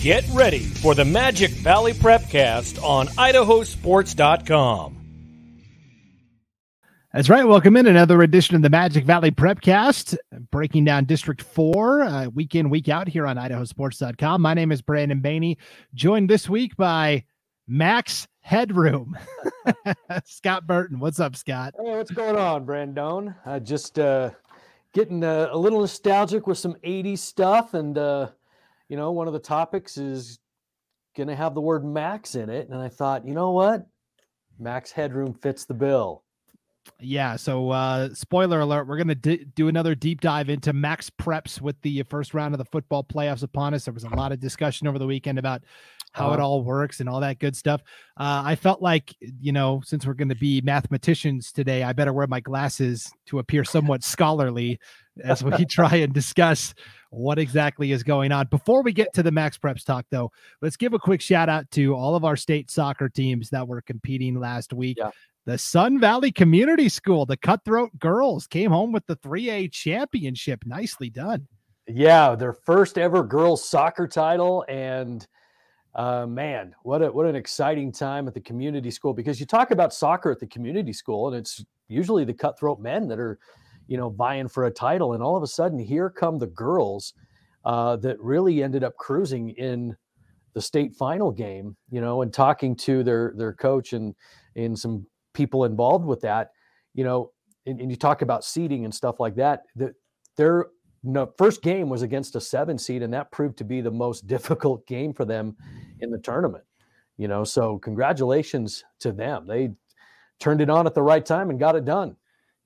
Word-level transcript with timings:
Get 0.00 0.24
ready 0.32 0.60
for 0.60 0.94
the 0.94 1.04
Magic 1.04 1.50
Valley 1.50 1.92
Prepcast 1.92 2.82
on 2.82 3.08
idahosports.com. 3.08 4.96
That's 7.12 7.28
right. 7.28 7.46
Welcome 7.46 7.76
in 7.76 7.86
another 7.86 8.22
edition 8.22 8.56
of 8.56 8.62
the 8.62 8.70
Magic 8.70 9.04
Valley 9.04 9.30
Prepcast, 9.30 10.16
breaking 10.50 10.86
down 10.86 11.04
District 11.04 11.42
4 11.42 12.02
uh, 12.02 12.26
week 12.28 12.54
in, 12.54 12.70
week 12.70 12.88
out 12.88 13.08
here 13.08 13.26
on 13.26 13.36
idahosports.com. 13.36 14.40
My 14.40 14.54
name 14.54 14.72
is 14.72 14.80
Brandon 14.80 15.20
Baney, 15.20 15.58
joined 15.92 16.30
this 16.30 16.48
week 16.48 16.74
by 16.76 17.22
Max 17.68 18.26
Headroom. 18.40 19.18
Scott 20.24 20.66
Burton. 20.66 20.98
What's 20.98 21.20
up, 21.20 21.36
Scott? 21.36 21.74
Hey, 21.76 21.94
what's 21.94 22.10
going 22.10 22.36
on, 22.36 22.64
Brandon? 22.64 23.34
Uh, 23.44 23.60
just 23.60 23.98
uh, 23.98 24.30
getting 24.94 25.22
uh, 25.24 25.48
a 25.50 25.58
little 25.58 25.80
nostalgic 25.80 26.46
with 26.46 26.56
some 26.56 26.76
80s 26.82 27.18
stuff 27.18 27.74
and 27.74 27.98
uh, 27.98 28.30
you 28.90 28.96
know, 28.96 29.12
one 29.12 29.28
of 29.28 29.32
the 29.32 29.38
topics 29.38 29.96
is 29.96 30.40
going 31.16 31.28
to 31.28 31.36
have 31.36 31.54
the 31.54 31.60
word 31.60 31.84
max 31.84 32.34
in 32.34 32.50
it. 32.50 32.68
And 32.68 32.76
I 32.76 32.88
thought, 32.88 33.26
you 33.26 33.34
know 33.34 33.52
what? 33.52 33.86
Max 34.58 34.90
headroom 34.90 35.32
fits 35.32 35.64
the 35.64 35.74
bill. 35.74 36.24
Yeah. 36.98 37.36
So, 37.36 37.70
uh, 37.70 38.12
spoiler 38.14 38.60
alert, 38.60 38.88
we're 38.88 38.96
going 38.96 39.08
to 39.08 39.14
d- 39.14 39.46
do 39.54 39.68
another 39.68 39.94
deep 39.94 40.20
dive 40.20 40.48
into 40.48 40.72
max 40.72 41.08
preps 41.08 41.60
with 41.60 41.80
the 41.82 42.02
first 42.04 42.34
round 42.34 42.52
of 42.52 42.58
the 42.58 42.64
football 42.64 43.04
playoffs 43.04 43.44
upon 43.44 43.74
us. 43.74 43.84
There 43.84 43.94
was 43.94 44.02
a 44.02 44.08
lot 44.08 44.32
of 44.32 44.40
discussion 44.40 44.88
over 44.88 44.98
the 44.98 45.06
weekend 45.06 45.38
about 45.38 45.62
how 46.12 46.32
it 46.32 46.40
all 46.40 46.64
works 46.64 46.98
and 46.98 47.08
all 47.08 47.20
that 47.20 47.38
good 47.38 47.54
stuff. 47.54 47.82
Uh, 48.16 48.42
I 48.44 48.56
felt 48.56 48.82
like, 48.82 49.14
you 49.20 49.52
know, 49.52 49.82
since 49.84 50.04
we're 50.04 50.14
going 50.14 50.30
to 50.30 50.34
be 50.34 50.60
mathematicians 50.62 51.52
today, 51.52 51.84
I 51.84 51.92
better 51.92 52.12
wear 52.12 52.26
my 52.26 52.40
glasses 52.40 53.12
to 53.26 53.38
appear 53.38 53.62
somewhat 53.62 54.02
scholarly 54.02 54.80
as 55.22 55.44
we 55.44 55.64
try 55.70 55.96
and 55.96 56.12
discuss 56.12 56.74
what 57.10 57.38
exactly 57.38 57.92
is 57.92 58.02
going 58.02 58.32
on. 58.32 58.46
Before 58.46 58.82
we 58.82 58.92
get 58.92 59.12
to 59.14 59.22
the 59.22 59.30
Max 59.30 59.58
Preps 59.58 59.84
talk, 59.84 60.06
though, 60.10 60.30
let's 60.62 60.76
give 60.76 60.94
a 60.94 60.98
quick 60.98 61.20
shout 61.20 61.48
out 61.48 61.70
to 61.72 61.94
all 61.94 62.14
of 62.14 62.24
our 62.24 62.36
state 62.36 62.70
soccer 62.70 63.08
teams 63.08 63.50
that 63.50 63.66
were 63.66 63.82
competing 63.82 64.38
last 64.38 64.72
week. 64.72 64.96
Yeah. 64.98 65.10
The 65.46 65.58
Sun 65.58 66.00
Valley 66.00 66.30
Community 66.30 66.88
School, 66.88 67.26
the 67.26 67.36
Cutthroat 67.36 67.98
Girls, 67.98 68.46
came 68.46 68.70
home 68.70 68.92
with 68.92 69.06
the 69.06 69.16
3A 69.16 69.72
championship. 69.72 70.62
Nicely 70.64 71.10
done. 71.10 71.48
Yeah, 71.88 72.36
their 72.36 72.52
first 72.52 72.98
ever 72.98 73.24
girls 73.24 73.68
soccer 73.68 74.06
title. 74.06 74.64
And 74.68 75.26
uh, 75.94 76.26
man, 76.26 76.74
what 76.82 77.02
a, 77.02 77.10
what 77.10 77.26
an 77.26 77.34
exciting 77.34 77.90
time 77.90 78.28
at 78.28 78.34
the 78.34 78.40
community 78.40 78.90
school 78.90 79.12
because 79.12 79.40
you 79.40 79.46
talk 79.46 79.70
about 79.72 79.92
soccer 79.92 80.30
at 80.30 80.38
the 80.38 80.46
community 80.46 80.92
school, 80.92 81.28
and 81.28 81.36
it's 81.36 81.64
usually 81.88 82.24
the 82.24 82.34
cutthroat 82.34 82.78
men 82.78 83.08
that 83.08 83.18
are 83.18 83.38
you 83.90 83.96
know, 83.96 84.08
vying 84.08 84.46
for 84.46 84.66
a 84.66 84.70
title. 84.70 85.14
And 85.14 85.22
all 85.22 85.36
of 85.36 85.42
a 85.42 85.48
sudden, 85.48 85.76
here 85.76 86.08
come 86.08 86.38
the 86.38 86.46
girls 86.46 87.12
uh, 87.64 87.96
that 87.96 88.20
really 88.20 88.62
ended 88.62 88.84
up 88.84 88.96
cruising 88.96 89.50
in 89.50 89.96
the 90.54 90.62
state 90.62 90.94
final 90.94 91.32
game, 91.32 91.76
you 91.90 92.00
know, 92.00 92.22
and 92.22 92.32
talking 92.32 92.76
to 92.76 93.02
their 93.02 93.34
their 93.36 93.52
coach 93.52 93.92
and 93.92 94.14
and 94.54 94.78
some 94.78 95.06
people 95.34 95.64
involved 95.64 96.04
with 96.04 96.20
that, 96.20 96.52
you 96.94 97.02
know, 97.02 97.32
and, 97.66 97.80
and 97.80 97.90
you 97.90 97.96
talk 97.96 98.22
about 98.22 98.44
seeding 98.44 98.84
and 98.84 98.94
stuff 98.94 99.18
like 99.18 99.34
that. 99.34 99.64
That 99.74 99.94
their 100.36 100.66
no, 101.02 101.28
first 101.36 101.60
game 101.60 101.88
was 101.88 102.02
against 102.02 102.36
a 102.36 102.40
seven 102.40 102.78
seed, 102.78 103.02
and 103.02 103.12
that 103.12 103.32
proved 103.32 103.58
to 103.58 103.64
be 103.64 103.80
the 103.80 103.90
most 103.90 104.26
difficult 104.28 104.86
game 104.86 105.12
for 105.12 105.24
them 105.24 105.56
in 105.98 106.10
the 106.10 106.18
tournament. 106.18 106.62
You 107.16 107.26
know, 107.26 107.42
so 107.42 107.76
congratulations 107.78 108.84
to 109.00 109.10
them. 109.10 109.48
They 109.48 109.70
turned 110.38 110.60
it 110.60 110.70
on 110.70 110.86
at 110.86 110.94
the 110.94 111.02
right 111.02 111.26
time 111.26 111.50
and 111.50 111.58
got 111.58 111.74
it 111.74 111.84
done. 111.84 112.14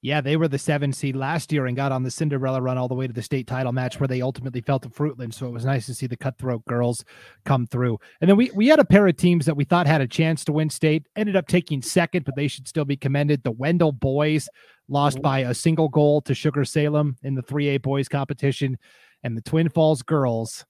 Yeah, 0.05 0.21
they 0.21 0.37
were 0.37 0.49
the 0.49 0.59
seven 0.59 0.93
seed 0.93 1.17
last 1.17 1.51
year 1.51 1.65
and 1.65 1.75
got 1.75 1.91
on 1.91 2.03
the 2.03 2.11
Cinderella 2.11 2.61
run 2.61 2.77
all 2.77 2.89
the 2.89 2.95
way 2.95 3.07
to 3.07 3.13
the 3.15 3.23
state 3.23 3.47
title 3.47 3.73
match 3.73 3.99
where 3.99 4.07
they 4.07 4.21
ultimately 4.21 4.61
fell 4.61 4.79
to 4.81 4.91
Fruitland. 4.91 5.33
So 5.33 5.47
it 5.47 5.53
was 5.53 5.65
nice 5.65 5.87
to 5.87 5.95
see 5.95 6.07
the 6.07 6.15
cutthroat 6.15 6.63
girls 6.67 7.07
come 7.47 7.67
through. 7.67 7.99
And 8.21 8.29
then 8.29 8.37
we 8.37 8.51
we 8.55 8.69
had 8.69 8.79
a 8.79 8.85
pair 8.85 9.07
of 9.07 9.17
teams 9.17 9.47
that 9.47 9.57
we 9.57 9.65
thought 9.65 9.87
had 9.87 10.03
a 10.03 10.07
chance 10.07 10.45
to 10.45 10.53
win 10.53 10.69
state, 10.69 11.07
ended 11.17 11.37
up 11.37 11.49
taking 11.49 11.81
second, 11.81 12.27
but 12.27 12.37
they 12.37 12.49
should 12.49 12.69
still 12.69 12.85
be 12.85 12.99
commended. 12.99 13.45
The 13.45 13.51
Wendell 13.53 13.93
boys 13.93 14.47
lost 14.89 15.23
by 15.23 15.39
a 15.39 15.55
single 15.55 15.89
goal 15.89 16.21
to 16.21 16.35
Sugar 16.35 16.67
Salem 16.67 17.17
in 17.23 17.35
the 17.35 17.43
3A 17.43 17.81
boys 17.81 18.07
competition, 18.07 18.77
and 19.23 19.35
the 19.35 19.41
Twin 19.41 19.71
Falls 19.71 20.03
girls 20.03 20.67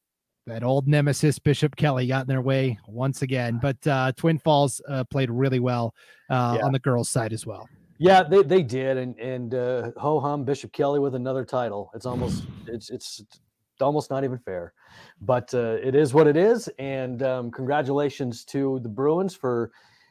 that 0.46 0.62
old 0.62 0.86
nemesis 0.86 1.40
Bishop 1.40 1.74
Kelly 1.74 2.06
got 2.06 2.20
in 2.20 2.28
their 2.28 2.40
way 2.40 2.78
once 2.86 3.22
again. 3.22 3.58
But 3.60 3.84
uh, 3.84 4.12
Twin 4.16 4.38
Falls 4.38 4.80
uh, 4.88 5.02
played 5.02 5.28
really 5.28 5.58
well 5.58 5.92
uh, 6.30 6.58
yeah. 6.60 6.64
on 6.64 6.70
the 6.70 6.78
girls' 6.78 7.08
side 7.08 7.32
as 7.32 7.44
well. 7.44 7.68
Yeah, 7.98 8.24
they, 8.24 8.42
they 8.42 8.62
did, 8.62 8.96
and 8.96 9.18
and 9.18 9.54
uh, 9.54 9.90
ho 9.96 10.20
hum 10.20 10.44
Bishop 10.44 10.72
Kelly 10.72 10.98
with 10.98 11.14
another 11.14 11.44
title. 11.44 11.90
It's 11.94 12.06
almost 12.06 12.44
it's 12.66 12.90
it's 12.90 13.22
almost 13.80 14.10
not 14.10 14.24
even 14.24 14.38
fair, 14.38 14.72
but 15.20 15.52
uh, 15.54 15.76
it 15.82 15.94
is 15.94 16.12
what 16.12 16.26
it 16.26 16.36
is. 16.36 16.68
And 16.78 17.22
um, 17.22 17.50
congratulations 17.50 18.44
to 18.46 18.80
the 18.82 18.88
Bruins 18.88 19.34
for 19.34 19.70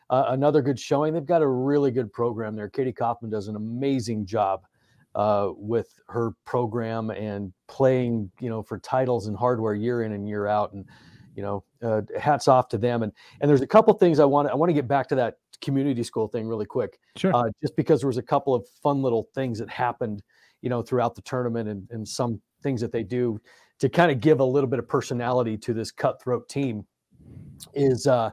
uh, 0.09 0.25
another 0.29 0.61
good 0.61 0.79
showing. 0.79 1.13
They've 1.13 1.25
got 1.25 1.41
a 1.41 1.47
really 1.47 1.91
good 1.91 2.11
program 2.13 2.55
there. 2.55 2.69
Katie 2.69 2.93
Kaufman 2.93 3.29
does 3.29 3.47
an 3.47 3.55
amazing 3.55 4.25
job 4.25 4.61
uh, 5.15 5.49
with 5.55 5.87
her 6.07 6.31
program 6.45 7.09
and 7.09 7.51
playing, 7.67 8.31
you 8.39 8.49
know, 8.49 8.63
for 8.63 8.79
titles 8.79 9.27
and 9.27 9.37
hardware 9.37 9.75
year 9.75 10.03
in 10.03 10.13
and 10.13 10.27
year 10.27 10.47
out. 10.47 10.73
And 10.73 10.85
you 11.35 11.41
know, 11.41 11.63
uh, 11.81 12.01
hats 12.19 12.47
off 12.47 12.67
to 12.69 12.77
them. 12.77 13.03
And 13.03 13.11
and 13.41 13.49
there's 13.49 13.61
a 13.61 13.67
couple 13.67 13.93
things 13.93 14.19
I 14.19 14.25
want 14.25 14.49
I 14.49 14.55
want 14.55 14.69
to 14.69 14.73
get 14.73 14.87
back 14.87 15.07
to 15.09 15.15
that 15.15 15.35
community 15.61 16.03
school 16.03 16.27
thing 16.27 16.47
really 16.47 16.65
quick. 16.65 16.99
Sure. 17.15 17.35
Uh, 17.35 17.49
just 17.61 17.75
because 17.75 18.01
there 18.01 18.07
was 18.07 18.17
a 18.17 18.23
couple 18.23 18.53
of 18.53 18.67
fun 18.81 19.01
little 19.01 19.29
things 19.33 19.59
that 19.59 19.69
happened, 19.69 20.21
you 20.61 20.69
know, 20.69 20.81
throughout 20.81 21.15
the 21.15 21.21
tournament 21.21 21.69
and, 21.69 21.87
and 21.91 22.07
some 22.07 22.41
things 22.61 22.81
that 22.81 22.91
they 22.91 23.03
do 23.03 23.39
to 23.79 23.89
kind 23.89 24.11
of 24.11 24.19
give 24.19 24.39
a 24.39 24.45
little 24.45 24.69
bit 24.69 24.79
of 24.79 24.87
personality 24.87 25.57
to 25.57 25.73
this 25.73 25.91
cutthroat 25.91 26.47
team 26.49 26.85
is, 27.73 28.07
uh, 28.07 28.29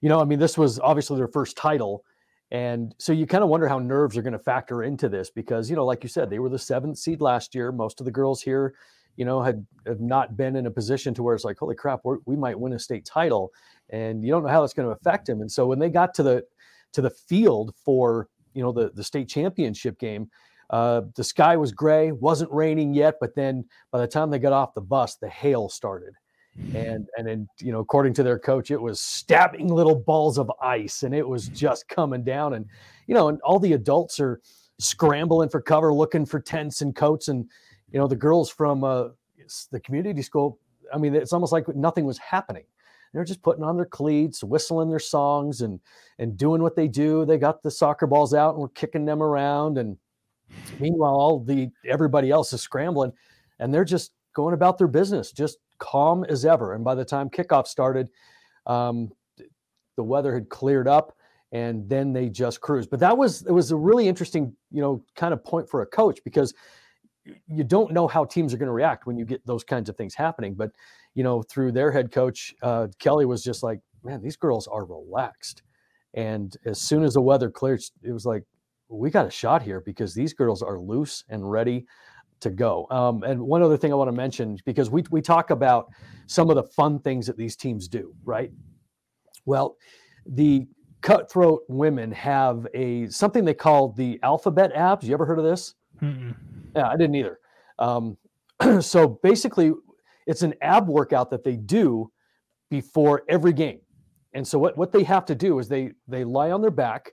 you 0.00 0.08
know, 0.08 0.20
I 0.20 0.24
mean, 0.24 0.38
this 0.38 0.58
was 0.58 0.78
obviously 0.80 1.16
their 1.16 1.28
first 1.28 1.56
title. 1.56 2.04
And 2.50 2.94
so 2.98 3.12
you 3.12 3.26
kind 3.26 3.42
of 3.42 3.48
wonder 3.48 3.66
how 3.66 3.78
nerves 3.78 4.16
are 4.16 4.22
going 4.22 4.34
to 4.34 4.38
factor 4.38 4.82
into 4.82 5.08
this 5.08 5.30
because, 5.30 5.70
you 5.70 5.76
know, 5.76 5.86
like 5.86 6.02
you 6.02 6.08
said, 6.08 6.28
they 6.28 6.38
were 6.38 6.50
the 6.50 6.58
seventh 6.58 6.98
seed 6.98 7.22
last 7.22 7.54
year. 7.54 7.72
Most 7.72 8.00
of 8.00 8.04
the 8.04 8.10
girls 8.10 8.42
here, 8.42 8.74
you 9.16 9.24
know, 9.24 9.42
had, 9.42 9.64
have 9.86 10.00
not 10.00 10.36
been 10.36 10.56
in 10.56 10.66
a 10.66 10.70
position 10.70 11.14
to 11.14 11.22
where 11.22 11.34
it's 11.34 11.44
like, 11.44 11.58
holy 11.58 11.74
crap, 11.74 12.00
we 12.24 12.36
might 12.36 12.58
win 12.58 12.72
a 12.72 12.78
state 12.78 13.04
title. 13.04 13.52
And 13.90 14.24
you 14.24 14.30
don't 14.30 14.42
know 14.42 14.48
how 14.48 14.62
that's 14.62 14.72
going 14.72 14.88
to 14.88 14.94
affect 14.94 15.26
them. 15.26 15.40
And 15.40 15.50
so 15.50 15.66
when 15.66 15.78
they 15.78 15.90
got 15.90 16.14
to 16.14 16.22
the 16.22 16.44
to 16.92 17.00
the 17.00 17.10
field 17.10 17.74
for 17.84 18.28
you 18.54 18.62
know 18.62 18.72
the 18.72 18.90
the 18.94 19.04
state 19.04 19.28
championship 19.28 19.98
game. 19.98 20.30
Uh, 20.70 21.02
the 21.16 21.24
sky 21.24 21.54
was 21.56 21.70
gray, 21.70 22.12
wasn't 22.12 22.50
raining 22.50 22.94
yet, 22.94 23.16
but 23.20 23.34
then 23.34 23.62
by 23.90 24.00
the 24.00 24.06
time 24.06 24.30
they 24.30 24.38
got 24.38 24.54
off 24.54 24.72
the 24.72 24.80
bus, 24.80 25.16
the 25.16 25.28
hail 25.28 25.68
started, 25.68 26.14
and 26.74 27.08
and 27.16 27.26
then 27.26 27.46
you 27.60 27.72
know 27.72 27.80
according 27.80 28.14
to 28.14 28.22
their 28.22 28.38
coach, 28.38 28.70
it 28.70 28.80
was 28.80 29.00
stabbing 29.00 29.68
little 29.68 29.94
balls 29.94 30.38
of 30.38 30.50
ice, 30.62 31.02
and 31.02 31.14
it 31.14 31.26
was 31.26 31.48
just 31.48 31.88
coming 31.88 32.24
down, 32.24 32.54
and 32.54 32.66
you 33.06 33.14
know, 33.14 33.28
and 33.28 33.40
all 33.42 33.58
the 33.58 33.74
adults 33.74 34.18
are 34.18 34.40
scrambling 34.78 35.48
for 35.48 35.60
cover, 35.60 35.92
looking 35.92 36.24
for 36.24 36.40
tents 36.40 36.80
and 36.80 36.96
coats, 36.96 37.28
and 37.28 37.46
you 37.92 37.98
know 37.98 38.06
the 38.08 38.16
girls 38.16 38.50
from 38.50 38.84
uh, 38.84 39.08
the 39.70 39.80
community 39.80 40.22
school. 40.22 40.58
I 40.92 40.98
mean, 40.98 41.14
it's 41.14 41.32
almost 41.32 41.52
like 41.52 41.68
nothing 41.74 42.04
was 42.04 42.18
happening 42.18 42.64
they're 43.12 43.24
just 43.24 43.42
putting 43.42 43.64
on 43.64 43.76
their 43.76 43.86
cleats, 43.86 44.42
whistling 44.42 44.88
their 44.88 44.98
songs, 44.98 45.60
and 45.60 45.80
and 46.18 46.36
doing 46.36 46.62
what 46.62 46.76
they 46.76 46.88
do. 46.88 47.24
They 47.24 47.38
got 47.38 47.62
the 47.62 47.70
soccer 47.70 48.06
balls 48.06 48.34
out 48.34 48.54
and 48.54 48.60
we're 48.60 48.68
kicking 48.68 49.04
them 49.04 49.22
around. 49.22 49.78
And 49.78 49.96
meanwhile, 50.78 51.12
all 51.12 51.40
the 51.40 51.70
everybody 51.86 52.30
else 52.30 52.52
is 52.52 52.62
scrambling, 52.62 53.12
and 53.58 53.72
they're 53.72 53.84
just 53.84 54.12
going 54.34 54.54
about 54.54 54.78
their 54.78 54.88
business, 54.88 55.30
just 55.30 55.58
calm 55.78 56.24
as 56.24 56.44
ever. 56.46 56.74
And 56.74 56.84
by 56.84 56.94
the 56.94 57.04
time 57.04 57.28
kickoff 57.28 57.66
started, 57.66 58.08
um, 58.66 59.10
the 59.96 60.02
weather 60.02 60.32
had 60.32 60.48
cleared 60.48 60.88
up, 60.88 61.14
and 61.52 61.86
then 61.88 62.14
they 62.14 62.30
just 62.30 62.62
cruised. 62.62 62.88
But 62.88 63.00
that 63.00 63.16
was 63.16 63.42
it 63.42 63.52
was 63.52 63.72
a 63.72 63.76
really 63.76 64.08
interesting, 64.08 64.56
you 64.70 64.80
know, 64.80 65.04
kind 65.16 65.34
of 65.34 65.44
point 65.44 65.68
for 65.68 65.82
a 65.82 65.86
coach 65.86 66.20
because 66.24 66.54
you 67.46 67.64
don't 67.64 67.92
know 67.92 68.08
how 68.08 68.24
teams 68.24 68.52
are 68.52 68.58
going 68.58 68.68
to 68.68 68.72
react 68.72 69.06
when 69.06 69.16
you 69.16 69.24
get 69.24 69.46
those 69.46 69.64
kinds 69.64 69.88
of 69.88 69.96
things 69.96 70.14
happening. 70.14 70.54
But 70.54 70.70
you 71.14 71.22
know, 71.22 71.42
through 71.42 71.72
their 71.72 71.92
head 71.92 72.10
coach, 72.10 72.54
uh, 72.62 72.88
Kelly 72.98 73.26
was 73.26 73.44
just 73.44 73.62
like, 73.62 73.80
man, 74.02 74.22
these 74.22 74.36
girls 74.36 74.66
are 74.66 74.84
relaxed. 74.84 75.62
And 76.14 76.56
as 76.64 76.80
soon 76.80 77.04
as 77.04 77.14
the 77.14 77.20
weather 77.20 77.50
cleared, 77.50 77.82
it 78.02 78.12
was 78.12 78.26
like, 78.26 78.44
we 78.88 79.10
got 79.10 79.26
a 79.26 79.30
shot 79.30 79.62
here 79.62 79.80
because 79.80 80.14
these 80.14 80.34
girls 80.34 80.62
are 80.62 80.78
loose 80.78 81.24
and 81.28 81.50
ready 81.50 81.86
to 82.40 82.50
go. 82.50 82.86
Um, 82.90 83.22
and 83.22 83.40
one 83.40 83.62
other 83.62 83.76
thing 83.76 83.92
I 83.92 83.96
want 83.96 84.08
to 84.08 84.16
mention, 84.16 84.58
because 84.66 84.90
we, 84.90 85.04
we 85.10 85.22
talk 85.22 85.50
about 85.50 85.90
some 86.26 86.50
of 86.50 86.56
the 86.56 86.64
fun 86.64 86.98
things 86.98 87.26
that 87.26 87.36
these 87.36 87.56
teams 87.56 87.88
do, 87.88 88.14
right? 88.24 88.50
Well, 89.46 89.76
the 90.26 90.66
cutthroat 91.00 91.62
women 91.68 92.12
have 92.12 92.66
a 92.74 93.08
something 93.08 93.44
they 93.44 93.54
call 93.54 93.92
the 93.92 94.20
alphabet 94.22 94.72
abs. 94.74 95.06
You 95.06 95.14
ever 95.14 95.26
heard 95.26 95.38
of 95.38 95.44
this? 95.44 95.74
Mm-mm. 96.02 96.34
Yeah, 96.74 96.88
I 96.88 96.96
didn't 96.96 97.14
either. 97.14 97.38
Um, 97.78 98.16
so 98.80 99.20
basically, 99.22 99.72
it's 100.26 100.42
an 100.42 100.54
ab 100.62 100.88
workout 100.88 101.30
that 101.30 101.44
they 101.44 101.56
do 101.56 102.10
before 102.70 103.22
every 103.28 103.52
game. 103.52 103.80
And 104.34 104.46
so 104.46 104.58
what, 104.58 104.76
what 104.78 104.92
they 104.92 105.02
have 105.02 105.26
to 105.26 105.34
do 105.34 105.58
is 105.58 105.68
they 105.68 105.92
they 106.08 106.24
lie 106.24 106.50
on 106.50 106.62
their 106.62 106.70
back, 106.70 107.12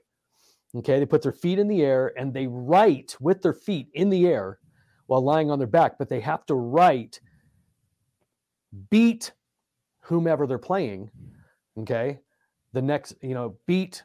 okay, 0.74 0.98
they 0.98 1.06
put 1.06 1.22
their 1.22 1.32
feet 1.32 1.58
in 1.58 1.68
the 1.68 1.82
air 1.82 2.12
and 2.16 2.32
they 2.32 2.46
write 2.46 3.16
with 3.20 3.42
their 3.42 3.52
feet 3.52 3.88
in 3.94 4.08
the 4.10 4.26
air 4.26 4.58
while 5.06 5.22
lying 5.22 5.50
on 5.50 5.58
their 5.58 5.68
back, 5.68 5.98
but 5.98 6.08
they 6.08 6.20
have 6.20 6.46
to 6.46 6.54
write 6.54 7.20
beat 8.90 9.32
whomever 10.00 10.46
they're 10.46 10.58
playing. 10.58 11.10
Okay, 11.80 12.20
the 12.72 12.82
next 12.82 13.14
you 13.22 13.34
know 13.34 13.56
beat 13.66 14.02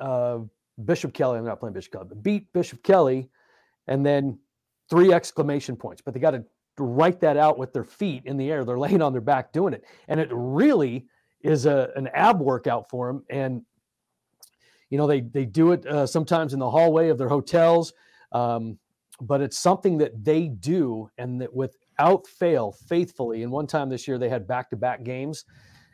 uh, 0.00 0.38
Bishop 0.84 1.12
Kelly. 1.12 1.38
I'm 1.38 1.44
not 1.44 1.60
playing 1.60 1.74
Bishop 1.74 1.92
Kelly, 1.92 2.06
but 2.08 2.22
beat 2.22 2.52
Bishop 2.52 2.82
Kelly, 2.82 3.28
and 3.86 4.04
then 4.04 4.38
three 4.88 5.12
exclamation 5.12 5.76
points. 5.76 6.02
But 6.02 6.14
they 6.14 6.20
got 6.20 6.32
to 6.32 6.44
write 6.78 7.20
that 7.20 7.36
out 7.36 7.58
with 7.58 7.72
their 7.72 7.84
feet 7.84 8.22
in 8.26 8.36
the 8.36 8.50
air. 8.50 8.64
They're 8.64 8.78
laying 8.86 9.02
on 9.02 9.12
their 9.12 9.20
back 9.20 9.52
doing 9.52 9.74
it, 9.74 9.84
and 10.08 10.20
it 10.20 10.28
really 10.32 11.06
is 11.42 11.66
a 11.66 11.90
an 11.96 12.08
ab 12.08 12.40
workout 12.40 12.88
for 12.88 13.08
them. 13.08 13.24
And 13.30 13.62
you 14.90 14.98
know 14.98 15.06
they 15.06 15.20
they 15.20 15.44
do 15.44 15.72
it 15.72 15.86
uh, 15.86 16.06
sometimes 16.06 16.52
in 16.52 16.58
the 16.58 16.70
hallway 16.70 17.08
of 17.08 17.18
their 17.18 17.28
hotels, 17.28 17.92
um, 18.32 18.78
but 19.20 19.40
it's 19.40 19.58
something 19.58 19.98
that 19.98 20.24
they 20.24 20.48
do, 20.48 21.08
and 21.18 21.40
that 21.40 21.54
without 21.54 22.26
fail, 22.26 22.72
faithfully. 22.88 23.42
And 23.42 23.50
one 23.50 23.66
time 23.66 23.88
this 23.88 24.06
year 24.06 24.18
they 24.18 24.28
had 24.28 24.46
back 24.46 24.70
to 24.70 24.76
back 24.76 25.02
games, 25.02 25.44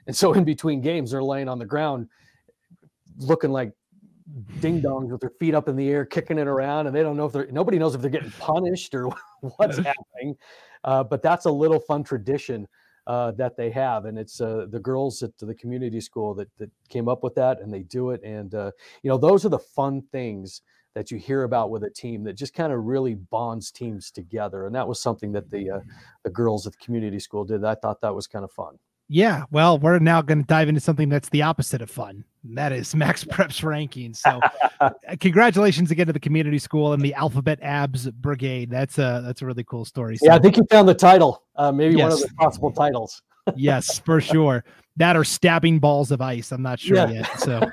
and 0.06 0.16
so 0.16 0.32
in 0.32 0.44
between 0.44 0.80
games 0.80 1.10
they're 1.10 1.22
laying 1.22 1.48
on 1.48 1.58
the 1.58 1.66
ground, 1.66 2.08
looking 3.18 3.50
like 3.50 3.72
ding 4.61 4.81
dongs 4.81 5.11
with 5.11 5.20
their 5.20 5.32
feet 5.38 5.55
up 5.55 5.69
in 5.69 5.76
the 5.76 5.88
air, 5.88 6.05
kicking 6.05 6.38
it 6.38 6.46
around, 6.46 6.87
and 6.87 6.94
they 6.94 7.02
don't 7.02 7.17
know 7.17 7.26
if 7.26 7.32
they're 7.32 7.46
nobody 7.50 7.79
knows 7.79 7.94
if 7.94 8.00
they're 8.00 8.11
getting 8.11 8.31
punished 8.32 8.94
or 8.94 9.11
what's 9.56 9.76
happening. 9.90 10.37
Uh, 10.84 11.05
but 11.05 11.23
that's 11.23 11.46
a 11.46 11.50
little 11.50 11.81
fun 11.81 12.02
tradition 12.02 12.67
uh, 13.06 13.32
that 13.32 13.56
they 13.56 13.70
have, 13.70 14.05
and 14.05 14.19
it's 14.19 14.40
uh, 14.40 14.67
the 14.70 14.79
girls 14.79 15.23
at 15.23 15.37
the 15.38 15.55
community 15.55 16.00
school 16.00 16.34
that 16.34 16.49
that 16.58 16.70
came 16.88 17.08
up 17.08 17.23
with 17.23 17.34
that, 17.34 17.61
and 17.61 17.73
they 17.73 17.82
do 17.82 18.11
it. 18.11 18.23
And 18.23 18.55
uh, 18.55 18.70
you 19.02 19.11
know, 19.11 19.19
those 19.19 19.44
are 19.44 19.50
the 19.50 19.58
fun 19.58 20.02
things 20.12 20.62
that 20.94 21.11
you 21.11 21.19
hear 21.19 21.44
about 21.44 21.70
with 21.70 21.85
a 21.85 21.90
team 21.90 22.23
that 22.25 22.35
just 22.35 22.55
kind 22.55 22.73
of 22.73 22.85
really 22.85 23.14
bonds 23.14 23.70
teams 23.70 24.11
together. 24.11 24.67
And 24.67 24.75
that 24.75 24.87
was 24.87 25.00
something 25.00 25.32
that 25.32 25.50
the 25.50 25.70
uh, 25.70 25.81
the 26.25 26.31
girls 26.31 26.67
at 26.67 26.73
the 26.73 26.85
community 26.85 27.19
school 27.19 27.44
did. 27.44 27.64
I 27.64 27.75
thought 27.75 28.00
that 28.02 28.14
was 28.14 28.26
kind 28.26 28.44
of 28.44 28.52
fun. 28.52 28.78
Yeah, 29.12 29.44
well, 29.50 29.79
we're 29.79 29.99
now 29.99 30.23
going 30.23 30.41
to 30.41 30.47
dive 30.47 30.70
into 30.70 30.81
something 30.81 31.11
that's 31.11 31.29
the 31.29 31.43
opposite 31.43 31.82
of 31.82 31.91
fun. 31.91 32.25
That 32.44 32.73
is 32.73 32.94
Max 32.94 33.25
Preps 33.25 33.62
rankings. 33.62 34.17
So, 34.17 34.41
uh, 34.81 34.91
congratulations 35.20 35.91
again 35.91 36.06
to 36.06 36.14
the 36.14 36.20
community 36.20 36.59
school 36.59 36.94
and 36.94 37.03
the 37.03 37.12
Alphabet 37.12 37.59
Abs 37.61 38.11
Brigade. 38.11 38.70
That's 38.70 38.97
a 38.97 39.23
that's 39.23 39.43
a 39.43 39.47
really 39.47 39.64
cool 39.64 39.85
story. 39.85 40.17
So, 40.17 40.26
yeah, 40.26 40.35
I 40.35 40.38
think 40.38 40.56
you 40.56 40.64
found 40.70 40.88
the 40.88 40.94
title. 40.94 41.44
Uh, 41.56 41.70
maybe 41.70 41.97
yes. 41.97 42.03
one 42.05 42.12
of 42.12 42.20
the 42.20 42.35
possible 42.37 42.73
titles 42.73 43.20
yes, 43.55 43.99
for 43.99 44.20
sure. 44.20 44.64
That 44.96 45.16
are 45.16 45.24
stabbing 45.24 45.78
balls 45.78 46.10
of 46.10 46.20
ice. 46.20 46.52
I'm 46.52 46.62
not 46.62 46.78
sure 46.78 46.96
yeah. 46.96 47.10
yet. 47.10 47.30
So, 47.38 47.70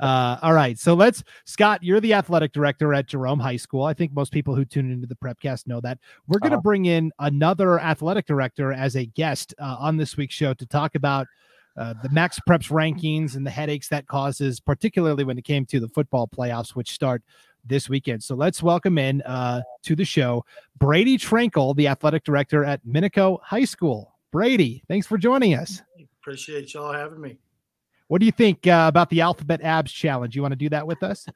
uh, 0.00 0.38
all 0.42 0.54
right. 0.54 0.78
So 0.78 0.94
let's, 0.94 1.22
Scott, 1.44 1.82
you're 1.82 2.00
the 2.00 2.14
athletic 2.14 2.52
director 2.52 2.94
at 2.94 3.06
Jerome 3.06 3.38
High 3.38 3.56
School. 3.56 3.84
I 3.84 3.92
think 3.92 4.12
most 4.14 4.32
people 4.32 4.54
who 4.54 4.64
tune 4.64 4.90
into 4.90 5.06
the 5.06 5.14
Prepcast 5.14 5.66
know 5.66 5.80
that. 5.82 5.98
We're 6.26 6.38
going 6.38 6.52
to 6.52 6.56
uh-huh. 6.56 6.62
bring 6.62 6.86
in 6.86 7.12
another 7.18 7.78
athletic 7.78 8.26
director 8.26 8.72
as 8.72 8.96
a 8.96 9.04
guest 9.04 9.54
uh, 9.58 9.76
on 9.78 9.98
this 9.98 10.16
week's 10.16 10.34
show 10.34 10.54
to 10.54 10.66
talk 10.66 10.94
about 10.94 11.26
uh, 11.76 11.94
the 12.02 12.08
Max 12.08 12.38
Preps 12.48 12.70
rankings 12.70 13.36
and 13.36 13.46
the 13.46 13.50
headaches 13.50 13.88
that 13.88 14.06
causes, 14.06 14.60
particularly 14.60 15.24
when 15.24 15.38
it 15.38 15.44
came 15.44 15.66
to 15.66 15.80
the 15.80 15.88
football 15.88 16.28
playoffs, 16.28 16.70
which 16.70 16.90
start 16.92 17.22
this 17.64 17.88
weekend. 17.88 18.22
So 18.22 18.34
let's 18.34 18.62
welcome 18.62 18.98
in 18.98 19.22
uh, 19.22 19.62
to 19.82 19.96
the 19.96 20.04
show 20.04 20.44
Brady 20.78 21.18
Trenkle, 21.18 21.74
the 21.76 21.88
athletic 21.88 22.24
director 22.24 22.64
at 22.64 22.84
Minico 22.86 23.38
High 23.42 23.64
School. 23.64 24.14
Brady, 24.30 24.82
thanks 24.88 25.06
for 25.06 25.18
joining 25.18 25.54
us. 25.54 25.82
Appreciate 26.24 26.72
y'all 26.72 26.90
having 26.90 27.20
me. 27.20 27.36
What 28.08 28.20
do 28.20 28.24
you 28.24 28.32
think 28.32 28.66
uh, 28.66 28.86
about 28.88 29.10
the 29.10 29.20
Alphabet 29.20 29.60
Abs 29.62 29.92
Challenge? 29.92 30.34
You 30.34 30.40
want 30.40 30.52
to 30.52 30.56
do 30.56 30.70
that 30.70 30.86
with 30.86 31.02
us? 31.02 31.26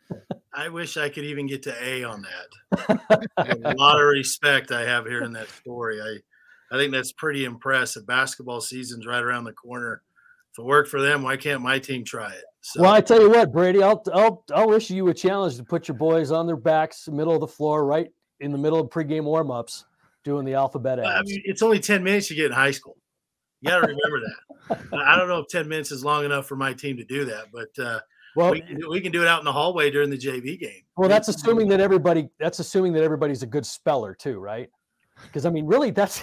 I 0.55 0.71
wish 0.71 0.97
I 0.97 1.11
could 1.11 1.25
even 1.25 1.47
get 1.47 1.63
to 1.65 1.75
A 1.85 2.05
on 2.05 2.23
that. 2.23 3.29
a 3.65 3.75
lot 3.75 4.01
of 4.01 4.07
respect 4.07 4.73
I 4.73 4.87
have 4.87 5.05
here 5.05 5.25
in 5.25 5.33
that 5.33 5.51
story. 5.51 6.01
I, 6.01 6.75
I 6.75 6.79
think 6.79 6.93
that's 6.93 7.13
pretty 7.13 7.45
impressive. 7.45 8.07
Basketball 8.07 8.63
season's 8.63 9.07
right 9.07 9.23
around 9.23 9.45
the 9.45 9.53
corner. 9.53 10.01
If 10.53 10.59
it 10.59 10.65
worked 10.65 10.89
for 10.89 11.03
them, 11.03 11.23
why 11.23 11.37
can't 11.37 11.61
my 11.61 11.79
team 11.79 12.03
try 12.03 12.33
it? 12.33 12.45
So, 12.63 12.81
well, 12.81 12.95
I 12.95 13.03
tell 13.03 13.21
you 13.21 13.29
what, 13.29 13.53
Brady, 13.53 13.83
I'll, 13.83 14.03
I'll 14.15 14.43
I'll 14.55 14.73
issue 14.73 14.95
you 14.95 15.09
a 15.09 15.15
challenge 15.15 15.57
to 15.59 15.65
put 15.65 15.87
your 15.87 15.99
boys 15.99 16.31
on 16.31 16.47
their 16.47 16.57
backs, 16.57 17.09
middle 17.09 17.35
of 17.35 17.41
the 17.41 17.47
floor, 17.47 17.85
right 17.85 18.09
in 18.41 18.53
the 18.53 18.59
middle 18.59 18.81
of 18.81 18.89
pregame 18.89 19.25
warmups 19.25 19.85
doing 20.25 20.47
the 20.47 20.55
alphabet 20.55 20.99
Abs. 20.99 21.09
I 21.09 21.23
mean, 21.25 21.43
it's 21.45 21.61
only 21.61 21.79
10 21.79 22.03
minutes 22.03 22.31
you 22.31 22.37
get 22.37 22.47
in 22.47 22.53
high 22.53 22.71
school. 22.71 22.98
You 23.61 23.71
got 23.71 23.81
to 23.81 23.87
remember 23.89 24.21
that. 24.21 24.79
I 24.93 25.17
don't 25.17 25.29
know 25.29 25.39
if 25.41 25.49
10 25.49 25.69
minutes 25.69 25.91
is 25.91 26.05
long 26.05 26.25
enough 26.25 26.47
for 26.47 26.57
my 26.57 26.73
team 26.73 26.97
to 26.97 27.05
do 27.05 27.25
that, 27.25 27.47
but 27.53 27.85
uh, 27.85 28.01
well, 28.37 28.53
we, 28.53 28.63
we, 28.89 29.01
can 29.01 29.11
do 29.11 29.23
it 29.23 29.29
out 29.29 29.41
in 29.41 29.45
the 29.45 29.53
hallway 29.53 29.91
during 29.91 30.11
the 30.11 30.19
JV 30.19 30.61
game. 30.61 30.83
Well, 30.97 31.09
that's 31.09 31.29
assuming 31.29 31.69
that 31.69 31.81
everybody 31.81 32.29
that's 32.39 32.61
assuming 32.61 32.93
that 32.93 33.03
everybody's 33.03 33.43
a 33.43 33.47
good 33.47 33.67
speller 33.67 34.15
too, 34.15 34.39
right? 34.39 34.71
Because 35.25 35.45
I 35.45 35.51
mean, 35.51 35.67
really, 35.67 35.91
that's 35.91 36.23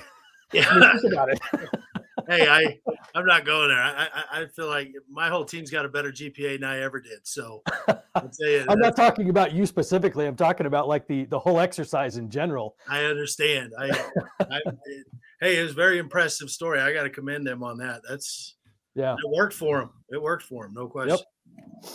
yeah. 0.54 0.66
I 0.70 0.80
mean, 0.80 1.00
think 1.02 1.14
about 1.14 1.30
it. 1.30 1.40
hey, 2.28 2.48
I 2.48 2.80
I'm 3.14 3.26
not 3.26 3.46
going 3.46 3.70
there. 3.70 3.82
I, 3.82 4.08
I, 4.14 4.42
I 4.42 4.46
feel 4.48 4.68
like 4.68 4.92
my 5.10 5.30
whole 5.30 5.46
team's 5.46 5.72
got 5.72 5.86
a 5.86 5.90
better 5.90 6.12
GPA 6.12 6.60
than 6.60 6.64
I 6.64 6.82
ever 6.82 7.00
did. 7.00 7.20
So 7.24 7.62
I'm, 7.88 8.30
I'm 8.70 8.80
not 8.80 8.96
talking 8.96 9.30
about 9.30 9.54
you 9.54 9.66
specifically. 9.66 10.26
I'm 10.26 10.36
talking 10.36 10.66
about 10.66 10.88
like 10.88 11.08
the 11.08 11.26
the 11.26 11.40
whole 11.40 11.60
exercise 11.60 12.18
in 12.18 12.30
general. 12.30 12.76
I 12.90 13.06
understand. 13.06 13.74
I, 13.80 13.90
I 14.42 14.60
it, 14.86 15.08
hey, 15.42 15.60
it 15.60 15.64
was 15.64 15.72
a 15.72 15.76
very 15.76 16.00
impressive 16.00 16.50
story. 16.50 16.80
I 16.80 16.94
got 16.94 17.04
to 17.04 17.10
commend 17.10 17.46
them 17.48 17.64
on 17.64 17.78
that. 17.78 18.02
That's 18.08 18.56
yeah, 18.96 19.14
it 19.14 19.30
worked 19.30 19.54
for 19.54 19.80
them. 19.80 19.90
It 20.10 20.22
worked 20.22 20.44
for 20.44 20.64
them, 20.66 20.74
no 20.74 20.88
question. 20.88 21.18
Yep. 21.18 21.26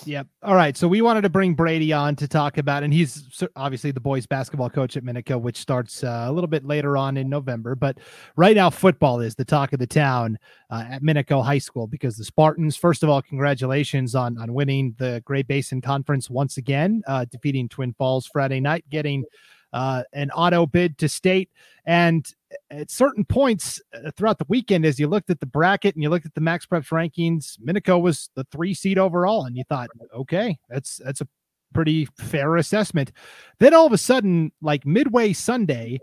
Yep. 0.04 0.26
All 0.42 0.54
right. 0.54 0.76
So 0.76 0.88
we 0.88 1.02
wanted 1.02 1.22
to 1.22 1.28
bring 1.28 1.54
Brady 1.54 1.92
on 1.92 2.16
to 2.16 2.28
talk 2.28 2.58
about, 2.58 2.82
and 2.82 2.92
he's 2.92 3.42
obviously 3.56 3.90
the 3.90 4.00
boys 4.00 4.26
basketball 4.26 4.70
coach 4.70 4.96
at 4.96 5.04
Minico, 5.04 5.40
which 5.40 5.56
starts 5.56 6.04
uh, 6.04 6.26
a 6.28 6.32
little 6.32 6.48
bit 6.48 6.64
later 6.64 6.96
on 6.96 7.16
in 7.16 7.28
November. 7.28 7.74
But 7.74 7.98
right 8.36 8.56
now, 8.56 8.70
football 8.70 9.20
is 9.20 9.34
the 9.34 9.44
talk 9.44 9.72
of 9.72 9.78
the 9.78 9.86
town 9.86 10.38
uh, 10.70 10.84
at 10.88 11.02
Minico 11.02 11.44
High 11.44 11.58
School 11.58 11.86
because 11.86 12.16
the 12.16 12.24
Spartans, 12.24 12.76
first 12.76 13.02
of 13.02 13.08
all, 13.08 13.20
congratulations 13.22 14.14
on 14.14 14.38
on 14.38 14.54
winning 14.54 14.94
the 14.98 15.22
Great 15.24 15.46
Basin 15.48 15.80
Conference 15.80 16.30
once 16.30 16.56
again, 16.56 17.02
uh, 17.06 17.24
defeating 17.24 17.68
Twin 17.68 17.92
Falls 17.92 18.26
Friday 18.26 18.60
night, 18.60 18.84
getting 18.90 19.24
uh, 19.72 20.02
an 20.12 20.31
auto 20.31 20.67
bid 20.67 20.99
to 20.99 21.08
state. 21.08 21.50
And 21.84 22.26
at 22.70 22.90
certain 22.90 23.25
points 23.25 23.81
uh, 23.94 24.11
throughout 24.17 24.38
the 24.38 24.46
weekend, 24.49 24.84
as 24.84 24.99
you 24.99 25.06
looked 25.08 25.31
at 25.31 25.40
the 25.40 25.46
bracket 25.46 25.94
and 25.94 26.02
you 26.02 26.11
looked 26.11 26.26
at 26.26 26.34
the 26.34 26.40
Max 26.40 26.67
Preps 26.67 26.88
rankings, 26.88 27.58
Minico 27.61 28.00
was 28.00 28.31
the 28.34 28.44
three 28.44 28.75
seed 28.75 28.99
overall, 28.99 29.44
and 29.44 29.56
you 29.56 29.64
thought, 29.69 29.88
okay, 30.14 30.58
that's 30.69 31.00
that's 31.05 31.20
a 31.20 31.28
pretty 31.72 32.06
fair 32.19 32.56
assessment. 32.56 33.12
Then 33.58 33.75
all 33.75 33.87
of 33.87 33.93
a 33.93 33.99
sudden, 33.99 34.52
like 34.61 34.84
midway 34.84 35.32
Sunday, 35.32 36.00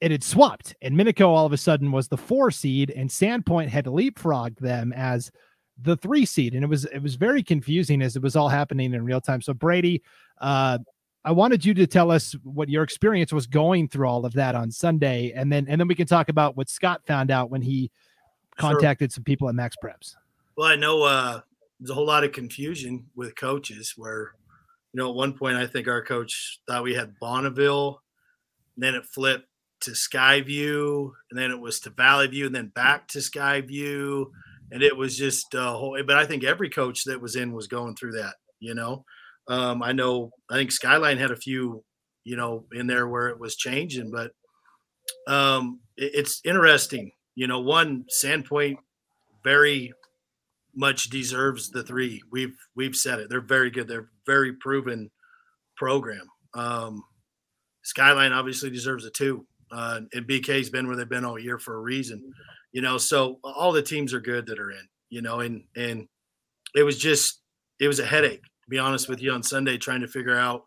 it 0.00 0.10
had 0.10 0.24
swapped, 0.24 0.74
and 0.82 0.96
Minico 0.96 1.28
all 1.28 1.46
of 1.46 1.52
a 1.52 1.56
sudden 1.56 1.92
was 1.92 2.08
the 2.08 2.16
four 2.16 2.50
seed, 2.50 2.90
and 2.90 3.08
Sandpoint 3.08 3.68
had 3.68 3.86
leapfrogged 3.86 4.58
them 4.58 4.92
as 4.92 5.30
the 5.80 5.96
three 5.96 6.26
seed, 6.26 6.54
and 6.54 6.64
it 6.64 6.68
was 6.68 6.84
it 6.86 7.02
was 7.02 7.14
very 7.14 7.42
confusing 7.42 8.02
as 8.02 8.16
it 8.16 8.22
was 8.22 8.36
all 8.36 8.48
happening 8.48 8.94
in 8.94 9.04
real 9.04 9.20
time. 9.20 9.40
So 9.40 9.54
Brady, 9.54 10.02
uh, 10.40 10.78
I 11.26 11.32
wanted 11.32 11.64
you 11.64 11.74
to 11.74 11.88
tell 11.88 12.12
us 12.12 12.36
what 12.44 12.68
your 12.68 12.84
experience 12.84 13.32
was 13.32 13.48
going 13.48 13.88
through 13.88 14.06
all 14.06 14.24
of 14.24 14.34
that 14.34 14.54
on 14.54 14.70
Sunday, 14.70 15.32
and 15.34 15.52
then 15.52 15.66
and 15.68 15.80
then 15.80 15.88
we 15.88 15.96
can 15.96 16.06
talk 16.06 16.28
about 16.28 16.56
what 16.56 16.70
Scott 16.70 17.04
found 17.04 17.32
out 17.32 17.50
when 17.50 17.62
he 17.62 17.90
contacted 18.56 19.10
sure. 19.10 19.16
some 19.16 19.24
people 19.24 19.48
at 19.48 19.56
Max 19.56 19.74
Preps. 19.82 20.14
Well, 20.56 20.68
I 20.68 20.76
know 20.76 21.02
uh, 21.02 21.40
there's 21.80 21.90
a 21.90 21.94
whole 21.94 22.06
lot 22.06 22.22
of 22.22 22.30
confusion 22.30 23.06
with 23.16 23.34
coaches. 23.34 23.94
Where 23.96 24.34
you 24.92 25.02
know, 25.02 25.10
at 25.10 25.16
one 25.16 25.32
point, 25.32 25.56
I 25.56 25.66
think 25.66 25.88
our 25.88 26.00
coach 26.00 26.60
thought 26.68 26.84
we 26.84 26.94
had 26.94 27.18
Bonneville, 27.18 28.00
then 28.76 28.94
it 28.94 29.04
flipped 29.04 29.48
to 29.80 29.90
Skyview, 29.90 31.10
and 31.32 31.38
then 31.38 31.50
it 31.50 31.58
was 31.58 31.80
to 31.80 31.90
Valley 31.90 32.28
View, 32.28 32.46
and 32.46 32.54
then 32.54 32.68
back 32.68 33.08
to 33.08 33.18
Skyview, 33.18 34.26
and 34.70 34.80
it 34.80 34.96
was 34.96 35.18
just 35.18 35.52
a 35.54 35.72
whole. 35.72 36.00
But 36.06 36.18
I 36.18 36.24
think 36.24 36.44
every 36.44 36.70
coach 36.70 37.02
that 37.06 37.20
was 37.20 37.34
in 37.34 37.50
was 37.50 37.66
going 37.66 37.96
through 37.96 38.12
that. 38.12 38.34
You 38.60 38.74
know, 38.74 39.04
um, 39.48 39.82
I 39.82 39.92
know 39.92 40.30
I 40.50 40.54
think 40.54 40.72
Skyline 40.72 41.18
had 41.18 41.30
a 41.30 41.36
few, 41.36 41.84
you 42.24 42.36
know, 42.36 42.64
in 42.72 42.86
there 42.86 43.08
where 43.08 43.28
it 43.28 43.38
was 43.38 43.56
changing, 43.56 44.10
but 44.10 44.32
um, 45.32 45.80
it, 45.96 46.12
it's 46.14 46.40
interesting. 46.44 47.12
You 47.34 47.46
know, 47.46 47.60
one 47.60 48.04
Sandpoint 48.22 48.76
very 49.44 49.92
much 50.74 51.10
deserves 51.10 51.70
the 51.70 51.82
three. 51.82 52.22
We've 52.30 52.56
we've 52.74 52.96
said 52.96 53.20
it. 53.20 53.30
They're 53.30 53.40
very 53.40 53.70
good. 53.70 53.88
They're 53.88 54.10
very 54.26 54.52
proven 54.54 55.10
program. 55.76 56.26
Um, 56.54 57.02
Skyline 57.82 58.32
obviously 58.32 58.70
deserves 58.70 59.04
a 59.04 59.10
two. 59.10 59.46
Uh, 59.70 60.00
and 60.12 60.28
BK's 60.28 60.70
been 60.70 60.86
where 60.86 60.96
they've 60.96 61.08
been 61.08 61.24
all 61.24 61.38
year 61.38 61.58
for 61.58 61.74
a 61.74 61.80
reason. 61.80 62.32
You 62.72 62.82
know, 62.82 62.98
so 62.98 63.38
all 63.42 63.72
the 63.72 63.82
teams 63.82 64.14
are 64.14 64.20
good 64.20 64.46
that 64.46 64.58
are 64.58 64.70
in. 64.70 64.86
You 65.08 65.22
know, 65.22 65.40
and 65.40 65.64
and 65.76 66.08
it 66.74 66.82
was 66.82 66.98
just 66.98 67.40
it 67.78 67.86
was 67.86 68.00
a 68.00 68.06
headache 68.06 68.42
be 68.68 68.78
honest 68.78 69.08
with 69.08 69.22
you, 69.22 69.32
on 69.32 69.42
Sunday 69.42 69.78
trying 69.78 70.00
to 70.00 70.08
figure 70.08 70.36
out, 70.36 70.64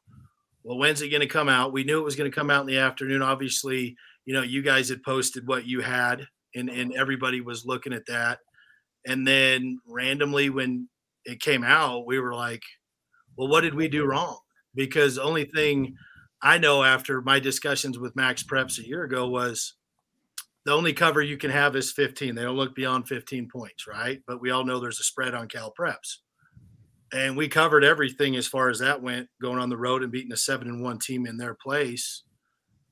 well, 0.64 0.78
when's 0.78 1.02
it 1.02 1.10
going 1.10 1.22
to 1.22 1.28
come 1.28 1.50
out? 1.50 1.74
We 1.74 1.84
knew 1.84 2.00
it 2.00 2.06
was 2.06 2.16
going 2.16 2.30
to 2.30 2.36
come 2.36 2.50
out 2.50 2.62
in 2.62 2.68
the 2.68 2.78
afternoon. 2.78 3.22
Obviously, 3.22 3.96
you 4.26 4.34
know, 4.34 4.42
you 4.42 4.62
guys 4.62 4.90
had 4.90 5.04
posted 5.04 5.48
what 5.48 5.66
you 5.66 5.82
had, 5.82 6.28
and 6.56 6.70
and 6.70 6.94
everybody 6.96 7.42
was 7.42 7.66
looking 7.66 7.94
at 7.94 8.06
that. 8.08 8.40
And 9.06 9.26
then 9.26 9.80
randomly, 9.88 10.50
when 10.50 10.90
it 11.26 11.42
came 11.42 11.64
out, 11.64 12.06
we 12.06 12.20
were 12.20 12.36
like, 12.36 12.64
well, 13.38 13.48
what 13.48 13.62
did 13.62 13.74
we 13.74 13.88
do 13.88 14.06
wrong? 14.06 14.40
Because 14.76 15.16
the 15.16 15.24
only 15.24 15.46
thing 15.46 15.96
I 16.42 16.58
know 16.58 16.84
after 16.84 17.22
my 17.22 17.40
discussions 17.40 17.98
with 17.98 18.16
Max 18.16 18.44
Preps 18.44 18.80
a 18.80 18.88
year 18.88 19.04
ago 19.04 19.28
was 19.28 19.76
the 20.66 20.74
only 20.74 20.94
cover 20.94 21.22
you 21.22 21.38
can 21.38 21.52
have 21.52 21.76
is 21.76 21.92
15. 21.92 22.36
They 22.36 22.44
don't 22.44 22.56
look 22.56 22.76
beyond 22.76 23.08
15 23.08 23.50
points, 23.52 23.88
right? 23.88 24.22
But 24.28 24.42
we 24.42 24.52
all 24.52 24.66
know 24.66 24.80
there's 24.80 25.00
a 25.00 25.04
spread 25.04 25.34
on 25.34 25.48
Cal 25.48 25.74
Preps. 25.78 26.18
And 27.12 27.36
we 27.36 27.48
covered 27.48 27.84
everything 27.84 28.36
as 28.36 28.48
far 28.48 28.70
as 28.70 28.80
that 28.80 29.02
went, 29.02 29.30
going 29.42 29.58
on 29.58 29.70
the 29.70 29.78
road 29.78 30.04
and 30.04 30.12
beating 30.12 30.32
a 30.32 30.38
seven 30.38 30.68
and 30.68 30.84
one 30.84 31.00
team 31.00 31.26
in 31.26 31.38
their 31.38 31.56
place. 31.56 32.24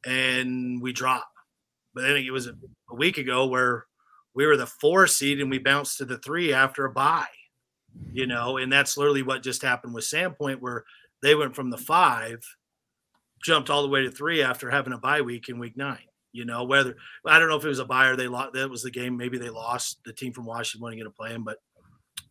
And 0.06 0.82
we 0.82 0.92
dropped. 0.92 1.26
But 1.94 2.02
then 2.02 2.18
it 2.18 2.32
was 2.32 2.48
a, 2.48 2.54
week 2.94 3.18
ago 3.18 3.46
where 3.48 3.86
we 4.34 4.46
were 4.46 4.56
the 4.56 4.66
four 4.66 5.08
seed 5.08 5.42
and 5.42 5.50
we 5.50 5.58
bounced 5.58 5.98
to 5.98 6.06
the 6.06 6.20
three 6.20 6.54
after 6.54 6.86
a 6.86 6.92
bye, 6.92 7.26
you 8.14 8.26
know, 8.26 8.58
and 8.58 8.72
that's 8.72 8.98
literally 8.98 9.24
what 9.24 9.44
just 9.44 9.62
happened 9.62 9.94
with 9.94 10.06
Sandpoint, 10.06 10.62
where 10.62 10.86
they 11.22 11.36
went 11.36 11.56
from 11.56 11.70
the 11.70 11.78
five, 11.78 12.40
jumped 13.44 13.70
all 13.70 13.82
the 13.82 13.90
way 13.90 14.04
to 14.04 14.12
three 14.12 14.42
after 14.42 14.70
having 14.72 14.94
a 14.94 14.98
bye 14.98 15.22
week 15.22 15.50
in 15.50 15.60
week 15.60 15.76
nine. 15.76 15.98
You 16.32 16.46
know, 16.46 16.64
whether 16.64 16.96
I 17.26 17.40
don't 17.40 17.50
know 17.50 17.58
if 17.58 17.66
it 17.66 17.70
was 17.70 17.80
a 17.80 17.86
buyer 17.86 18.16
they 18.16 18.28
lost, 18.28 18.54
that 18.54 18.70
was 18.70 18.84
the 18.84 18.92
game. 18.92 19.18
Maybe 19.18 19.38
they 19.38 19.50
lost 19.50 20.00
the 20.06 20.14
team 20.14 20.34
from 20.34 20.46
Washington 20.46 20.84
wasn't 20.84 21.04
to 21.04 21.10
play 21.10 21.32
him, 21.32 21.44
but 21.44 21.58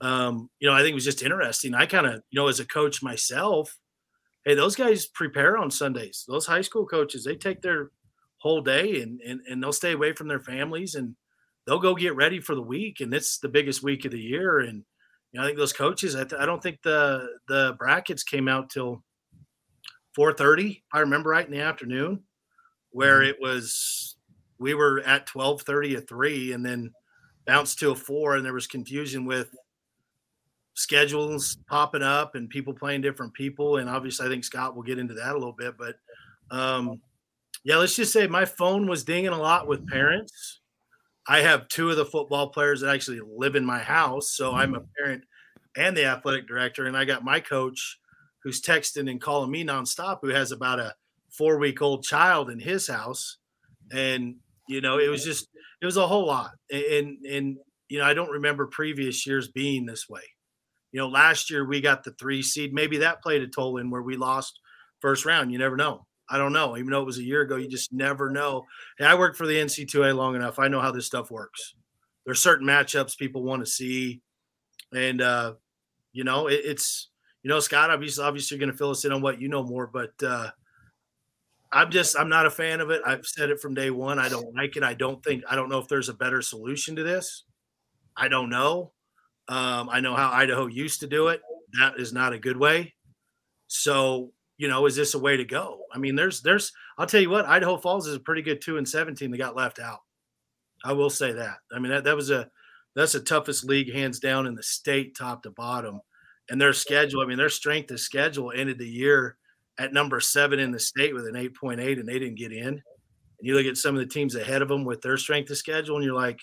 um, 0.00 0.50
you 0.58 0.68
know, 0.68 0.74
I 0.74 0.78
think 0.78 0.90
it 0.90 0.94
was 0.94 1.04
just 1.04 1.22
interesting. 1.22 1.74
I 1.74 1.86
kind 1.86 2.06
of, 2.06 2.22
you 2.30 2.40
know, 2.40 2.48
as 2.48 2.60
a 2.60 2.66
coach 2.66 3.02
myself, 3.02 3.76
hey, 4.44 4.54
those 4.54 4.76
guys 4.76 5.06
prepare 5.06 5.56
on 5.56 5.70
Sundays. 5.70 6.24
Those 6.28 6.46
high 6.46 6.60
school 6.60 6.86
coaches, 6.86 7.24
they 7.24 7.36
take 7.36 7.62
their 7.62 7.90
whole 8.38 8.60
day 8.60 9.02
and 9.02 9.20
and, 9.22 9.40
and 9.48 9.62
they'll 9.62 9.72
stay 9.72 9.92
away 9.92 10.12
from 10.12 10.28
their 10.28 10.40
families 10.40 10.94
and 10.94 11.16
they'll 11.66 11.78
go 11.78 11.94
get 11.94 12.14
ready 12.14 12.40
for 12.40 12.54
the 12.54 12.62
week. 12.62 13.00
And 13.00 13.12
it's 13.14 13.38
the 13.38 13.48
biggest 13.48 13.82
week 13.82 14.04
of 14.04 14.12
the 14.12 14.20
year. 14.20 14.60
And 14.60 14.84
you 15.32 15.40
know, 15.40 15.42
I 15.42 15.46
think 15.46 15.58
those 15.58 15.72
coaches, 15.72 16.14
I, 16.14 16.24
th- 16.24 16.40
I 16.40 16.46
don't 16.46 16.62
think 16.62 16.82
the 16.82 17.28
the 17.48 17.74
brackets 17.78 18.22
came 18.22 18.48
out 18.48 18.70
till 18.70 19.02
4:30. 20.16 20.82
I 20.92 21.00
remember 21.00 21.30
right 21.30 21.44
in 21.44 21.52
the 21.52 21.60
afternoon, 21.60 22.22
where 22.90 23.20
mm-hmm. 23.20 23.30
it 23.30 23.36
was 23.40 24.16
we 24.58 24.74
were 24.74 25.00
at 25.00 25.26
12:30 25.26 25.96
at 25.96 26.08
three, 26.08 26.52
and 26.52 26.64
then 26.64 26.92
bounced 27.46 27.78
to 27.78 27.90
a 27.90 27.94
four, 27.94 28.36
and 28.36 28.44
there 28.44 28.52
was 28.52 28.66
confusion 28.66 29.24
with 29.24 29.54
schedules 30.76 31.58
popping 31.68 32.02
up 32.02 32.34
and 32.34 32.48
people 32.48 32.74
playing 32.74 33.00
different 33.00 33.34
people. 33.34 33.78
And 33.78 33.88
obviously, 33.88 34.26
I 34.26 34.28
think 34.28 34.44
Scott 34.44 34.76
will 34.76 34.82
get 34.82 34.98
into 34.98 35.14
that 35.14 35.32
a 35.32 35.38
little 35.38 35.56
bit. 35.58 35.74
But 35.76 35.96
um, 36.50 37.00
yeah, 37.64 37.76
let's 37.76 37.96
just 37.96 38.12
say 38.12 38.26
my 38.26 38.44
phone 38.44 38.86
was 38.86 39.04
dinging 39.04 39.32
a 39.32 39.38
lot 39.38 39.66
with 39.66 39.88
parents. 39.88 40.60
I 41.26 41.40
have 41.40 41.66
two 41.68 41.90
of 41.90 41.96
the 41.96 42.04
football 42.04 42.50
players 42.50 42.80
that 42.80 42.94
actually 42.94 43.20
live 43.36 43.56
in 43.56 43.64
my 43.64 43.80
house. 43.80 44.30
So 44.30 44.52
I'm 44.52 44.74
a 44.74 44.82
parent 44.96 45.24
and 45.76 45.96
the 45.96 46.04
athletic 46.04 46.46
director. 46.46 46.86
And 46.86 46.96
I 46.96 47.04
got 47.04 47.24
my 47.24 47.40
coach 47.40 47.98
who's 48.44 48.62
texting 48.62 49.10
and 49.10 49.20
calling 49.20 49.50
me 49.50 49.64
nonstop, 49.64 50.18
who 50.22 50.28
has 50.28 50.52
about 50.52 50.78
a 50.78 50.94
four 51.36 51.58
week 51.58 51.82
old 51.82 52.04
child 52.04 52.50
in 52.50 52.60
his 52.60 52.86
house. 52.86 53.38
And, 53.90 54.36
you 54.68 54.80
know, 54.80 54.98
it 54.98 55.08
was 55.08 55.24
just, 55.24 55.48
it 55.82 55.86
was 55.86 55.96
a 55.96 56.06
whole 56.06 56.26
lot. 56.26 56.52
And, 56.70 57.24
and, 57.24 57.56
you 57.88 57.98
know, 57.98 58.04
I 58.04 58.14
don't 58.14 58.30
remember 58.30 58.66
previous 58.66 59.26
years 59.26 59.48
being 59.48 59.86
this 59.86 60.08
way. 60.08 60.22
You 60.92 61.00
know, 61.00 61.08
last 61.08 61.50
year 61.50 61.66
we 61.66 61.80
got 61.80 62.04
the 62.04 62.12
three 62.12 62.42
seed. 62.42 62.72
Maybe 62.72 62.98
that 62.98 63.22
played 63.22 63.42
a 63.42 63.48
toll 63.48 63.78
in 63.78 63.90
where 63.90 64.02
we 64.02 64.16
lost 64.16 64.60
first 65.00 65.24
round. 65.24 65.52
You 65.52 65.58
never 65.58 65.76
know. 65.76 66.06
I 66.28 66.38
don't 66.38 66.52
know. 66.52 66.76
Even 66.76 66.90
though 66.90 67.02
it 67.02 67.06
was 67.06 67.18
a 67.18 67.24
year 67.24 67.42
ago, 67.42 67.56
you 67.56 67.68
just 67.68 67.92
never 67.92 68.30
know. 68.30 68.64
Hey, 68.98 69.04
I 69.04 69.14
worked 69.14 69.36
for 69.36 69.46
the 69.46 69.56
NC2A 69.56 70.16
long 70.16 70.34
enough. 70.34 70.58
I 70.58 70.68
know 70.68 70.80
how 70.80 70.90
this 70.90 71.06
stuff 71.06 71.30
works. 71.30 71.74
There's 72.24 72.42
certain 72.42 72.66
matchups 72.66 73.16
people 73.16 73.44
want 73.44 73.64
to 73.64 73.70
see, 73.70 74.20
and 74.92 75.20
uh, 75.20 75.54
you 76.12 76.24
know 76.24 76.48
it, 76.48 76.60
it's 76.64 77.10
you 77.44 77.48
know 77.48 77.60
Scott. 77.60 77.90
Obviously, 77.90 78.24
obviously, 78.24 78.56
you're 78.56 78.66
going 78.66 78.72
to 78.72 78.76
fill 78.76 78.90
us 78.90 79.04
in 79.04 79.12
on 79.12 79.22
what 79.22 79.40
you 79.40 79.48
know 79.48 79.62
more, 79.62 79.86
but 79.86 80.10
uh, 80.20 80.50
I'm 81.72 81.90
just 81.90 82.18
I'm 82.18 82.28
not 82.28 82.46
a 82.46 82.50
fan 82.50 82.80
of 82.80 82.90
it. 82.90 83.02
I've 83.06 83.26
said 83.26 83.50
it 83.50 83.60
from 83.60 83.74
day 83.74 83.90
one. 83.90 84.18
I 84.18 84.28
don't 84.28 84.54
like 84.56 84.76
it. 84.76 84.82
I 84.82 84.94
don't 84.94 85.22
think 85.22 85.44
I 85.48 85.54
don't 85.54 85.68
know 85.68 85.78
if 85.78 85.86
there's 85.86 86.08
a 86.08 86.14
better 86.14 86.42
solution 86.42 86.96
to 86.96 87.04
this. 87.04 87.44
I 88.16 88.26
don't 88.26 88.50
know. 88.50 88.92
Um, 89.48 89.88
I 89.90 90.00
know 90.00 90.14
how 90.14 90.30
Idaho 90.30 90.66
used 90.66 91.00
to 91.00 91.06
do 91.06 91.28
it. 91.28 91.40
That 91.78 91.98
is 91.98 92.12
not 92.12 92.32
a 92.32 92.38
good 92.38 92.56
way. 92.56 92.94
So, 93.68 94.32
you 94.58 94.68
know, 94.68 94.86
is 94.86 94.96
this 94.96 95.14
a 95.14 95.18
way 95.18 95.36
to 95.36 95.44
go? 95.44 95.80
I 95.92 95.98
mean, 95.98 96.16
there's, 96.16 96.40
there's, 96.40 96.72
I'll 96.98 97.06
tell 97.06 97.20
you 97.20 97.30
what, 97.30 97.46
Idaho 97.46 97.76
Falls 97.76 98.06
is 98.06 98.14
a 98.14 98.20
pretty 98.20 98.42
good 98.42 98.60
two 98.60 98.78
and 98.78 98.88
17 98.88 99.30
that 99.30 99.38
got 99.38 99.56
left 99.56 99.78
out. 99.78 100.00
I 100.84 100.92
will 100.92 101.10
say 101.10 101.32
that. 101.32 101.58
I 101.72 101.78
mean, 101.78 101.90
that, 101.90 102.04
that 102.04 102.16
was 102.16 102.30
a, 102.30 102.48
that's 102.94 103.12
the 103.12 103.20
toughest 103.20 103.64
league 103.64 103.92
hands 103.92 104.20
down 104.20 104.46
in 104.46 104.54
the 104.54 104.62
state, 104.62 105.16
top 105.16 105.42
to 105.42 105.50
bottom. 105.50 106.00
And 106.48 106.60
their 106.60 106.72
schedule, 106.72 107.20
I 107.20 107.26
mean, 107.26 107.38
their 107.38 107.48
strength 107.48 107.90
of 107.90 108.00
schedule 108.00 108.52
ended 108.52 108.78
the 108.78 108.88
year 108.88 109.36
at 109.78 109.92
number 109.92 110.20
seven 110.20 110.58
in 110.58 110.70
the 110.70 110.78
state 110.78 111.14
with 111.14 111.26
an 111.26 111.34
8.8, 111.34 111.98
and 111.98 112.08
they 112.08 112.18
didn't 112.18 112.38
get 112.38 112.52
in. 112.52 112.68
And 112.68 112.82
you 113.40 113.54
look 113.54 113.66
at 113.66 113.76
some 113.76 113.94
of 113.94 114.00
the 114.00 114.06
teams 114.06 114.34
ahead 114.34 114.62
of 114.62 114.68
them 114.68 114.84
with 114.84 115.02
their 115.02 115.16
strength 115.16 115.50
of 115.50 115.58
schedule, 115.58 115.96
and 115.96 116.04
you're 116.04 116.14
like, 116.14 116.40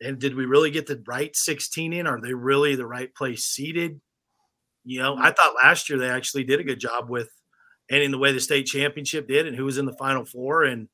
and 0.00 0.18
did 0.18 0.34
we 0.34 0.46
really 0.46 0.70
get 0.70 0.86
the 0.86 1.02
right 1.06 1.34
16 1.34 1.92
in? 1.92 2.06
Are 2.06 2.20
they 2.20 2.34
really 2.34 2.74
the 2.76 2.86
right 2.86 3.12
place 3.14 3.44
seated? 3.44 4.00
You 4.84 5.00
know, 5.00 5.16
I 5.16 5.30
mm. 5.30 5.36
thought 5.36 5.54
last 5.56 5.88
year 5.88 5.98
they 5.98 6.08
actually 6.08 6.44
did 6.44 6.60
a 6.60 6.64
good 6.64 6.80
job 6.80 7.08
with 7.08 7.28
and 7.90 8.02
in 8.02 8.10
the 8.10 8.18
way 8.18 8.32
the 8.32 8.40
state 8.40 8.66
championship 8.66 9.26
did 9.26 9.46
and 9.46 9.56
who 9.56 9.64
was 9.64 9.78
in 9.78 9.86
the 9.86 9.92
final 9.94 10.24
four. 10.24 10.64
And 10.64 10.88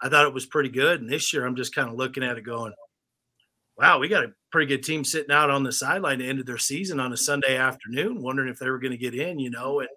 I 0.00 0.08
thought 0.08 0.26
it 0.26 0.34
was 0.34 0.46
pretty 0.46 0.70
good. 0.70 1.00
And 1.00 1.10
this 1.10 1.32
year 1.32 1.46
I'm 1.46 1.56
just 1.56 1.74
kind 1.74 1.88
of 1.88 1.94
looking 1.94 2.24
at 2.24 2.38
it 2.38 2.42
going, 2.42 2.72
wow, 3.78 3.98
we 3.98 4.08
got 4.08 4.24
a 4.24 4.32
pretty 4.50 4.66
good 4.66 4.82
team 4.82 5.04
sitting 5.04 5.30
out 5.30 5.50
on 5.50 5.62
the 5.62 5.72
sideline 5.72 6.18
to 6.18 6.26
end 6.26 6.44
their 6.44 6.58
season 6.58 7.00
on 7.00 7.12
a 7.12 7.16
Sunday 7.16 7.56
afternoon, 7.56 8.22
wondering 8.22 8.48
if 8.48 8.58
they 8.58 8.68
were 8.68 8.78
going 8.78 8.92
to 8.92 8.98
get 8.98 9.14
in, 9.14 9.38
you 9.38 9.50
know. 9.50 9.80
And, 9.80 9.88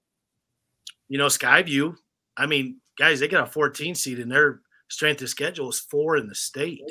you 1.09 1.17
know, 1.17 1.27
Skyview, 1.27 1.95
I 2.37 2.45
mean, 2.45 2.79
guys, 2.97 3.19
they 3.19 3.27
got 3.27 3.47
a 3.47 3.51
14 3.51 3.95
seed 3.95 4.19
and 4.19 4.31
their 4.31 4.61
strength 4.89 5.21
of 5.21 5.29
schedule 5.29 5.69
is 5.69 5.79
four 5.79 6.17
in 6.17 6.27
the 6.27 6.35
state. 6.35 6.81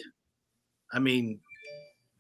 I 0.92 0.98
mean, 0.98 1.40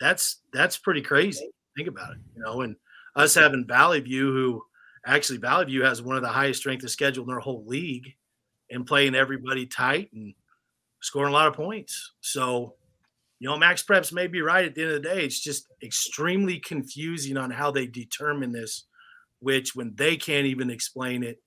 that's 0.02 0.40
that's 0.52 0.76
pretty 0.76 1.02
crazy. 1.02 1.48
Think 1.76 1.88
about 1.88 2.12
it, 2.12 2.18
you 2.34 2.42
know. 2.42 2.62
And 2.62 2.76
us 3.16 3.34
having 3.34 3.66
Valley 3.66 4.00
View, 4.00 4.32
who 4.32 4.62
actually 5.06 5.38
Valley 5.38 5.66
View 5.66 5.82
has 5.82 6.02
one 6.02 6.16
of 6.16 6.22
the 6.22 6.28
highest 6.28 6.60
strength 6.60 6.84
of 6.84 6.90
schedule 6.90 7.24
in 7.24 7.30
their 7.30 7.40
whole 7.40 7.64
league, 7.66 8.14
and 8.70 8.86
playing 8.86 9.14
everybody 9.14 9.66
tight 9.66 10.10
and 10.12 10.34
scoring 11.00 11.30
a 11.30 11.36
lot 11.36 11.48
of 11.48 11.54
points. 11.54 12.12
So, 12.20 12.74
you 13.38 13.48
know, 13.48 13.56
Max 13.56 13.82
Preps 13.82 14.12
may 14.12 14.26
be 14.26 14.40
right 14.40 14.64
at 14.64 14.74
the 14.74 14.82
end 14.82 14.92
of 14.92 15.02
the 15.02 15.08
day. 15.08 15.24
It's 15.24 15.40
just 15.40 15.68
extremely 15.82 16.58
confusing 16.58 17.36
on 17.36 17.50
how 17.50 17.70
they 17.70 17.86
determine 17.86 18.52
this, 18.52 18.84
which 19.40 19.74
when 19.74 19.94
they 19.96 20.16
can't 20.16 20.46
even 20.46 20.70
explain 20.70 21.22
it, 21.22 21.40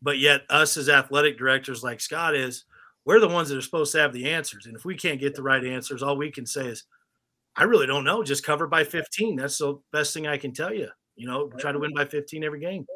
but 0.00 0.18
yet 0.18 0.42
us 0.50 0.76
as 0.76 0.88
athletic 0.88 1.38
directors 1.38 1.82
like 1.84 2.00
Scott 2.00 2.34
is, 2.34 2.64
we're 3.04 3.20
the 3.20 3.28
ones 3.28 3.48
that 3.48 3.58
are 3.58 3.62
supposed 3.62 3.92
to 3.92 3.98
have 3.98 4.12
the 4.12 4.30
answers. 4.30 4.66
And 4.66 4.76
if 4.76 4.84
we 4.84 4.96
can't 4.96 5.20
get 5.20 5.34
the 5.34 5.42
right 5.42 5.64
answers, 5.64 6.02
all 6.02 6.16
we 6.16 6.30
can 6.30 6.46
say 6.46 6.66
is, 6.66 6.84
I 7.56 7.64
really 7.64 7.86
don't 7.86 8.04
know. 8.04 8.22
Just 8.22 8.44
cover 8.44 8.66
by 8.66 8.84
15. 8.84 9.36
That's 9.36 9.58
the 9.58 9.78
best 9.92 10.14
thing 10.14 10.26
I 10.26 10.38
can 10.38 10.52
tell 10.52 10.72
you. 10.72 10.88
You 11.16 11.26
know, 11.26 11.50
try 11.58 11.72
to 11.72 11.78
win 11.78 11.92
by 11.94 12.06
15 12.06 12.42
every 12.44 12.60
game. 12.60 12.86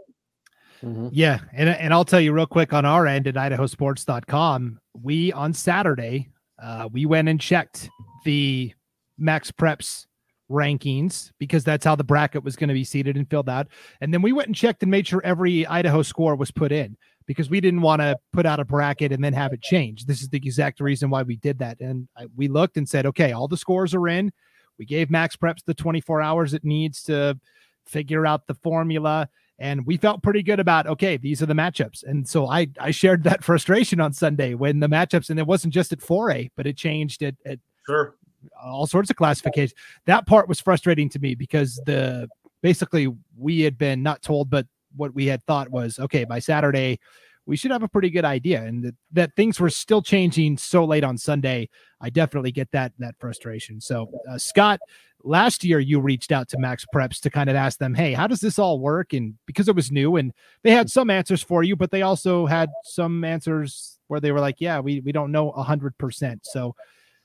Mm-hmm. 0.83 1.09
Yeah. 1.13 1.41
And, 1.53 1.69
and 1.69 1.93
I'll 1.93 2.05
tell 2.05 2.21
you 2.21 2.33
real 2.33 2.47
quick 2.47 2.73
on 2.73 2.85
our 2.85 3.07
end 3.07 3.27
at 3.27 3.35
idahosports.com, 3.35 4.79
we 5.03 5.33
on 5.33 5.53
Saturday, 5.53 6.31
uh, 6.63 6.89
we 6.91 7.07
went 7.07 7.29
and 7.29 7.41
checked 7.41 7.91
the 8.25 8.73
Max 9.19 9.51
Preps 9.51 10.07
rankings 10.51 11.33
because 11.39 11.65
that's 11.65 11.85
how 11.85 11.97
the 11.97 12.05
bracket 12.05 12.45
was 12.45 12.57
going 12.57 12.69
to 12.69 12.75
be 12.75 12.85
seated 12.85 13.17
and 13.17 13.29
filled 13.29 13.49
out. 13.49 13.69
And 14.01 14.13
then 14.13 14.23
we 14.23 14.33
went 14.33 14.49
and 14.49 14.57
checked 14.57 14.83
and 14.83 14.91
made 14.91 15.07
sure 15.07 15.21
every 15.25 15.67
Idaho 15.67 16.03
score 16.03 16.37
was 16.37 16.51
put 16.51 16.73
in 16.73 16.97
because 17.27 17.51
we 17.51 17.61
didn't 17.61 17.81
want 17.81 18.01
to 18.01 18.17
put 18.33 18.47
out 18.47 18.61
a 18.61 18.65
bracket 18.65 19.13
and 19.13 19.23
then 19.23 19.33
have 19.33 19.53
it 19.53 19.63
change. 19.63 20.07
This 20.07 20.23
is 20.23 20.29
the 20.29 20.37
exact 20.37 20.81
reason 20.81 21.11
why 21.11 21.23
we 21.23 21.37
did 21.37 21.59
that. 21.59 21.81
And 21.81 22.09
I, 22.17 22.27
we 22.37 22.49
looked 22.49 22.77
and 22.77 22.89
said, 22.89 23.07
okay, 23.07 23.33
all 23.33 23.49
the 23.49 23.57
scores 23.57 23.95
are 23.95 24.09
in. 24.09 24.33
We 24.79 24.85
gave 24.85 25.11
Max 25.11 25.37
Preps 25.37 25.65
the 25.65 25.75
24 25.75 26.23
hours 26.23 26.55
it 26.55 26.65
needs 26.65 27.03
to 27.05 27.39
figure 27.87 28.27
out 28.27 28.47
the 28.47 28.55
formula. 28.55 29.29
And 29.59 29.87
we 29.87 29.97
felt 29.97 30.23
pretty 30.23 30.43
good 30.43 30.61
about, 30.61 30.87
okay, 30.87 31.17
these 31.17 31.41
are 31.41 31.47
the 31.47 31.55
matchups. 31.55 32.05
And 32.05 32.29
so 32.29 32.47
I, 32.47 32.69
I 32.79 32.91
shared 32.91 33.23
that 33.25 33.43
frustration 33.43 34.01
on 34.01 34.13
Sunday 34.13 34.55
when 34.55 34.81
the 34.81 34.89
matchups, 34.89 35.31
and 35.31 35.39
it 35.39 35.47
wasn't 35.47 35.73
just 35.73 35.93
at 35.93 36.01
4A, 36.01 36.51
but 36.57 36.67
it 36.67 36.77
changed 36.77 37.23
at, 37.23 37.37
at 37.47 37.59
sure. 37.87 38.17
all 38.63 38.87
sorts 38.87 39.09
of 39.09 39.17
classifications. 39.17 39.79
That 40.05 40.27
part 40.27 40.49
was 40.49 40.61
frustrating 40.61 41.09
to 41.11 41.19
me 41.19 41.35
because 41.35 41.81
the 41.87 42.29
basically 42.63 43.09
we 43.39 43.61
had 43.61 43.79
been 43.79 44.03
not 44.03 44.21
told, 44.21 44.51
but 44.51 44.67
what 44.95 45.15
we 45.15 45.27
had 45.27 45.43
thought 45.45 45.71
was 45.71 45.99
okay 45.99 46.25
by 46.25 46.39
Saturday 46.39 46.99
we 47.47 47.57
should 47.57 47.71
have 47.71 47.83
a 47.83 47.89
pretty 47.89 48.11
good 48.11 48.25
idea 48.25 48.63
and 48.63 48.83
that, 48.85 48.95
that 49.13 49.37
things 49.37 49.61
were 49.61 49.71
still 49.71 50.03
changing 50.03 50.57
so 50.57 50.85
late 50.85 51.05
on 51.05 51.17
sunday 51.17 51.69
i 52.01 52.11
definitely 52.11 52.53
get 52.53 52.71
that 52.73 52.93
that 52.99 53.15
frustration. 53.19 53.81
So 53.81 54.11
uh, 54.31 54.39
scott 54.39 54.81
last 55.23 55.65
year 55.65 55.81
you 55.81 56.01
reached 56.01 56.33
out 56.33 56.49
to 56.49 56.59
max 56.59 56.85
preps 56.95 57.21
to 57.21 57.31
kind 57.31 57.51
of 57.51 57.57
ask 57.57 57.79
them 57.79 57.95
hey 57.95 58.13
how 58.13 58.27
does 58.27 58.41
this 58.41 58.59
all 58.59 58.79
work? 58.81 59.13
And 59.13 59.35
because 59.47 59.69
it 59.69 59.75
was 59.75 59.91
new 59.91 60.17
and 60.17 60.33
they 60.63 60.71
had 60.71 60.91
some 60.91 61.11
answers 61.11 61.43
for 61.43 61.63
you 61.63 61.77
but 61.77 61.91
they 61.91 62.03
also 62.03 62.47
had 62.47 62.71
some 62.85 63.25
answers 63.25 63.99
where 64.09 64.21
they 64.21 64.33
were 64.33 64.41
like 64.41 64.57
yeah 64.59 64.81
we, 64.81 65.01
we 65.01 65.13
don't 65.13 65.33
know 65.33 65.53
100% 65.53 66.41
so 66.43 66.75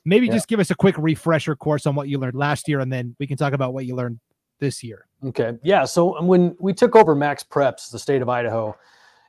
maybe 0.05 0.27
yeah. 0.27 0.33
just 0.33 0.47
give 0.47 0.59
us 0.59 0.71
a 0.71 0.75
quick 0.75 0.95
refresher 0.97 1.55
course 1.55 1.85
on 1.85 1.95
what 1.95 2.07
you 2.07 2.17
learned 2.17 2.35
last 2.35 2.67
year 2.67 2.79
and 2.79 2.91
then 2.91 3.15
we 3.19 3.27
can 3.27 3.37
talk 3.37 3.53
about 3.53 3.73
what 3.73 3.85
you 3.85 3.95
learned 3.95 4.19
this 4.59 4.83
year. 4.83 5.07
Okay. 5.25 5.53
Yeah 5.63 5.85
so 5.85 6.21
when 6.23 6.55
we 6.59 6.73
took 6.73 6.95
over 6.95 7.15
max 7.15 7.43
preps 7.43 7.91
the 7.91 7.99
state 7.99 8.21
of 8.21 8.29
idaho 8.29 8.75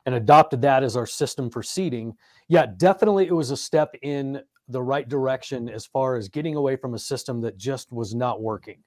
and 0.05 0.15
adopted 0.15 0.61
that 0.61 0.83
as 0.83 0.95
our 0.97 1.05
system 1.05 1.49
for 1.49 1.63
seeding, 1.63 2.15
yeah, 2.47 2.65
definitely 2.77 3.27
it 3.27 3.33
was 3.33 3.51
a 3.51 3.57
step 3.57 3.95
in 4.01 4.41
the 4.67 4.81
right 4.81 5.07
direction 5.07 5.69
as 5.69 5.85
far 5.85 6.15
as 6.15 6.29
getting 6.29 6.55
away 6.55 6.75
from 6.75 6.93
a 6.93 6.99
system 6.99 7.41
that 7.41 7.57
just 7.57 7.91
was 7.91 8.13
not 8.13 8.41
working. 8.41 8.79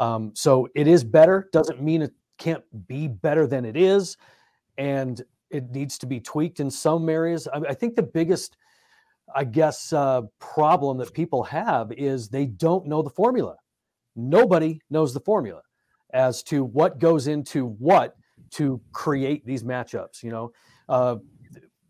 Um, 0.00 0.32
so 0.34 0.68
it 0.74 0.86
is 0.86 1.04
better. 1.04 1.48
Doesn't 1.52 1.82
mean 1.82 2.02
it 2.02 2.12
can't 2.38 2.64
be 2.88 3.08
better 3.08 3.46
than 3.46 3.64
it 3.64 3.76
is, 3.76 4.16
and 4.78 5.22
it 5.50 5.70
needs 5.70 5.98
to 5.98 6.06
be 6.06 6.18
tweaked 6.18 6.60
in 6.60 6.70
some 6.70 7.08
areas. 7.08 7.46
I, 7.52 7.58
I 7.70 7.74
think 7.74 7.94
the 7.94 8.02
biggest, 8.02 8.56
I 9.34 9.44
guess, 9.44 9.92
uh, 9.92 10.22
problem 10.38 10.98
that 10.98 11.12
people 11.12 11.42
have 11.44 11.92
is 11.92 12.28
they 12.28 12.46
don't 12.46 12.86
know 12.86 13.02
the 13.02 13.10
formula. 13.10 13.56
Nobody 14.16 14.80
knows 14.90 15.14
the 15.14 15.20
formula 15.20 15.62
as 16.12 16.42
to 16.44 16.64
what 16.64 16.98
goes 16.98 17.26
into 17.26 17.66
what 17.66 18.16
to 18.52 18.80
create 18.92 19.44
these 19.44 19.64
matchups. 19.64 20.22
You 20.22 20.30
know, 20.30 20.52
uh, 20.88 21.16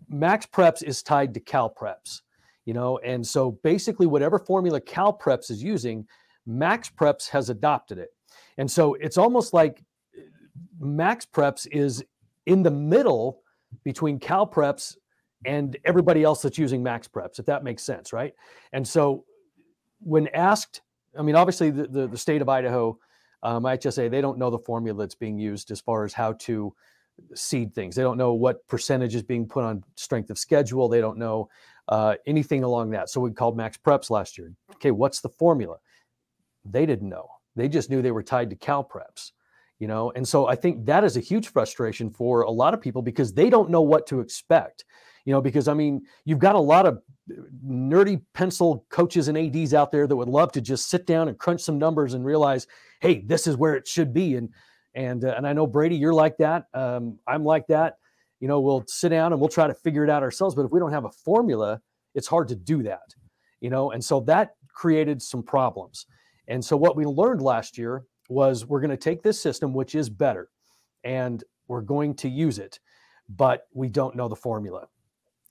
Max 0.09 0.47
Preps 0.47 0.83
is 0.83 1.03
tied 1.03 1.35
to 1.35 1.41
Cal 1.41 1.71
Preps. 1.71 2.23
You 2.65 2.75
know, 2.75 2.99
and 2.99 3.27
so 3.27 3.59
basically, 3.65 4.07
whatever 4.07 4.39
formula 4.39 4.81
Cal 4.81 5.13
Preps 5.13 5.51
is 5.51 5.63
using, 5.63 6.07
Max 6.47 6.89
Preps 6.89 7.29
has 7.31 7.51
adopted 7.51 7.99
it. 7.99 8.11
And 8.59 8.71
so 8.71 8.95
it's 8.95 9.19
almost 9.19 9.53
like 9.53 9.83
Max 10.79 11.27
Preps 11.27 11.67
is 11.71 12.05
in 12.47 12.63
the 12.63 12.71
middle 12.71 13.43
between 13.85 14.19
Cal 14.19 14.47
Preps 14.47 14.97
and 15.45 15.77
everybody 15.85 16.23
else 16.23 16.43
that's 16.43 16.59
using 16.59 16.83
Max 16.83 17.09
Preps, 17.09 17.39
if 17.39 17.47
that 17.47 17.65
makes 17.65 17.83
sense, 17.83 18.13
right? 18.13 18.33
And 18.73 18.87
so 18.87 19.25
when 20.01 20.29
asked, 20.29 20.83
I 21.19 21.23
mean, 21.23 21.35
obviously 21.35 21.71
the, 21.71 21.87
the, 21.87 22.07
the 22.07 22.19
state 22.19 22.43
of 22.43 22.49
Idaho, 22.49 22.99
um, 23.43 23.67
say 23.81 24.09
they 24.09 24.21
don't 24.21 24.39
know 24.39 24.51
the 24.51 24.59
formula 24.59 24.99
that's 24.99 25.15
being 25.15 25.39
used 25.39 25.71
as 25.71 25.81
far 25.81 26.05
as 26.05 26.13
how 26.13 26.33
to 26.35 26.75
seed 27.35 27.75
things. 27.75 27.95
They 27.95 28.03
don't 28.03 28.19
know 28.19 28.35
what 28.35 28.67
percentage 28.69 29.15
is 29.15 29.23
being 29.23 29.47
put 29.47 29.65
on 29.65 29.85
strength 29.97 30.31
of 30.31 30.39
schedule. 30.39 30.89
They 30.89 31.01
don't 31.01 31.19
know 31.19 31.49
uh, 31.89 32.15
anything 32.27 32.65
along 32.65 32.91
that. 32.91 33.11
So 33.11 33.21
we 33.21 33.33
called 33.33 33.57
Max 33.57 33.77
Preps 33.77 34.11
last 34.11 34.39
year. 34.39 34.53
Okay, 34.75 34.91
what's 34.91 35.21
the 35.21 35.29
formula? 35.29 35.77
They 36.65 36.87
didn't 36.87 37.09
know. 37.09 37.29
They 37.57 37.69
just 37.69 37.91
knew 37.91 38.01
they 38.01 38.13
were 38.13 38.23
tied 38.23 38.51
to 38.51 38.57
Cal 38.57 38.85
Preps 38.85 39.33
you 39.83 39.89
know 39.89 40.13
and 40.15 40.27
so 40.27 40.47
i 40.47 40.55
think 40.55 40.87
that 40.87 41.03
is 41.03 41.17
a 41.17 41.21
huge 41.21 41.49
frustration 41.49 42.09
for 42.09 42.43
a 42.43 42.51
lot 42.51 42.73
of 42.73 42.81
people 42.81 43.03
because 43.03 43.35
they 43.35 43.51
don't 43.51 43.69
know 43.69 43.83
what 43.83 44.07
to 44.07 44.21
expect 44.21 44.85
you 45.25 45.33
know 45.33 45.41
because 45.41 45.67
i 45.67 45.75
mean 45.75 46.01
you've 46.25 46.39
got 46.39 46.55
a 46.55 46.59
lot 46.59 46.87
of 46.87 47.03
nerdy 47.67 48.23
pencil 48.33 48.87
coaches 48.91 49.27
and 49.27 49.37
ads 49.37 49.75
out 49.75 49.91
there 49.91 50.07
that 50.07 50.15
would 50.15 50.29
love 50.29 50.53
to 50.53 50.61
just 50.61 50.89
sit 50.89 51.05
down 51.05 51.27
and 51.27 51.37
crunch 51.37 51.61
some 51.61 51.79
numbers 51.79 52.15
and 52.15 52.25
realize 52.25 52.69
hey 53.03 53.23
this 53.27 53.47
is 53.47 53.57
where 53.57 53.75
it 53.75 53.87
should 53.87 54.15
be. 54.15 54.37
And 54.37 54.49
and 54.95 55.25
uh, 55.25 55.35
and 55.37 55.47
i 55.47 55.53
know 55.53 55.67
brady 55.67 55.97
you're 55.97 56.15
like 56.15 56.39
that. 56.39 56.65
Um, 56.75 57.19
i'm 57.27 57.45
like 57.45 57.67
that. 57.69 57.99
You 58.41 58.49
know 58.49 58.61
we'll 58.61 58.85
sit 58.89 59.11
down 59.11 59.33
and 59.33 59.41
we'll 59.41 59.51
try 59.51 59.67
to 59.67 59.75
figure 59.75 60.05
it 60.05 60.11
out 60.11 60.23
ourselves. 60.23 60.55
But 60.55 60.65
if 60.65 60.73
we 60.73 60.81
don't 60.81 60.93
have 60.93 61.05
a 61.05 61.13
formula 61.13 61.81
it's 62.15 62.27
hard 62.27 62.49
to 62.49 62.57
do 62.57 62.83
that 62.83 63.15
you 63.63 63.71
know? 63.71 63.93
And 63.93 64.05
so 64.05 64.21
that 64.21 64.57
created 64.69 65.23
some 65.23 65.43
problems. 65.43 66.05
And 66.49 66.63
so 66.63 66.77
what 66.77 66.97
we 66.97 67.07
learned 67.07 67.41
last 67.41 67.79
year 67.79 68.05
was 68.29 68.67
we're 68.67 68.81
going 68.81 68.91
to 68.91 68.97
take 68.97 69.23
this 69.23 69.41
system, 69.41 69.73
which 69.73 69.95
is 69.95 70.11
better, 70.11 70.51
and 71.05 71.43
we're 71.69 71.81
going 71.81 72.15
to 72.17 72.29
use 72.29 72.59
it, 72.59 72.81
but 73.29 73.69
we 73.73 73.89
don't 73.89 74.17
know 74.17 74.29
the 74.29 74.37
formula. 74.37 74.89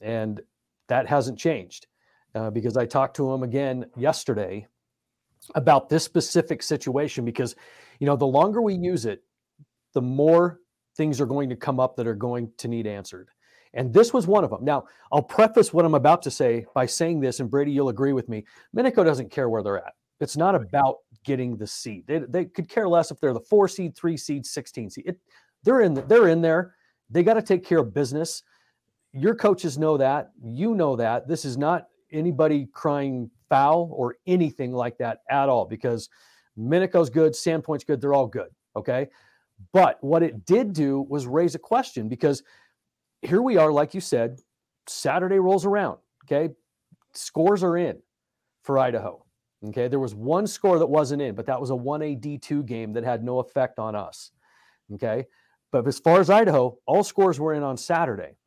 And 0.02 0.42
that 0.90 1.08
hasn't 1.08 1.40
changed 1.40 1.88
uh, 2.36 2.50
because 2.50 2.76
I 2.78 2.86
talked 2.86 3.16
to 3.16 3.32
him 3.32 3.44
again 3.44 3.86
yesterday 3.96 4.68
about 5.56 5.90
this 5.90 6.04
specific 6.04 6.64
situation 6.64 7.26
because, 7.26 7.56
you 8.00 8.06
know, 8.06 8.16
the 8.16 8.26
longer 8.28 8.62
we 8.62 8.76
use 8.76 9.06
it, 9.06 9.24
the 9.94 10.02
more 10.02 10.60
things 10.96 11.20
are 11.20 11.26
going 11.26 11.50
to 11.50 11.56
come 11.56 11.80
up 11.80 11.96
that 11.96 12.08
are 12.08 12.16
going 12.16 12.52
to 12.58 12.68
need 12.68 12.88
answered. 12.88 13.30
And 13.74 13.94
this 13.94 14.14
was 14.14 14.28
one 14.28 14.44
of 14.44 14.50
them. 14.50 14.66
Now, 14.66 14.86
I'll 15.12 15.22
preface 15.22 15.74
what 15.74 15.86
I'm 15.86 15.96
about 15.96 16.22
to 16.24 16.32
say 16.32 16.66
by 16.76 16.86
saying 16.86 17.22
this, 17.22 17.40
and 17.40 17.50
Brady, 17.50 17.72
you'll 17.72 17.90
agree 17.90 18.14
with 18.14 18.28
me. 18.28 18.46
Minico 18.76 19.06
doesn't 19.06 19.32
care 19.32 19.50
where 19.50 19.64
they're 19.64 19.78
at. 19.78 19.94
It's 20.20 20.38
not 20.38 20.56
about 20.56 20.98
getting 21.24 21.58
the 21.58 21.68
seed. 21.68 22.06
They, 22.06 22.20
they 22.20 22.46
could 22.46 22.70
care 22.70 22.88
less 22.88 23.12
if 23.12 23.20
they're 23.20 23.34
the 23.34 23.40
four 23.40 23.68
seed, 23.68 23.96
three 23.96 24.18
seed, 24.18 24.46
16 24.46 24.90
seed. 24.90 25.06
It, 25.08 25.20
they're 25.64 25.82
in 25.82 25.94
the, 25.94 26.02
they're 26.02 26.28
in 26.28 26.42
there. 26.42 26.76
They 27.10 27.24
got 27.24 27.36
to 27.36 27.42
take 27.42 27.66
care 27.66 27.80
of 27.80 27.94
business. 27.94 28.44
Your 29.14 29.36
coaches 29.36 29.78
know 29.78 29.98
that. 29.98 30.32
You 30.44 30.76
know 30.76 30.96
that. 30.98 31.28
This 31.28 31.46
is 31.46 31.58
not 31.58 31.88
anybody 32.12 32.68
crying 32.74 33.32
foul 33.52 33.92
or 33.94 34.16
anything 34.26 34.72
like 34.72 34.98
that 35.00 35.20
at 35.30 35.50
all 35.50 35.66
because 35.66 36.10
Minico's 36.58 37.10
good, 37.10 37.34
Sandpoint's 37.34 37.84
good, 37.84 38.00
they're 38.00 38.14
all 38.14 38.28
good. 38.28 38.50
Okay. 38.76 39.10
But 39.74 39.98
what 40.02 40.24
it 40.24 40.46
did 40.46 40.74
do 40.74 41.02
was 41.02 41.28
raise 41.28 41.54
a 41.54 41.60
question 41.60 42.08
because 42.08 42.42
here 43.22 43.42
we 43.42 43.58
are, 43.58 43.72
like 43.72 43.94
you 43.94 44.02
said, 44.02 44.40
Saturday 44.88 45.38
rolls 45.38 45.66
around. 45.66 46.00
Okay. 46.26 46.54
Scores 47.14 47.64
are 47.64 47.78
in 47.78 48.02
for 48.64 48.80
Idaho. 48.80 49.24
Okay, 49.68 49.88
there 49.88 50.00
was 50.00 50.16
one 50.16 50.48
score 50.48 50.80
that 50.80 50.88
wasn't 50.88 51.22
in, 51.22 51.36
but 51.36 51.46
that 51.46 51.62
was 51.62 51.70
a 51.70 51.74
1A 51.74 52.20
D2 52.20 52.66
game 52.66 52.94
that 52.94 53.04
had 53.04 53.24
no 53.24 53.40
effect 53.40 53.78
on 53.78 53.96
us. 53.96 54.32
Okay, 54.94 55.28
but 55.72 55.88
as 55.88 56.00
far 56.00 56.20
as 56.20 56.30
Idaho, 56.32 56.78
all 56.88 57.04
scores 57.04 57.40
were 57.40 57.54
in 57.54 57.62
on 57.62 57.78
Saturday. 57.78 58.38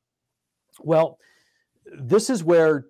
Well, 0.81 1.19
this 1.87 2.31
is 2.31 2.43
where 2.43 2.87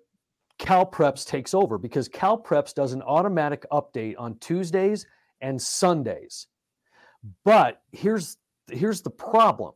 Cal 0.57 0.85
Preps 0.85 1.25
takes 1.25 1.53
over 1.53 1.77
because 1.77 2.07
Cal 2.07 2.37
Preps 2.37 2.73
does 2.73 2.93
an 2.93 3.01
automatic 3.01 3.65
update 3.71 4.15
on 4.17 4.37
Tuesdays 4.39 5.05
and 5.41 5.61
Sundays. 5.61 6.47
But 7.43 7.81
here's 7.91 8.37
here's 8.71 9.01
the 9.01 9.09
problem. 9.09 9.73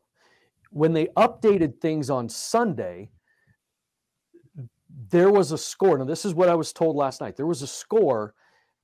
When 0.71 0.93
they 0.93 1.07
updated 1.17 1.79
things 1.81 2.09
on 2.09 2.29
Sunday, 2.29 3.09
there 5.09 5.31
was 5.31 5.51
a 5.51 5.57
score. 5.57 5.97
Now, 5.97 6.05
this 6.05 6.25
is 6.25 6.33
what 6.33 6.49
I 6.49 6.55
was 6.55 6.71
told 6.71 6.95
last 6.95 7.21
night. 7.21 7.35
There 7.35 7.47
was 7.47 7.61
a 7.61 7.67
score 7.67 8.33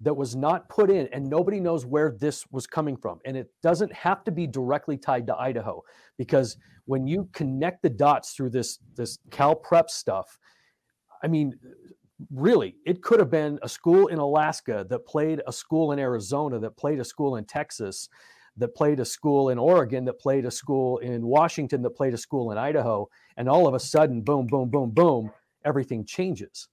that 0.02 0.14
was 0.14 0.36
not 0.36 0.68
put 0.68 0.90
in, 0.90 1.08
and 1.14 1.26
nobody 1.30 1.60
knows 1.60 1.86
where 1.86 2.12
this 2.20 2.46
was 2.52 2.68
coming 2.68 2.98
from. 2.98 3.20
And 3.26 3.38
it 3.38 3.48
doesn't 3.64 3.94
have 3.94 4.24
to 4.26 4.32
be 4.32 4.48
directly 4.48 4.98
tied 4.98 5.28
to 5.28 5.38
Idaho, 5.38 5.84
because 6.18 6.58
when 6.86 7.08
you 7.08 7.30
connect 7.34 7.82
the 7.82 7.90
dots 7.90 8.34
through 8.34 8.50
this 8.50 8.80
this 8.96 9.20
Cal 9.32 9.56
Prep 9.56 9.90
stuff, 9.90 10.38
I 11.26 11.28
mean, 11.28 11.58
really, 12.32 12.76
it 12.86 13.02
could 13.02 13.20
have 13.20 13.32
been 13.32 13.58
a 13.64 13.68
school 13.68 14.08
in 14.08 14.20
Alaska 14.20 14.86
that 14.90 15.06
played 15.08 15.42
a 15.48 15.52
school 15.52 15.92
in 15.92 16.00
Arizona 16.00 16.60
that 16.60 16.78
played 16.78 17.00
a 17.00 17.04
school 17.04 17.36
in 17.38 17.46
Texas 17.46 18.08
that 18.58 18.76
played 18.76 19.02
a 19.02 19.06
school 19.06 19.50
in 19.50 19.58
Oregon, 19.58 20.06
that 20.06 20.20
played 20.20 20.46
a 20.46 20.52
school 20.52 21.00
in 21.00 21.26
Washington, 21.26 21.82
that 21.82 21.90
played 21.90 22.14
a 22.14 22.18
school 22.18 22.52
in 22.52 22.58
Idaho, 22.58 23.10
and 23.36 23.50
all 23.50 23.68
of 23.68 23.74
a 23.74 23.80
sudden, 23.80 24.22
boom, 24.22 24.48
boom, 24.48 24.70
boom, 24.70 24.92
boom, 24.92 25.30
everything 25.66 26.06
changes 26.06 26.70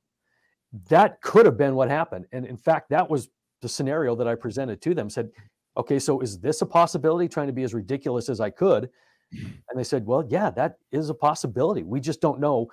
that 0.88 1.20
could 1.20 1.46
have 1.46 1.56
been 1.56 1.74
what 1.74 1.90
happened. 1.90 2.26
And 2.32 2.46
in 2.46 2.56
fact, 2.56 2.90
that 2.90 3.08
was 3.08 3.28
the 3.60 3.68
scenario 3.68 4.14
that 4.16 4.28
I 4.28 4.34
presented 4.34 4.80
to 4.82 4.94
them. 4.94 5.10
Said, 5.10 5.30
okay, 5.76 5.98
so 5.98 6.20
is 6.20 6.38
this 6.38 6.62
a 6.62 6.66
possibility? 6.66 7.28
Trying 7.28 7.48
to 7.48 7.52
be 7.52 7.62
as 7.62 7.74
ridiculous 7.74 8.28
as 8.28 8.40
I 8.40 8.50
could. 8.50 8.88
And 9.32 9.76
they 9.78 9.84
said, 9.84 10.06
well, 10.06 10.26
yeah, 10.28 10.50
that 10.50 10.76
is 10.90 11.08
a 11.08 11.14
possibility. 11.14 11.82
We 11.82 12.00
just 12.00 12.20
don't 12.20 12.40
know 12.40 12.68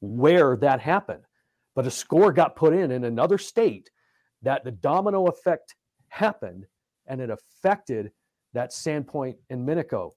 where 0.00 0.56
that 0.56 0.80
happened. 0.80 1.22
But 1.74 1.86
a 1.86 1.90
score 1.90 2.32
got 2.32 2.56
put 2.56 2.72
in 2.72 2.90
in 2.90 3.04
another 3.04 3.38
state 3.38 3.90
that 4.42 4.64
the 4.64 4.72
domino 4.72 5.26
effect 5.26 5.74
happened 6.08 6.66
and 7.06 7.20
it 7.20 7.30
affected 7.30 8.12
that 8.52 8.70
Sandpoint 8.70 9.36
and 9.50 9.66
Minico 9.66 10.12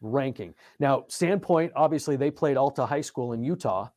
ranking. 0.00 0.54
Now, 0.78 1.04
Sandpoint, 1.08 1.70
obviously, 1.74 2.16
they 2.16 2.30
played 2.30 2.56
Alta 2.56 2.86
High 2.86 3.00
School 3.00 3.32
in 3.32 3.42
Utah 3.42 3.88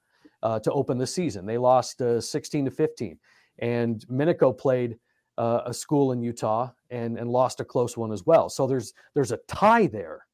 uh, 0.44 0.60
to 0.60 0.72
open 0.72 0.98
the 0.98 1.08
season. 1.08 1.46
They 1.46 1.58
lost 1.58 2.02
uh, 2.02 2.22
16 2.22 2.66
to 2.66 2.72
15, 2.72 3.18
and 3.60 4.06
Minico 4.08 4.58
played 4.58 4.98
uh, 5.38 5.62
a 5.66 5.74
school 5.74 6.12
in 6.12 6.22
Utah 6.22 6.70
and 6.90 7.18
and 7.18 7.30
lost 7.30 7.60
a 7.60 7.66
close 7.66 7.98
one 7.98 8.12
as 8.12 8.26
well. 8.26 8.50
So 8.50 8.68
there's 8.68 8.94
there's 9.14 9.32
a 9.32 9.40
tie 9.48 9.88
there 9.88 10.26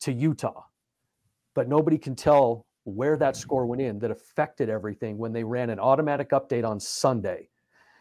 to 0.00 0.12
Utah, 0.12 0.62
but 1.54 1.68
nobody 1.68 1.98
can 1.98 2.14
tell 2.14 2.66
where 2.84 3.16
that 3.16 3.36
score 3.36 3.66
went 3.66 3.82
in 3.82 3.98
that 4.00 4.10
affected 4.10 4.68
everything 4.68 5.18
when 5.18 5.32
they 5.32 5.44
ran 5.44 5.70
an 5.70 5.78
automatic 5.78 6.30
update 6.30 6.68
on 6.68 6.80
Sunday. 6.80 7.48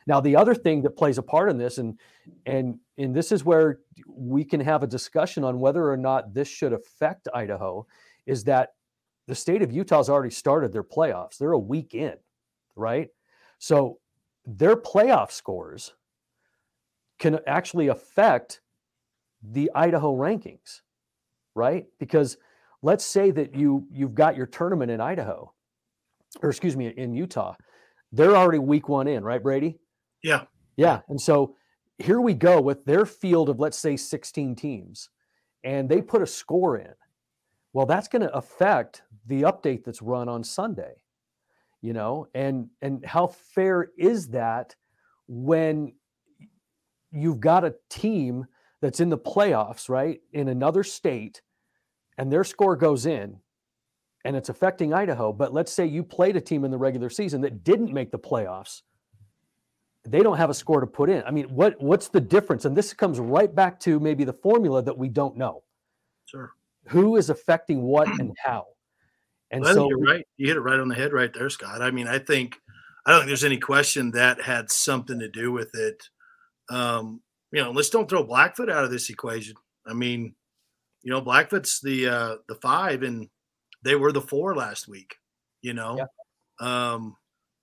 Now 0.08 0.20
the 0.20 0.36
other 0.36 0.56
thing 0.56 0.82
that 0.82 0.98
plays 0.98 1.18
a 1.18 1.24
part 1.24 1.50
in 1.50 1.58
this, 1.58 1.78
and 1.78 2.00
and 2.46 2.80
and 2.98 3.16
this 3.16 3.32
is 3.32 3.46
where 3.46 3.80
we 4.08 4.44
can 4.44 4.60
have 4.60 4.84
a 4.84 4.88
discussion 4.88 5.44
on 5.44 5.60
whether 5.60 5.90
or 5.90 5.98
not 5.98 6.34
this 6.34 6.48
should 6.48 6.74
affect 6.74 7.28
Idaho, 7.34 7.86
is 8.26 8.44
that 8.46 8.70
the 9.28 9.36
state 9.36 9.62
of 9.62 9.72
Utah's 9.72 10.10
already 10.10 10.34
started 10.34 10.74
their 10.74 10.84
playoffs. 10.84 11.38
They're 11.38 11.52
a 11.52 11.60
week 11.60 11.94
in, 11.94 12.16
right? 12.76 13.10
So 13.60 14.00
their 14.46 14.76
playoff 14.76 15.32
scores 15.32 15.94
can 17.20 17.40
actually 17.46 17.88
affect 17.88 18.62
the 19.44 19.70
Idaho 19.76 20.16
rankings, 20.16 20.82
right? 21.54 21.86
Because 22.00 22.38
let's 22.84 23.06
say 23.06 23.32
that 23.32 23.56
you 23.56 23.88
you've 23.92 24.16
got 24.16 24.38
your 24.38 24.48
tournament 24.48 24.92
in 24.92 25.02
Idaho, 25.02 25.54
or 26.42 26.50
excuse 26.50 26.78
me, 26.78 26.88
in 26.90 27.14
Utah. 27.14 27.56
They're 28.14 28.38
already 28.38 28.60
week 28.60 28.90
one 28.90 29.08
in, 29.08 29.24
right, 29.24 29.44
Brady? 29.44 29.80
Yeah. 30.24 30.44
Yeah. 30.78 31.02
And 31.10 31.22
so 31.22 31.56
here 32.00 32.22
we 32.22 32.34
go 32.36 32.62
with 32.62 32.86
their 32.86 33.06
field 33.06 33.50
of 33.50 33.60
let's 33.60 33.78
say 33.78 33.98
16 33.98 34.56
teams, 34.56 35.10
and 35.64 35.90
they 35.90 36.02
put 36.02 36.22
a 36.24 36.28
score 36.28 36.78
in. 36.78 36.94
Well, 37.74 37.86
that's 37.88 38.08
going 38.10 38.24
to 38.24 38.34
affect 38.36 39.04
the 39.28 39.44
update 39.44 39.84
that's 39.86 40.02
run 40.02 40.30
on 40.30 40.44
Sunday. 40.44 40.96
you 41.82 41.94
know, 41.94 42.28
and 42.36 42.70
and 42.82 43.06
how 43.06 43.28
fair 43.28 43.90
is 43.98 44.30
that 44.30 44.76
when 45.28 45.94
you've 47.12 47.40
got 47.40 47.66
a 47.66 47.76
team 47.90 48.46
that's 48.82 49.00
in 49.00 49.10
the 49.10 49.18
playoffs, 49.18 49.90
right, 49.90 50.22
in 50.34 50.48
another 50.50 50.84
state, 50.84 51.42
and 52.22 52.32
their 52.32 52.44
score 52.44 52.76
goes 52.76 53.08
in, 53.08 53.36
and 54.26 54.36
it's 54.36 54.50
affecting 54.50 54.94
Idaho. 54.94 55.34
But 55.34 55.56
let's 55.56 55.74
say 55.74 55.88
you 55.88 56.04
played 56.04 56.36
a 56.36 56.42
team 56.42 56.64
in 56.64 56.70
the 56.70 56.78
regular 56.78 57.10
season 57.10 57.42
that 57.42 57.64
didn't 57.64 57.92
make 57.92 58.12
the 58.12 58.20
playoffs. 58.20 58.84
They 60.08 60.20
don't 60.20 60.38
have 60.38 60.52
a 60.52 60.54
score 60.54 60.82
to 60.82 60.88
put 60.88 61.10
in. 61.10 61.24
I 61.24 61.32
mean, 61.32 61.46
what 61.46 61.82
what's 61.82 62.10
the 62.10 62.22
difference? 62.22 62.66
And 62.66 62.78
this 62.78 62.94
comes 62.94 63.20
right 63.20 63.54
back 63.54 63.80
to 63.82 64.00
maybe 64.00 64.24
the 64.24 64.34
formula 64.34 64.84
that 64.84 64.96
we 64.96 65.10
don't 65.10 65.36
know. 65.36 65.64
Sure. 66.28 66.52
Who 66.90 67.18
is 67.18 67.32
affecting 67.32 67.82
what 67.82 68.08
and 68.20 68.38
how? 68.46 68.68
And 69.50 69.64
well, 69.64 69.74
so 69.74 69.90
you're 69.90 69.98
right. 69.98 70.24
You 70.38 70.48
hit 70.48 70.58
it 70.58 70.62
right 70.62 70.80
on 70.80 70.90
the 70.90 70.96
head 70.96 71.14
right 71.14 71.34
there, 71.34 71.50
Scott. 71.50 71.82
I 71.82 71.90
mean, 71.90 72.08
I 72.08 72.20
think 72.20 72.56
I 73.08 73.10
don't 73.10 73.22
think 73.22 73.30
there's 73.30 73.44
any 73.44 73.58
question 73.58 74.12
that 74.12 74.40
had 74.40 74.70
something 74.70 75.18
to 75.18 75.28
do 75.28 75.52
with 75.52 75.74
it. 75.74 76.04
Um, 76.70 77.22
you 77.52 77.64
know, 77.64 77.72
let's 77.72 77.90
don't 77.90 78.08
throw 78.08 78.24
Blackfoot 78.24 78.70
out 78.70 78.84
of 78.84 78.92
this 78.92 79.10
equation. 79.10 79.56
I 79.88 79.94
mean, 79.94 80.36
you 81.04 81.12
know, 81.12 81.22
Blackfoot's 81.22 81.80
the 81.82 82.08
uh 82.08 82.36
the 82.48 82.56
five 82.56 83.04
and 83.04 83.30
they 83.84 83.96
were 83.96 84.12
the 84.12 84.22
four 84.22 84.56
last 84.56 84.88
week, 84.88 85.16
you 85.62 85.74
know. 85.74 85.98
Yeah. 85.98 86.06
Um, 86.94 87.16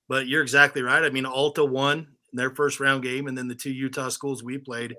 but 0.09 0.27
you're 0.27 0.43
exactly 0.43 0.83
right. 0.83 1.05
I 1.05 1.11
mean, 1.11 1.27
Alta 1.27 1.65
won 1.65 2.09
their 2.33 2.51
first 2.51 2.81
round 2.81 3.03
game, 3.03 3.27
and 3.27 3.37
then 3.37 3.49
the 3.49 3.55
two 3.55 3.73
Utah 3.73 4.09
schools 4.09 4.43
we 4.43 4.59
played, 4.59 4.97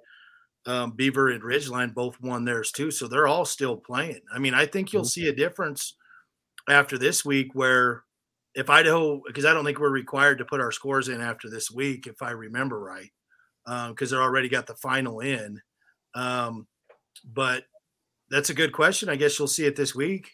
um, 0.65 0.91
Beaver 0.91 1.30
and 1.30 1.43
Ridgeline, 1.43 1.93
both 1.93 2.19
won 2.21 2.45
theirs 2.45 2.71
too. 2.71 2.91
So 2.91 3.08
they're 3.08 3.28
all 3.28 3.45
still 3.45 3.75
playing. 3.75 4.21
I 4.34 4.39
mean, 4.39 4.54
I 4.54 4.65
think 4.65 4.93
you'll 4.93 5.02
mm-hmm. 5.02 5.08
see 5.08 5.28
a 5.28 5.36
difference 5.36 5.95
after 6.69 6.97
this 6.97 7.25
week 7.25 7.49
where 7.54 8.04
if 8.56 8.69
Idaho, 8.69 9.21
because 9.25 9.45
I 9.45 9.54
don't 9.54 9.65
think 9.65 9.80
we're 9.80 9.89
required 9.89 10.38
to 10.39 10.45
put 10.45 10.62
our 10.62 10.71
scores 10.71 11.10
in 11.10 11.21
after 11.21 11.49
this 11.49 11.71
week, 11.71 12.08
if 12.08 12.21
I 12.21 12.32
remember 12.32 12.80
right, 12.80 13.12
because 13.65 14.12
um, 14.12 14.17
they're 14.17 14.23
already 14.23 14.49
got 14.49 14.67
the 14.67 14.75
final 14.75 15.19
in. 15.19 15.62
Um, 16.15 16.67
but 17.23 17.63
that's 18.29 18.49
a 18.49 18.55
good 18.55 18.71
question. 18.71 19.09
I 19.09 19.15
guess 19.15 19.37
you'll 19.37 19.47
see 19.47 19.65
it 19.65 19.75
this 19.75 19.95
week 19.95 20.31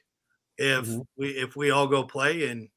if 0.58 0.86
mm-hmm. 0.88 1.02
we 1.18 1.30
if 1.30 1.56
we 1.56 1.72
all 1.72 1.88
go 1.88 2.04
play 2.04 2.48
and 2.50 2.70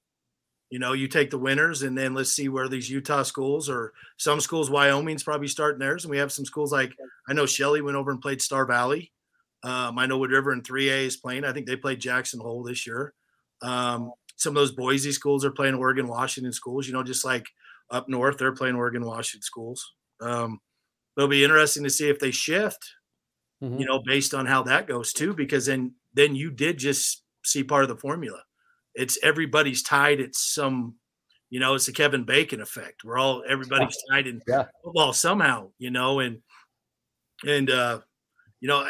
you 0.70 0.78
know 0.78 0.92
you 0.92 1.08
take 1.08 1.30
the 1.30 1.38
winners 1.38 1.82
and 1.82 1.96
then 1.96 2.14
let's 2.14 2.32
see 2.32 2.48
where 2.48 2.68
these 2.68 2.90
Utah 2.90 3.22
schools 3.22 3.68
or 3.68 3.92
some 4.16 4.40
schools 4.40 4.70
Wyoming's 4.70 5.22
probably 5.22 5.48
starting 5.48 5.78
theirs 5.78 6.04
and 6.04 6.10
we 6.10 6.18
have 6.18 6.32
some 6.32 6.44
schools 6.44 6.72
like 6.72 6.92
I 7.28 7.32
know 7.32 7.46
Shelley 7.46 7.82
went 7.82 7.96
over 7.96 8.10
and 8.10 8.20
played 8.20 8.42
Star 8.42 8.66
Valley. 8.66 9.12
Um, 9.62 9.98
I 9.98 10.06
know 10.06 10.18
Wood 10.18 10.30
River 10.30 10.52
in 10.52 10.62
3A 10.62 11.06
is 11.06 11.16
playing. 11.16 11.44
I 11.44 11.52
think 11.52 11.66
they 11.66 11.76
played 11.76 12.00
Jackson 12.00 12.38
Hole 12.40 12.62
this 12.62 12.86
year. 12.86 13.12
Um, 13.60 14.12
some 14.36 14.52
of 14.52 14.54
those 14.54 14.72
Boise 14.72 15.10
schools 15.10 15.44
are 15.44 15.50
playing 15.50 15.74
Oregon 15.74 16.06
Washington 16.06 16.52
schools. 16.52 16.86
You 16.86 16.92
know, 16.92 17.02
just 17.02 17.24
like 17.24 17.44
up 17.90 18.08
north, 18.08 18.38
they're 18.38 18.52
playing 18.52 18.76
Oregon 18.76 19.04
Washington 19.04 19.42
schools. 19.42 19.94
Um, 20.20 20.60
it'll 21.16 21.28
be 21.28 21.42
interesting 21.42 21.82
to 21.82 21.90
see 21.90 22.08
if 22.08 22.20
they 22.20 22.30
shift. 22.30 22.94
Mm-hmm. 23.62 23.80
You 23.80 23.86
know, 23.86 24.00
based 24.04 24.34
on 24.34 24.46
how 24.46 24.62
that 24.64 24.86
goes 24.86 25.12
too, 25.12 25.34
because 25.34 25.66
then 25.66 25.94
then 26.14 26.36
you 26.36 26.50
did 26.50 26.78
just 26.78 27.24
see 27.44 27.64
part 27.64 27.82
of 27.82 27.88
the 27.88 27.96
formula. 27.96 28.42
It's 28.94 29.18
everybody's 29.22 29.82
tied 29.82 30.20
It's 30.20 30.54
some, 30.54 30.96
you 31.50 31.60
know, 31.60 31.74
it's 31.74 31.86
the 31.86 31.92
Kevin 31.92 32.24
Bacon 32.24 32.60
effect. 32.60 33.02
We're 33.04 33.18
all 33.18 33.42
everybody's 33.48 33.96
tied 34.10 34.26
in 34.26 34.40
yeah. 34.46 34.64
football 34.84 35.12
somehow, 35.12 35.70
you 35.78 35.90
know, 35.90 36.20
and 36.20 36.38
and 37.44 37.70
uh, 37.70 38.00
you 38.60 38.68
know, 38.68 38.88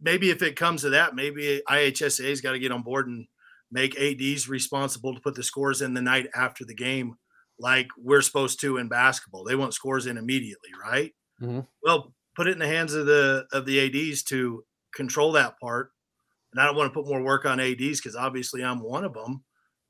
maybe 0.00 0.30
if 0.30 0.42
it 0.42 0.56
comes 0.56 0.82
to 0.82 0.90
that, 0.90 1.14
maybe 1.14 1.60
IHSA's 1.68 2.40
got 2.40 2.52
to 2.52 2.58
get 2.58 2.72
on 2.72 2.82
board 2.82 3.08
and 3.08 3.26
make 3.70 3.98
ADs 3.98 4.48
responsible 4.48 5.14
to 5.14 5.20
put 5.20 5.34
the 5.34 5.42
scores 5.42 5.82
in 5.82 5.94
the 5.94 6.02
night 6.02 6.26
after 6.34 6.64
the 6.64 6.74
game, 6.74 7.16
like 7.58 7.88
we're 7.98 8.22
supposed 8.22 8.60
to 8.60 8.78
in 8.78 8.88
basketball. 8.88 9.44
They 9.44 9.56
want 9.56 9.74
scores 9.74 10.06
in 10.06 10.16
immediately, 10.16 10.70
right? 10.80 11.12
Mm-hmm. 11.42 11.60
Well, 11.82 12.14
put 12.38 12.46
it 12.46 12.52
in 12.52 12.58
the 12.58 12.66
hands 12.66 12.94
of 12.94 13.04
the 13.04 13.44
of 13.52 13.66
the 13.66 13.80
ADs 13.80 14.22
to 14.22 14.64
control 14.94 15.32
that 15.32 15.60
part 15.60 15.90
and 16.52 16.60
I 16.60 16.66
don't 16.66 16.76
want 16.76 16.92
to 16.92 16.98
put 16.98 17.08
more 17.08 17.22
work 17.22 17.44
on 17.44 17.60
ADs 17.60 18.00
because 18.00 18.16
obviously 18.16 18.64
I'm 18.64 18.80
one 18.80 19.04
of 19.04 19.14
them. 19.14 19.42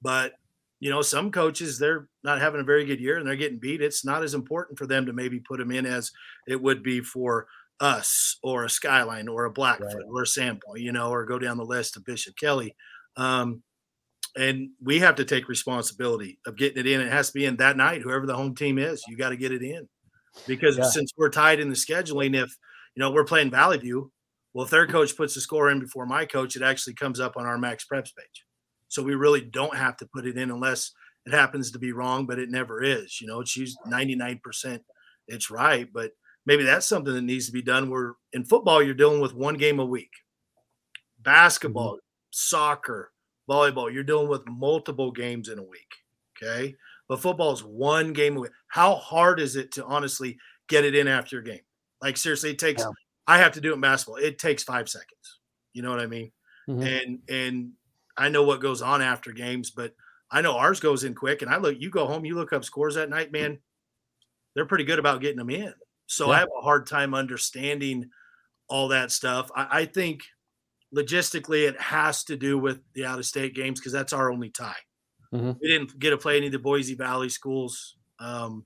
But 0.02 0.32
you 0.80 0.90
know, 0.90 1.02
some 1.02 1.32
coaches 1.32 1.78
they're 1.78 2.08
not 2.22 2.40
having 2.40 2.60
a 2.60 2.64
very 2.64 2.84
good 2.84 3.00
year 3.00 3.18
and 3.18 3.26
they're 3.26 3.36
getting 3.36 3.58
beat. 3.58 3.82
It's 3.82 4.04
not 4.04 4.22
as 4.22 4.34
important 4.34 4.78
for 4.78 4.86
them 4.86 5.06
to 5.06 5.12
maybe 5.12 5.40
put 5.40 5.58
them 5.58 5.72
in 5.72 5.86
as 5.86 6.12
it 6.46 6.60
would 6.60 6.82
be 6.82 7.00
for 7.00 7.46
us 7.80 8.38
or 8.42 8.64
a 8.64 8.70
Skyline 8.70 9.28
or 9.28 9.44
a 9.44 9.50
Blackfoot 9.50 9.94
right. 9.94 10.04
or 10.08 10.22
a 10.22 10.26
Sandpoint, 10.26 10.78
you 10.78 10.92
know, 10.92 11.10
or 11.10 11.24
go 11.24 11.38
down 11.38 11.56
the 11.56 11.64
list 11.64 11.96
of 11.96 12.04
Bishop 12.04 12.36
Kelly. 12.36 12.76
Um, 13.16 13.62
and 14.36 14.70
we 14.80 15.00
have 15.00 15.16
to 15.16 15.24
take 15.24 15.48
responsibility 15.48 16.38
of 16.46 16.56
getting 16.56 16.78
it 16.78 16.86
in. 16.86 17.00
It 17.00 17.10
has 17.10 17.28
to 17.28 17.34
be 17.34 17.44
in 17.44 17.56
that 17.56 17.76
night, 17.76 18.02
whoever 18.02 18.26
the 18.26 18.36
home 18.36 18.54
team 18.54 18.78
is, 18.78 19.02
you 19.08 19.16
got 19.16 19.30
to 19.30 19.36
get 19.36 19.52
it 19.52 19.62
in. 19.62 19.88
Because 20.46 20.78
yeah. 20.78 20.84
since 20.84 21.12
we're 21.16 21.30
tied 21.30 21.60
in 21.60 21.68
the 21.68 21.76
scheduling, 21.76 22.34
if 22.34 22.54
you 22.94 23.00
know 23.00 23.10
we're 23.10 23.24
playing 23.24 23.50
Valley 23.50 23.78
View, 23.78 24.12
well, 24.52 24.64
if 24.64 24.70
their 24.70 24.86
coach 24.86 25.16
puts 25.16 25.34
the 25.34 25.40
score 25.40 25.70
in 25.70 25.80
before 25.80 26.06
my 26.06 26.24
coach, 26.24 26.56
it 26.56 26.62
actually 26.62 26.94
comes 26.94 27.20
up 27.20 27.36
on 27.36 27.46
our 27.46 27.58
Max 27.58 27.84
Preps 27.84 28.14
page. 28.16 28.44
So 28.88 29.02
we 29.02 29.14
really 29.14 29.42
don't 29.42 29.76
have 29.76 29.96
to 29.98 30.06
put 30.06 30.26
it 30.26 30.36
in 30.38 30.50
unless 30.50 30.92
it 31.26 31.32
happens 31.32 31.70
to 31.70 31.78
be 31.78 31.92
wrong, 31.92 32.26
but 32.26 32.38
it 32.38 32.50
never 32.50 32.82
is. 32.82 33.20
You 33.20 33.26
know, 33.26 33.40
it's 33.40 33.56
used 33.56 33.78
99%. 33.86 34.80
It's 35.28 35.50
right. 35.50 35.86
But 35.92 36.12
maybe 36.46 36.64
that's 36.64 36.86
something 36.86 37.12
that 37.12 37.22
needs 37.22 37.46
to 37.46 37.52
be 37.52 37.62
done 37.62 37.90
where 37.90 38.14
in 38.32 38.44
football, 38.44 38.82
you're 38.82 38.94
dealing 38.94 39.20
with 39.20 39.34
one 39.34 39.56
game 39.56 39.78
a 39.78 39.84
week. 39.84 40.10
Basketball, 41.20 41.92
mm-hmm. 41.92 42.30
soccer, 42.30 43.12
volleyball, 43.48 43.92
you're 43.92 44.04
dealing 44.04 44.28
with 44.28 44.48
multiple 44.48 45.12
games 45.12 45.48
in 45.48 45.58
a 45.58 45.62
week. 45.62 45.92
Okay. 46.42 46.74
But 47.08 47.20
football 47.20 47.52
is 47.52 47.64
one 47.64 48.12
game 48.12 48.36
a 48.36 48.40
week. 48.40 48.50
How 48.68 48.94
hard 48.96 49.40
is 49.40 49.56
it 49.56 49.72
to 49.72 49.84
honestly 49.84 50.38
get 50.68 50.84
it 50.84 50.94
in 50.94 51.08
after 51.08 51.36
your 51.36 51.42
game? 51.42 51.60
Like 52.02 52.16
seriously, 52.16 52.50
it 52.50 52.58
takes 52.58 52.82
yeah. 52.82 52.90
I 53.26 53.38
have 53.38 53.52
to 53.52 53.60
do 53.60 53.70
it 53.70 53.74
in 53.74 53.80
basketball. 53.80 54.22
It 54.22 54.38
takes 54.38 54.62
five 54.62 54.88
seconds. 54.88 55.40
You 55.72 55.82
know 55.82 55.90
what 55.90 56.00
I 56.00 56.06
mean? 56.06 56.32
Mm-hmm. 56.68 56.82
And 56.82 57.18
and 57.28 57.72
I 58.16 58.28
know 58.28 58.42
what 58.42 58.60
goes 58.60 58.82
on 58.82 59.00
after 59.00 59.32
games, 59.32 59.70
but 59.70 59.94
I 60.30 60.42
know 60.42 60.56
ours 60.56 60.80
goes 60.80 61.04
in 61.04 61.14
quick. 61.14 61.42
And 61.42 61.50
I 61.50 61.56
look, 61.56 61.76
you 61.78 61.90
go 61.90 62.06
home, 62.06 62.24
you 62.24 62.34
look 62.34 62.52
up 62.52 62.64
scores 62.64 62.96
that 62.96 63.10
night, 63.10 63.32
man. 63.32 63.58
They're 64.54 64.66
pretty 64.66 64.84
good 64.84 64.98
about 64.98 65.20
getting 65.20 65.38
them 65.38 65.50
in. 65.50 65.72
So 66.06 66.26
yeah. 66.26 66.32
I 66.32 66.38
have 66.40 66.48
a 66.58 66.62
hard 66.62 66.86
time 66.86 67.14
understanding 67.14 68.10
all 68.68 68.88
that 68.88 69.10
stuff. 69.12 69.50
I, 69.54 69.68
I 69.70 69.84
think 69.86 70.22
logistically 70.94 71.68
it 71.68 71.80
has 71.80 72.24
to 72.24 72.36
do 72.36 72.58
with 72.58 72.80
the 72.94 73.04
out 73.04 73.18
of 73.18 73.26
state 73.26 73.54
games 73.54 73.80
because 73.80 73.92
that's 73.92 74.12
our 74.12 74.30
only 74.30 74.50
tie. 74.50 74.74
Mm-hmm. 75.34 75.52
We 75.60 75.68
didn't 75.68 75.98
get 75.98 76.10
to 76.10 76.18
play 76.18 76.36
any 76.36 76.46
of 76.46 76.52
the 76.52 76.58
Boise 76.58 76.94
Valley 76.94 77.28
schools. 77.28 77.96
Um, 78.18 78.64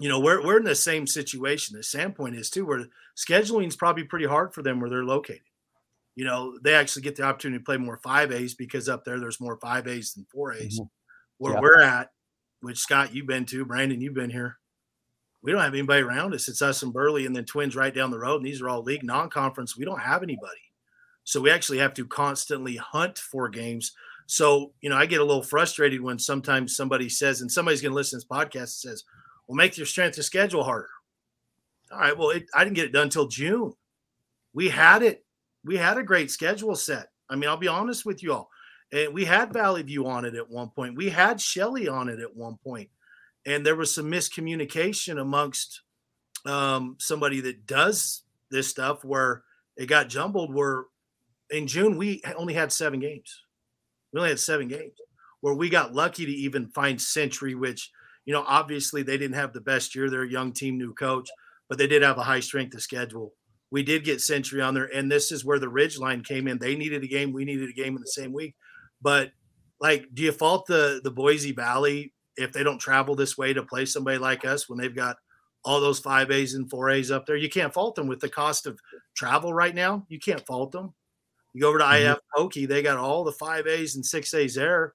you 0.00 0.08
know, 0.08 0.18
we're 0.18 0.44
we're 0.44 0.58
in 0.58 0.64
the 0.64 0.74
same 0.74 1.06
situation. 1.06 1.76
The 1.76 1.82
Sandpoint 1.82 2.36
is 2.36 2.50
too, 2.50 2.66
where 2.66 2.86
scheduling 3.16 3.68
is 3.68 3.76
probably 3.76 4.04
pretty 4.04 4.26
hard 4.26 4.52
for 4.52 4.62
them 4.62 4.80
where 4.80 4.90
they're 4.90 5.04
located. 5.04 5.42
You 6.16 6.24
know, 6.24 6.58
they 6.62 6.74
actually 6.74 7.02
get 7.02 7.16
the 7.16 7.24
opportunity 7.24 7.58
to 7.58 7.64
play 7.64 7.76
more 7.76 7.98
five 7.98 8.32
A's 8.32 8.54
because 8.54 8.88
up 8.88 9.04
there 9.04 9.20
there's 9.20 9.40
more 9.40 9.56
five 9.58 9.86
A's 9.86 10.14
than 10.14 10.26
four 10.30 10.52
A's. 10.52 10.78
Mm-hmm. 10.78 10.88
Where 11.38 11.54
yeah. 11.54 11.60
we're 11.60 11.80
at, 11.80 12.10
which 12.60 12.78
Scott, 12.78 13.14
you've 13.14 13.26
been 13.26 13.44
to, 13.46 13.64
Brandon, 13.64 14.00
you've 14.00 14.14
been 14.14 14.30
here. 14.30 14.58
We 15.42 15.52
don't 15.52 15.60
have 15.60 15.74
anybody 15.74 16.02
around 16.02 16.32
us. 16.32 16.48
It's 16.48 16.62
us 16.62 16.82
and 16.82 16.92
Burley, 16.92 17.26
and 17.26 17.34
then 17.34 17.44
Twins 17.44 17.76
right 17.76 17.94
down 17.94 18.10
the 18.10 18.18
road. 18.18 18.36
And 18.36 18.46
these 18.46 18.62
are 18.62 18.68
all 18.68 18.82
league 18.82 19.04
non-conference. 19.04 19.76
We 19.76 19.84
don't 19.84 20.00
have 20.00 20.22
anybody, 20.22 20.72
so 21.24 21.40
we 21.40 21.50
actually 21.50 21.78
have 21.78 21.94
to 21.94 22.06
constantly 22.06 22.76
hunt 22.76 23.18
for 23.18 23.48
games. 23.48 23.92
So 24.26 24.72
you 24.80 24.90
know, 24.90 24.96
I 24.96 25.06
get 25.06 25.20
a 25.20 25.24
little 25.24 25.42
frustrated 25.42 26.00
when 26.00 26.18
sometimes 26.18 26.76
somebody 26.76 27.08
says, 27.08 27.40
and 27.40 27.50
somebody's 27.50 27.82
going 27.82 27.92
to 27.92 27.96
listen 27.96 28.20
to 28.20 28.26
this 28.26 28.38
podcast 28.38 28.56
and 28.56 28.68
says, 28.70 29.04
"Well, 29.46 29.56
make 29.56 29.76
your 29.76 29.86
strength 29.86 30.18
of 30.18 30.24
schedule 30.24 30.64
harder." 30.64 30.90
All 31.92 31.98
right. 31.98 32.16
Well, 32.16 32.30
it, 32.30 32.46
I 32.54 32.64
didn't 32.64 32.76
get 32.76 32.86
it 32.86 32.92
done 32.92 33.04
until 33.04 33.28
June. 33.28 33.74
We 34.52 34.68
had 34.68 35.02
it. 35.02 35.24
We 35.64 35.76
had 35.76 35.98
a 35.98 36.02
great 36.02 36.30
schedule 36.30 36.74
set. 36.74 37.08
I 37.28 37.36
mean, 37.36 37.48
I'll 37.48 37.56
be 37.56 37.68
honest 37.68 38.04
with 38.04 38.22
you 38.22 38.32
all. 38.32 38.50
And 38.92 39.12
we 39.12 39.24
had 39.24 39.52
Valley 39.52 39.82
View 39.82 40.06
on 40.06 40.24
it 40.24 40.34
at 40.34 40.50
one 40.50 40.70
point. 40.70 40.96
We 40.96 41.10
had 41.10 41.40
Shelley 41.40 41.88
on 41.88 42.08
it 42.08 42.20
at 42.20 42.36
one 42.36 42.56
point. 42.62 42.90
And 43.46 43.64
there 43.64 43.76
was 43.76 43.94
some 43.94 44.10
miscommunication 44.10 45.20
amongst 45.20 45.82
um, 46.46 46.96
somebody 46.98 47.40
that 47.42 47.66
does 47.66 48.22
this 48.50 48.68
stuff 48.68 49.04
where 49.04 49.42
it 49.76 49.86
got 49.86 50.08
jumbled. 50.08 50.54
Where 50.54 50.84
in 51.50 51.66
June, 51.66 51.96
we 51.96 52.22
only 52.36 52.54
had 52.54 52.72
seven 52.72 53.00
games. 53.00 53.42
We 54.14 54.20
only 54.20 54.30
had 54.30 54.40
seven 54.40 54.68
games 54.68 54.94
where 55.42 55.54
we 55.54 55.68
got 55.68 55.92
lucky 55.92 56.24
to 56.24 56.32
even 56.32 56.68
find 56.68 56.98
Century, 56.98 57.54
which, 57.54 57.90
you 58.24 58.32
know, 58.32 58.44
obviously 58.46 59.02
they 59.02 59.18
didn't 59.18 59.36
have 59.36 59.52
the 59.52 59.60
best 59.60 59.94
year. 59.94 60.08
They're 60.08 60.22
a 60.22 60.30
young 60.30 60.52
team, 60.52 60.78
new 60.78 60.94
coach 60.94 61.28
but 61.68 61.78
they 61.78 61.86
did 61.86 62.02
have 62.02 62.18
a 62.18 62.22
high 62.22 62.40
strength 62.40 62.74
of 62.74 62.82
schedule. 62.82 63.32
We 63.70 63.82
did 63.82 64.04
get 64.04 64.20
Century 64.20 64.60
on 64.60 64.74
there, 64.74 64.90
and 64.94 65.10
this 65.10 65.32
is 65.32 65.44
where 65.44 65.58
the 65.58 65.66
Ridgeline 65.66 66.24
came 66.24 66.46
in. 66.46 66.58
They 66.58 66.76
needed 66.76 67.02
a 67.02 67.08
game, 67.08 67.32
we 67.32 67.44
needed 67.44 67.68
a 67.68 67.72
game 67.72 67.96
in 67.96 68.00
the 68.00 68.06
same 68.06 68.32
week. 68.32 68.54
But 69.02 69.32
like, 69.80 70.06
do 70.14 70.22
you 70.22 70.32
fault 70.32 70.66
the 70.66 71.00
the 71.02 71.10
Boise 71.10 71.52
Valley 71.52 72.12
if 72.36 72.52
they 72.52 72.62
don't 72.62 72.78
travel 72.78 73.14
this 73.14 73.36
way 73.36 73.52
to 73.52 73.62
play 73.62 73.84
somebody 73.84 74.18
like 74.18 74.44
us 74.44 74.68
when 74.68 74.78
they've 74.78 74.94
got 74.94 75.16
all 75.64 75.80
those 75.80 75.98
five 75.98 76.30
A's 76.30 76.54
and 76.54 76.70
four 76.70 76.90
A's 76.90 77.10
up 77.10 77.26
there? 77.26 77.36
You 77.36 77.48
can't 77.50 77.74
fault 77.74 77.96
them 77.96 78.06
with 78.06 78.20
the 78.20 78.28
cost 78.28 78.66
of 78.66 78.78
travel 79.16 79.52
right 79.52 79.74
now. 79.74 80.06
You 80.08 80.18
can't 80.18 80.46
fault 80.46 80.72
them. 80.72 80.94
You 81.54 81.60
go 81.60 81.68
over 81.68 81.78
to 81.78 81.84
mm-hmm. 81.84 82.12
IF 82.12 82.18
Pokey, 82.36 82.66
they 82.66 82.82
got 82.82 82.98
all 82.98 83.24
the 83.24 83.32
five 83.32 83.66
A's 83.66 83.94
and 83.94 84.04
six 84.04 84.34
A's 84.34 84.56
there. 84.56 84.94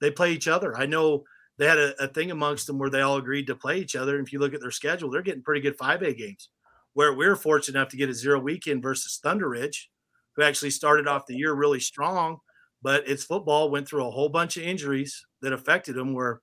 They 0.00 0.10
play 0.10 0.32
each 0.32 0.46
other. 0.46 0.76
I 0.76 0.86
know 0.86 1.24
they 1.58 1.66
had 1.66 1.78
a, 1.78 2.04
a, 2.04 2.08
thing 2.08 2.30
amongst 2.30 2.66
them 2.66 2.78
where 2.78 2.90
they 2.90 3.00
all 3.00 3.16
agreed 3.16 3.46
to 3.46 3.54
play 3.54 3.78
each 3.78 3.96
other. 3.96 4.18
And 4.18 4.26
if 4.26 4.32
you 4.32 4.38
look 4.38 4.52
at 4.52 4.60
their 4.60 4.70
schedule, 4.70 5.10
they're 5.10 5.22
getting 5.22 5.42
pretty 5.42 5.62
good 5.62 5.78
5A 5.78 6.16
games. 6.16 6.50
Where 6.92 7.14
we're 7.14 7.34
fortunate 7.34 7.78
enough 7.78 7.88
to 7.90 7.96
get 7.96 8.10
a 8.10 8.14
zero 8.14 8.38
weekend 8.38 8.82
versus 8.82 9.18
Thunder 9.22 9.48
Ridge, 9.48 9.90
who 10.34 10.42
actually 10.42 10.70
started 10.70 11.08
off 11.08 11.26
the 11.26 11.36
year 11.36 11.54
really 11.54 11.80
strong, 11.80 12.38
but 12.82 13.08
it's 13.08 13.24
football, 13.24 13.70
went 13.70 13.88
through 13.88 14.06
a 14.06 14.10
whole 14.10 14.28
bunch 14.28 14.56
of 14.56 14.62
injuries 14.62 15.26
that 15.42 15.52
affected 15.52 15.94
them, 15.94 16.12
where 16.14 16.40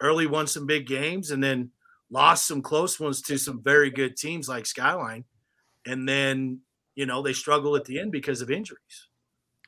early 0.00 0.26
won 0.26 0.46
some 0.46 0.66
big 0.66 0.86
games 0.86 1.30
and 1.30 1.42
then 1.42 1.70
lost 2.10 2.46
some 2.46 2.62
close 2.62 2.98
ones 2.98 3.22
to 3.22 3.38
some 3.38 3.62
very 3.62 3.90
good 3.90 4.16
teams 4.16 4.48
like 4.48 4.66
Skyline. 4.66 5.24
And 5.86 6.08
then, 6.08 6.60
you 7.00 7.06
know, 7.06 7.22
they 7.22 7.32
struggle 7.32 7.76
at 7.76 7.86
the 7.86 7.98
end 7.98 8.12
because 8.12 8.42
of 8.42 8.50
injuries. 8.50 9.08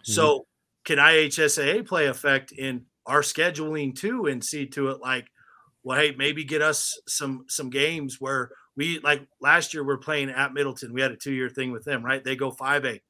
Mm-hmm. 0.02 0.12
So 0.12 0.46
can 0.84 0.98
IHSAA 0.98 1.88
play 1.88 2.06
effect 2.06 2.52
in 2.52 2.84
our 3.06 3.22
scheduling 3.22 3.96
too 3.96 4.26
and 4.26 4.44
see 4.44 4.66
to 4.66 4.90
it 4.90 5.00
like, 5.00 5.28
well, 5.82 5.98
hey, 5.98 6.14
maybe 6.14 6.44
get 6.44 6.60
us 6.60 7.00
some 7.08 7.46
some 7.48 7.70
games 7.70 8.18
where 8.20 8.50
we 8.76 8.98
like 8.98 9.26
last 9.40 9.72
year 9.72 9.82
we're 9.82 9.96
playing 9.96 10.28
at 10.28 10.52
Middleton. 10.52 10.92
We 10.92 11.00
had 11.00 11.10
a 11.10 11.16
two 11.16 11.32
year 11.32 11.48
thing 11.48 11.72
with 11.72 11.84
them, 11.84 12.04
right? 12.04 12.22
They 12.22 12.36
go 12.36 12.50
five 12.50 12.84
A. 12.84 13.00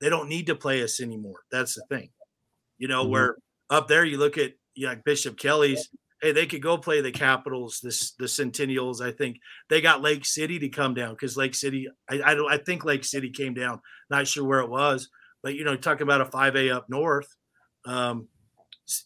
They 0.00 0.08
don't 0.10 0.28
need 0.28 0.48
to 0.48 0.56
play 0.56 0.82
us 0.82 1.00
anymore. 1.00 1.42
That's 1.52 1.76
the 1.76 1.84
thing. 1.88 2.10
You 2.78 2.88
know, 2.88 3.04
mm-hmm. 3.04 3.12
where 3.12 3.36
up 3.70 3.86
there 3.86 4.04
you 4.04 4.18
look 4.18 4.38
at 4.38 4.54
you 4.74 4.86
know, 4.86 4.92
like 4.92 5.04
Bishop 5.04 5.38
Kelly's, 5.38 5.88
hey, 6.20 6.32
they 6.32 6.46
could 6.46 6.62
go 6.62 6.78
play 6.78 7.00
the 7.00 7.12
Capitals, 7.12 7.80
this 7.82 8.12
the 8.12 8.26
Centennials. 8.26 9.00
I 9.00 9.12
think 9.12 9.38
they 9.68 9.80
got 9.80 10.02
Lake 10.02 10.24
City 10.24 10.58
to 10.58 10.68
come 10.68 10.94
down 10.94 11.14
because 11.14 11.36
Lake 11.36 11.54
City, 11.54 11.88
I, 12.08 12.20
I 12.24 12.34
don't 12.34 12.50
I 12.50 12.58
think 12.58 12.84
Lake 12.84 13.04
City 13.04 13.30
came 13.30 13.54
down, 13.54 13.80
not 14.10 14.26
sure 14.26 14.44
where 14.44 14.60
it 14.60 14.70
was, 14.70 15.08
but 15.42 15.54
you 15.54 15.64
know, 15.64 15.76
talking 15.76 16.02
about 16.02 16.20
a 16.20 16.26
5A 16.26 16.74
up 16.74 16.86
north. 16.88 17.36
Um, 17.84 18.28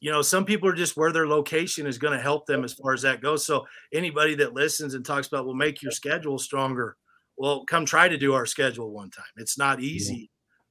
you 0.00 0.12
know, 0.12 0.22
some 0.22 0.44
people 0.44 0.68
are 0.68 0.74
just 0.74 0.96
where 0.96 1.12
their 1.12 1.26
location 1.26 1.86
is 1.86 1.98
going 1.98 2.16
to 2.16 2.22
help 2.22 2.46
them 2.46 2.64
as 2.64 2.72
far 2.72 2.94
as 2.94 3.02
that 3.02 3.20
goes. 3.20 3.44
So 3.44 3.66
anybody 3.92 4.36
that 4.36 4.54
listens 4.54 4.94
and 4.94 5.04
talks 5.04 5.26
about, 5.26 5.44
well, 5.44 5.56
make 5.56 5.82
your 5.82 5.90
schedule 5.90 6.38
stronger. 6.38 6.96
Well, 7.36 7.64
come 7.64 7.84
try 7.84 8.08
to 8.08 8.16
do 8.16 8.34
our 8.34 8.46
schedule 8.46 8.92
one 8.92 9.10
time. 9.10 9.24
It's 9.36 9.58
not 9.58 9.80
easy 9.80 10.30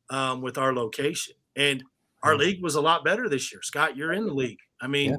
um, 0.09 0.41
with 0.41 0.57
our 0.57 0.73
location, 0.73 1.35
and 1.55 1.83
our 2.23 2.35
league 2.35 2.61
was 2.61 2.75
a 2.75 2.81
lot 2.81 3.03
better 3.03 3.27
this 3.27 3.51
year. 3.51 3.61
Scott, 3.63 3.97
you're 3.97 4.13
in 4.13 4.27
the 4.27 4.33
league. 4.33 4.59
I 4.79 4.87
mean, 4.87 5.11
yeah. 5.11 5.17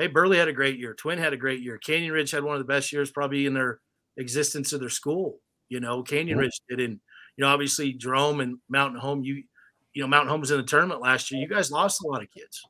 Hey, 0.00 0.06
Burley 0.06 0.38
had 0.38 0.48
a 0.48 0.52
great 0.52 0.78
year. 0.78 0.94
Twin 0.94 1.18
had 1.18 1.32
a 1.32 1.36
great 1.38 1.60
year. 1.60 1.78
Canyon 1.78 2.12
Ridge 2.12 2.30
had 2.30 2.44
one 2.44 2.56
of 2.56 2.60
the 2.60 2.72
best 2.72 2.92
years 2.92 3.10
probably 3.10 3.46
in 3.46 3.54
their 3.54 3.80
existence 4.16 4.72
of 4.72 4.80
their 4.80 4.88
school. 4.88 5.40
You 5.68 5.80
know, 5.80 6.02
Canyon 6.02 6.38
Ridge 6.38 6.60
did, 6.68 6.80
and 6.80 7.00
you 7.36 7.44
know, 7.44 7.48
obviously 7.48 7.92
Jerome 7.92 8.40
and 8.40 8.58
Mountain 8.68 9.00
Home. 9.00 9.22
You, 9.22 9.44
you 9.92 10.02
know, 10.02 10.08
Mountain 10.08 10.30
Home 10.30 10.40
was 10.40 10.50
in 10.50 10.56
the 10.56 10.62
tournament 10.62 11.00
last 11.00 11.30
year. 11.30 11.40
You 11.40 11.48
guys 11.48 11.70
lost 11.70 12.02
a 12.02 12.08
lot 12.08 12.22
of 12.22 12.30
kids 12.30 12.62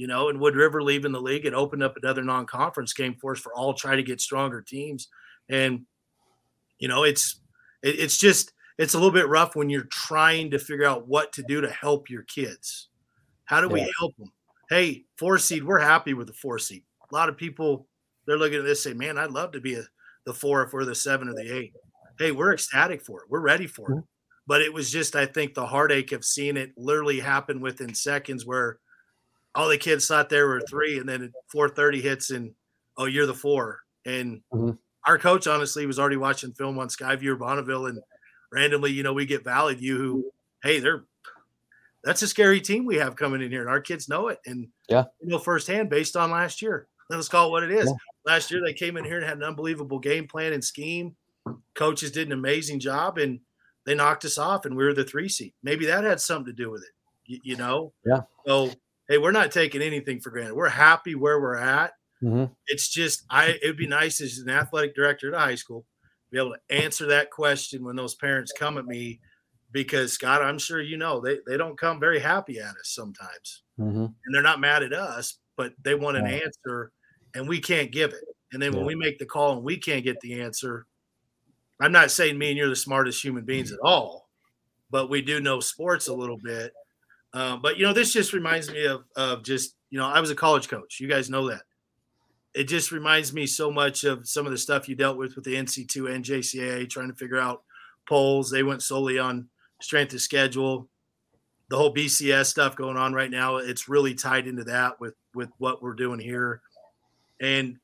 you 0.00 0.06
know, 0.06 0.30
and 0.30 0.40
Wood 0.40 0.56
River 0.56 0.82
leaving 0.82 1.12
the 1.12 1.20
league, 1.20 1.44
it 1.44 1.52
opened 1.52 1.82
up 1.82 1.94
another 1.94 2.24
non-conference 2.24 2.94
game 2.94 3.16
for 3.20 3.32
us 3.32 3.38
for 3.38 3.52
all 3.52 3.74
try 3.74 3.96
to 3.96 4.02
get 4.02 4.18
stronger 4.18 4.62
teams. 4.62 5.08
And 5.50 5.82
you 6.78 6.88
know, 6.88 7.04
it's 7.04 7.38
it, 7.82 8.00
it's 8.00 8.16
just 8.16 8.54
it's 8.78 8.94
a 8.94 8.96
little 8.96 9.12
bit 9.12 9.28
rough 9.28 9.54
when 9.54 9.68
you're 9.68 9.88
trying 9.92 10.52
to 10.52 10.58
figure 10.58 10.86
out 10.86 11.06
what 11.06 11.34
to 11.34 11.42
do 11.42 11.60
to 11.60 11.68
help 11.68 12.08
your 12.08 12.22
kids. 12.22 12.88
How 13.44 13.60
do 13.60 13.66
yeah. 13.66 13.74
we 13.74 13.92
help 13.98 14.16
them? 14.16 14.32
Hey, 14.70 15.04
four 15.18 15.36
seed, 15.36 15.64
we're 15.64 15.80
happy 15.80 16.14
with 16.14 16.28
the 16.28 16.32
four 16.32 16.60
seed. 16.60 16.84
A 17.10 17.14
lot 17.14 17.28
of 17.28 17.36
people 17.36 17.88
they're 18.24 18.38
looking 18.38 18.60
at 18.60 18.64
this 18.64 18.82
say, 18.82 18.94
"Man, 18.94 19.18
I'd 19.18 19.32
love 19.32 19.50
to 19.52 19.60
be 19.60 19.74
a, 19.74 19.82
the 20.24 20.32
four 20.32 20.62
if 20.62 20.72
we're 20.72 20.84
the 20.84 20.94
seven 20.94 21.28
or 21.28 21.34
the 21.34 21.52
eight. 21.52 21.72
Hey, 22.18 22.30
we're 22.30 22.52
ecstatic 22.52 23.02
for 23.02 23.22
it. 23.22 23.30
We're 23.30 23.40
ready 23.40 23.66
for 23.66 23.92
it. 23.92 24.04
But 24.46 24.62
it 24.62 24.72
was 24.72 24.90
just, 24.90 25.16
I 25.16 25.26
think, 25.26 25.54
the 25.54 25.66
heartache 25.66 26.12
of 26.12 26.24
seeing 26.24 26.56
it 26.56 26.72
literally 26.76 27.18
happen 27.18 27.60
within 27.60 27.94
seconds 27.94 28.46
where 28.46 28.78
all 29.54 29.68
the 29.68 29.78
kids 29.78 30.06
thought 30.06 30.28
there 30.28 30.46
were 30.46 30.60
three, 30.60 30.98
and 30.98 31.08
then 31.08 31.32
4:30 31.52 32.00
hits, 32.00 32.30
and 32.30 32.52
oh, 32.96 33.06
you're 33.06 33.26
the 33.26 33.34
four. 33.34 33.80
And 34.06 34.40
mm-hmm. 34.52 34.76
our 35.06 35.18
coach 35.18 35.48
honestly 35.48 35.86
was 35.86 35.98
already 35.98 36.16
watching 36.16 36.52
film 36.52 36.78
on 36.78 36.88
Skyview 36.88 37.28
or 37.28 37.36
Bonneville, 37.36 37.86
and 37.86 37.98
randomly, 38.52 38.92
you 38.92 39.02
know, 39.02 39.12
we 39.14 39.26
get 39.26 39.42
Valley 39.42 39.74
View, 39.74 39.98
who, 39.98 40.30
hey, 40.62 40.78
they're 40.78 41.04
that's 42.04 42.22
a 42.22 42.28
scary 42.28 42.60
team 42.60 42.86
we 42.86 42.96
have 42.96 43.16
coming 43.16 43.42
in 43.42 43.50
here, 43.50 43.60
and 43.60 43.70
our 43.70 43.80
kids 43.80 44.08
know 44.08 44.28
it, 44.28 44.38
and 44.46 44.68
yeah, 44.88 45.04
you 45.20 45.28
know 45.28 45.38
firsthand 45.38 45.90
based 45.90 46.16
on 46.16 46.30
last 46.30 46.62
year. 46.62 46.88
Let's 47.08 47.28
call 47.28 47.48
it 47.48 47.50
what 47.50 47.64
it 47.64 47.72
is. 47.72 47.86
Yeah. 47.86 47.92
Last 48.24 48.50
year 48.50 48.60
they 48.64 48.72
came 48.72 48.96
in 48.96 49.04
here 49.04 49.16
and 49.16 49.26
had 49.26 49.36
an 49.36 49.42
unbelievable 49.42 49.98
game 49.98 50.28
plan 50.28 50.52
and 50.52 50.62
scheme. 50.62 51.16
Coaches 51.74 52.12
did 52.12 52.28
an 52.28 52.32
amazing 52.32 52.80
job, 52.80 53.18
and 53.18 53.40
they 53.84 53.94
knocked 53.94 54.24
us 54.24 54.38
off, 54.38 54.64
and 54.64 54.76
we 54.76 54.84
were 54.84 54.94
the 54.94 55.04
three 55.04 55.28
seed. 55.28 55.52
Maybe 55.62 55.86
that 55.86 56.04
had 56.04 56.20
something 56.20 56.46
to 56.46 56.52
do 56.52 56.70
with 56.70 56.82
it. 56.82 56.90
You, 57.24 57.40
you 57.42 57.56
know, 57.56 57.92
yeah. 58.04 58.20
So 58.46 58.70
hey, 59.08 59.18
we're 59.18 59.32
not 59.32 59.50
taking 59.50 59.82
anything 59.82 60.20
for 60.20 60.30
granted. 60.30 60.54
We're 60.54 60.68
happy 60.68 61.14
where 61.14 61.40
we're 61.40 61.56
at. 61.56 61.92
Mm-hmm. 62.22 62.52
It's 62.66 62.88
just 62.88 63.24
I 63.28 63.58
it'd 63.62 63.76
be 63.76 63.88
nice 63.88 64.20
as 64.20 64.38
an 64.38 64.50
athletic 64.50 64.94
director 64.94 65.28
at 65.28 65.34
a 65.34 65.44
high 65.44 65.54
school 65.54 65.84
be 66.30 66.38
able 66.38 66.54
to 66.54 66.74
answer 66.74 67.06
that 67.06 67.30
question 67.30 67.84
when 67.84 67.96
those 67.96 68.14
parents 68.14 68.52
come 68.56 68.78
at 68.78 68.86
me 68.86 69.20
because 69.72 70.12
Scott, 70.12 70.42
I'm 70.42 70.58
sure 70.58 70.80
you 70.80 70.96
know 70.96 71.20
they, 71.20 71.38
they 71.46 71.56
don't 71.56 71.78
come 71.78 72.00
very 72.00 72.20
happy 72.20 72.58
at 72.58 72.76
us 72.76 72.88
sometimes. 72.88 73.62
Mm-hmm. 73.78 74.04
And 74.04 74.34
they're 74.34 74.42
not 74.42 74.60
mad 74.60 74.82
at 74.82 74.92
us, 74.92 75.38
but 75.56 75.72
they 75.82 75.94
want 75.94 76.16
an 76.16 76.26
yeah. 76.26 76.40
answer 76.44 76.92
and 77.34 77.48
we 77.48 77.60
can't 77.60 77.92
give 77.92 78.12
it. 78.12 78.24
And 78.52 78.60
then 78.60 78.72
yeah. 78.72 78.78
when 78.78 78.86
we 78.86 78.94
make 78.94 79.18
the 79.18 79.26
call 79.26 79.54
and 79.54 79.62
we 79.62 79.76
can't 79.76 80.04
get 80.04 80.20
the 80.20 80.40
answer, 80.40 80.86
I'm 81.80 81.92
not 81.92 82.10
saying 82.10 82.36
me 82.36 82.48
and 82.48 82.58
you're 82.58 82.68
the 82.68 82.76
smartest 82.76 83.24
human 83.24 83.44
beings 83.44 83.72
at 83.72 83.78
all, 83.82 84.28
but 84.90 85.08
we 85.08 85.22
do 85.22 85.40
know 85.40 85.60
sports 85.60 86.08
a 86.08 86.14
little 86.14 86.38
bit. 86.42 86.72
Um, 87.32 87.62
but 87.62 87.78
you 87.78 87.86
know, 87.86 87.92
this 87.92 88.12
just 88.12 88.32
reminds 88.32 88.70
me 88.70 88.86
of 88.86 89.04
of 89.16 89.44
just 89.44 89.76
you 89.90 89.98
know, 89.98 90.06
I 90.06 90.20
was 90.20 90.30
a 90.30 90.34
college 90.34 90.68
coach. 90.68 91.00
You 91.00 91.08
guys 91.08 91.30
know 91.30 91.48
that. 91.48 91.62
It 92.54 92.64
just 92.64 92.90
reminds 92.90 93.32
me 93.32 93.46
so 93.46 93.70
much 93.70 94.02
of 94.04 94.28
some 94.28 94.46
of 94.46 94.52
the 94.52 94.58
stuff 94.58 94.88
you 94.88 94.96
dealt 94.96 95.16
with 95.16 95.36
with 95.36 95.44
the 95.44 95.54
NC2 95.54 96.12
and 96.12 96.24
JCAA, 96.24 96.90
trying 96.90 97.08
to 97.08 97.14
figure 97.14 97.38
out 97.38 97.62
polls. 98.08 98.50
They 98.50 98.64
went 98.64 98.82
solely 98.82 99.18
on 99.18 99.48
strength 99.80 100.14
of 100.14 100.20
schedule. 100.20 100.88
The 101.68 101.76
whole 101.76 101.94
BCS 101.94 102.46
stuff 102.46 102.74
going 102.74 102.96
on 102.96 103.12
right 103.12 103.30
now, 103.30 103.58
it's 103.58 103.88
really 103.88 104.14
tied 104.14 104.46
into 104.46 104.64
that 104.64 105.00
with 105.00 105.14
with 105.34 105.50
what 105.58 105.82
we're 105.82 105.94
doing 105.94 106.18
here, 106.18 106.60
and 107.40 107.78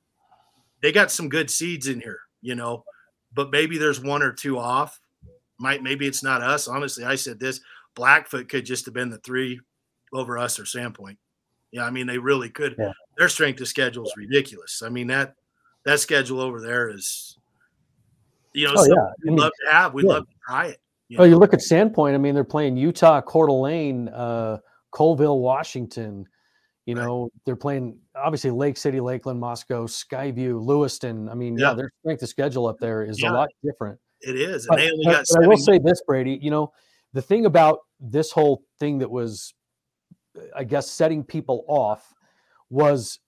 they 0.82 0.92
got 0.92 1.10
some 1.10 1.28
good 1.28 1.50
seeds 1.50 1.86
in 1.86 2.00
here, 2.00 2.20
you 2.40 2.54
know, 2.54 2.84
but 3.32 3.50
maybe 3.50 3.78
there's 3.78 4.00
one 4.00 4.22
or 4.22 4.32
two 4.32 4.58
off. 4.58 5.00
Might 5.58 5.82
maybe 5.82 6.06
it's 6.06 6.22
not 6.22 6.42
us. 6.42 6.68
Honestly, 6.68 7.04
I 7.04 7.14
said 7.14 7.38
this 7.38 7.60
Blackfoot 7.94 8.48
could 8.48 8.66
just 8.66 8.84
have 8.86 8.94
been 8.94 9.10
the 9.10 9.18
three 9.18 9.60
over 10.12 10.36
us 10.38 10.58
or 10.58 10.64
Sandpoint. 10.64 11.16
Yeah, 11.70 11.84
I 11.84 11.90
mean 11.90 12.06
they 12.06 12.18
really 12.18 12.50
could. 12.50 12.74
Yeah. 12.78 12.92
Their 13.16 13.28
strength 13.28 13.60
of 13.60 13.68
schedule 13.68 14.04
is 14.04 14.14
ridiculous. 14.16 14.82
I 14.84 14.88
mean 14.88 15.06
that 15.08 15.34
that 15.84 16.00
schedule 16.00 16.40
over 16.40 16.60
there 16.60 16.90
is, 16.90 17.38
you 18.52 18.66
know, 18.66 18.74
oh, 18.76 18.84
yeah. 18.84 18.94
we'd 19.22 19.30
I 19.30 19.30
mean, 19.30 19.36
love 19.36 19.52
to 19.64 19.72
have. 19.72 19.94
We'd 19.94 20.06
yeah. 20.06 20.12
love 20.12 20.26
to 20.26 20.34
try 20.46 20.66
it. 20.66 20.80
You 21.08 21.18
oh, 21.18 21.24
you 21.24 21.36
look 21.36 21.54
at 21.54 21.60
Sandpoint. 21.60 22.14
I 22.14 22.18
mean, 22.18 22.34
they're 22.34 22.44
playing 22.44 22.76
Utah, 22.76 23.20
Coeur 23.20 23.46
d'Alene, 23.46 24.08
uh, 24.08 24.58
Colville, 24.90 25.38
Washington. 25.38 26.26
You 26.84 26.94
know, 26.94 27.22
right. 27.22 27.32
they're 27.44 27.56
playing 27.56 27.98
obviously 28.14 28.50
Lake 28.50 28.76
City, 28.76 29.00
Lakeland, 29.00 29.40
Moscow, 29.40 29.86
Skyview, 29.86 30.64
Lewiston. 30.64 31.28
I 31.28 31.34
mean, 31.34 31.58
yeah, 31.58 31.70
yeah 31.70 31.74
their 31.74 31.90
strength 32.00 32.22
of 32.22 32.28
schedule 32.28 32.66
up 32.66 32.78
there 32.78 33.02
is 33.04 33.20
a 33.22 33.26
lot 33.26 33.48
different. 33.64 33.98
It 34.20 34.36
is. 34.36 34.66
And 34.66 34.68
but, 34.68 34.76
they 34.76 34.90
only 34.90 35.04
got 35.04 35.24
I 35.42 35.46
will 35.46 35.56
say 35.56 35.78
this, 35.78 36.00
Brady. 36.06 36.38
You 36.40 36.50
know, 36.50 36.72
the 37.12 37.22
thing 37.22 37.46
about 37.46 37.80
this 38.00 38.30
whole 38.30 38.62
thing 38.78 38.98
that 38.98 39.10
was, 39.10 39.54
I 40.54 40.64
guess, 40.64 40.90
setting 40.90 41.24
people 41.24 41.64
off 41.68 42.14
was 42.70 43.18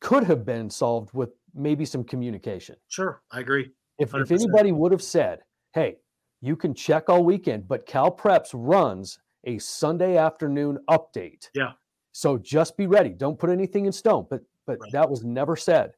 could 0.00 0.24
have 0.24 0.44
been 0.44 0.70
solved 0.70 1.12
with 1.14 1.30
maybe 1.54 1.84
some 1.84 2.04
communication. 2.04 2.76
Sure, 2.88 3.22
I 3.32 3.40
agree. 3.40 3.70
If, 3.98 4.14
if 4.14 4.30
anybody 4.30 4.70
would 4.70 4.92
have 4.92 5.02
said, 5.02 5.40
hey, 5.74 5.96
you 6.40 6.56
can 6.56 6.74
check 6.74 7.08
all 7.08 7.24
weekend, 7.24 7.66
but 7.66 7.86
Cal 7.86 8.10
Preps 8.10 8.50
runs 8.52 9.18
a 9.44 9.58
Sunday 9.58 10.16
afternoon 10.16 10.78
update. 10.90 11.48
Yeah. 11.54 11.72
So 12.12 12.38
just 12.38 12.76
be 12.76 12.86
ready. 12.86 13.10
Don't 13.10 13.38
put 13.38 13.50
anything 13.50 13.86
in 13.86 13.92
stone. 13.92 14.26
But 14.28 14.42
but 14.66 14.78
right. 14.80 14.92
that 14.92 15.08
was 15.08 15.24
never 15.24 15.56
said. 15.56 15.92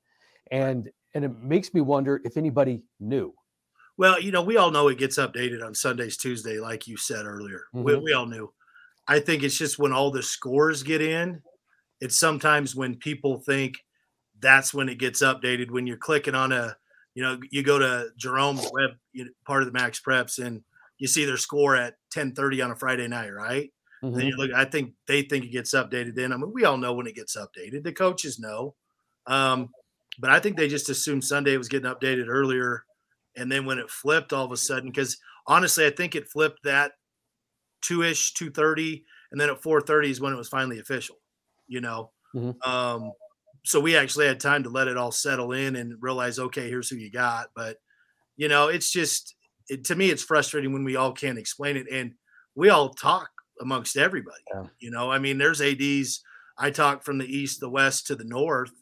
And 0.50 0.84
right. 0.84 0.94
and 1.14 1.24
it 1.24 1.38
makes 1.42 1.74
me 1.74 1.80
wonder 1.80 2.20
if 2.24 2.36
anybody 2.36 2.82
knew. 3.00 3.34
Well, 3.96 4.20
you 4.20 4.32
know, 4.32 4.42
we 4.42 4.56
all 4.56 4.70
know 4.70 4.88
it 4.88 4.98
gets 4.98 5.18
updated 5.18 5.64
on 5.64 5.74
Sundays, 5.74 6.16
Tuesday, 6.16 6.58
like 6.58 6.86
you 6.86 6.96
said 6.96 7.26
earlier. 7.26 7.64
Mm-hmm. 7.74 7.82
We, 7.82 7.96
we 7.96 8.12
all 8.14 8.26
knew. 8.26 8.52
I 9.06 9.20
think 9.20 9.42
it's 9.42 9.58
just 9.58 9.78
when 9.78 9.92
all 9.92 10.10
the 10.10 10.22
scores 10.22 10.82
get 10.82 11.02
in, 11.02 11.42
it's 12.00 12.18
sometimes 12.18 12.74
when 12.74 12.96
people 12.96 13.40
think 13.40 13.74
that's 14.38 14.72
when 14.72 14.88
it 14.88 14.98
gets 14.98 15.20
updated. 15.20 15.70
When 15.70 15.86
you're 15.86 15.98
clicking 15.98 16.34
on 16.34 16.52
a, 16.52 16.76
you 17.14 17.22
know, 17.22 17.38
you 17.50 17.62
go 17.62 17.78
to 17.78 18.08
Jerome's 18.16 18.68
web 18.72 18.90
part 19.44 19.62
of 19.62 19.66
the 19.66 19.78
Max 19.78 20.00
Preps 20.00 20.44
and 20.44 20.62
you 20.98 21.08
see 21.08 21.24
their 21.24 21.36
score 21.36 21.76
at 21.76 21.94
10:30 22.14 22.64
on 22.64 22.70
a 22.70 22.76
Friday 22.76 23.08
night, 23.08 23.32
right? 23.32 23.72
Mm-hmm. 24.02 24.16
Then 24.16 24.26
you 24.26 24.36
look. 24.36 24.52
I 24.52 24.64
think 24.64 24.94
they 25.06 25.22
think 25.22 25.44
it 25.44 25.52
gets 25.52 25.74
updated. 25.74 26.14
Then 26.14 26.32
I 26.32 26.36
mean, 26.36 26.52
we 26.52 26.64
all 26.64 26.76
know 26.76 26.94
when 26.94 27.06
it 27.06 27.14
gets 27.14 27.36
updated. 27.36 27.82
The 27.82 27.92
coaches 27.92 28.38
know, 28.38 28.74
um, 29.26 29.70
but 30.18 30.30
I 30.30 30.40
think 30.40 30.56
they 30.56 30.68
just 30.68 30.88
assumed 30.88 31.24
Sunday 31.24 31.56
was 31.56 31.68
getting 31.68 31.90
updated 31.90 32.26
earlier 32.28 32.84
and 33.36 33.50
then 33.50 33.64
when 33.64 33.78
it 33.78 33.90
flipped 33.90 34.32
all 34.32 34.44
of 34.44 34.52
a 34.52 34.56
sudden, 34.56 34.90
because 34.90 35.16
honestly, 35.46 35.86
I 35.86 35.90
think 35.90 36.14
it 36.14 36.28
flipped 36.28 36.64
that 36.64 36.92
two 37.80 38.02
ish, 38.02 38.34
two 38.34 38.50
thirty, 38.50 39.04
and 39.30 39.40
then 39.40 39.50
at 39.50 39.62
four 39.62 39.80
thirty 39.80 40.10
is 40.10 40.20
when 40.20 40.32
it 40.32 40.36
was 40.36 40.48
finally 40.48 40.78
official. 40.78 41.16
You 41.68 41.80
know, 41.80 42.10
mm-hmm. 42.34 42.70
um, 42.70 43.12
so 43.64 43.80
we 43.80 43.96
actually 43.96 44.26
had 44.26 44.40
time 44.40 44.62
to 44.62 44.70
let 44.70 44.88
it 44.88 44.96
all 44.96 45.12
settle 45.12 45.52
in 45.52 45.76
and 45.76 46.00
realize, 46.00 46.38
okay, 46.38 46.68
here's 46.68 46.88
who 46.88 46.96
you 46.96 47.10
got. 47.10 47.48
But 47.54 47.76
you 48.36 48.48
know, 48.48 48.68
it's 48.68 48.90
just 48.90 49.34
it, 49.68 49.84
to 49.84 49.94
me, 49.94 50.10
it's 50.10 50.22
frustrating 50.22 50.72
when 50.72 50.84
we 50.84 50.96
all 50.96 51.12
can't 51.12 51.38
explain 51.38 51.76
it, 51.76 51.86
and 51.90 52.14
we 52.54 52.70
all 52.70 52.90
talk 52.90 53.28
amongst 53.60 53.96
everybody. 53.96 54.42
Yeah. 54.54 54.64
You 54.78 54.90
know, 54.90 55.10
I 55.10 55.18
mean, 55.18 55.38
there's 55.38 55.60
ads. 55.60 56.22
I 56.58 56.70
talk 56.70 57.04
from 57.04 57.18
the 57.18 57.26
east, 57.26 57.60
the 57.60 57.70
west 57.70 58.06
to 58.06 58.16
the 58.16 58.24
north, 58.24 58.72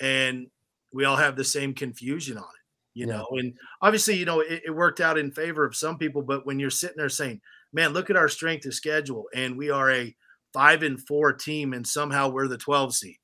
and 0.00 0.48
we 0.92 1.04
all 1.04 1.16
have 1.16 1.36
the 1.36 1.44
same 1.44 1.74
confusion 1.74 2.36
on 2.36 2.44
it. 2.44 2.98
You 2.98 3.06
yeah. 3.06 3.16
know, 3.16 3.26
and 3.32 3.54
obviously, 3.82 4.16
you 4.16 4.24
know, 4.24 4.40
it, 4.40 4.62
it 4.66 4.70
worked 4.70 5.00
out 5.00 5.18
in 5.18 5.30
favor 5.30 5.64
of 5.64 5.76
some 5.76 5.98
people, 5.98 6.22
but 6.22 6.46
when 6.46 6.58
you're 6.58 6.70
sitting 6.70 6.96
there 6.96 7.10
saying, 7.10 7.40
"Man, 7.72 7.92
look 7.92 8.08
at 8.08 8.16
our 8.16 8.28
strength 8.28 8.64
of 8.64 8.74
schedule," 8.74 9.26
and 9.34 9.58
we 9.58 9.70
are 9.70 9.90
a 9.90 10.16
five 10.54 10.82
and 10.82 10.98
four 11.06 11.34
team, 11.34 11.74
and 11.74 11.86
somehow 11.86 12.30
we're 12.30 12.48
the 12.48 12.56
12 12.56 12.94
seed 12.94 13.18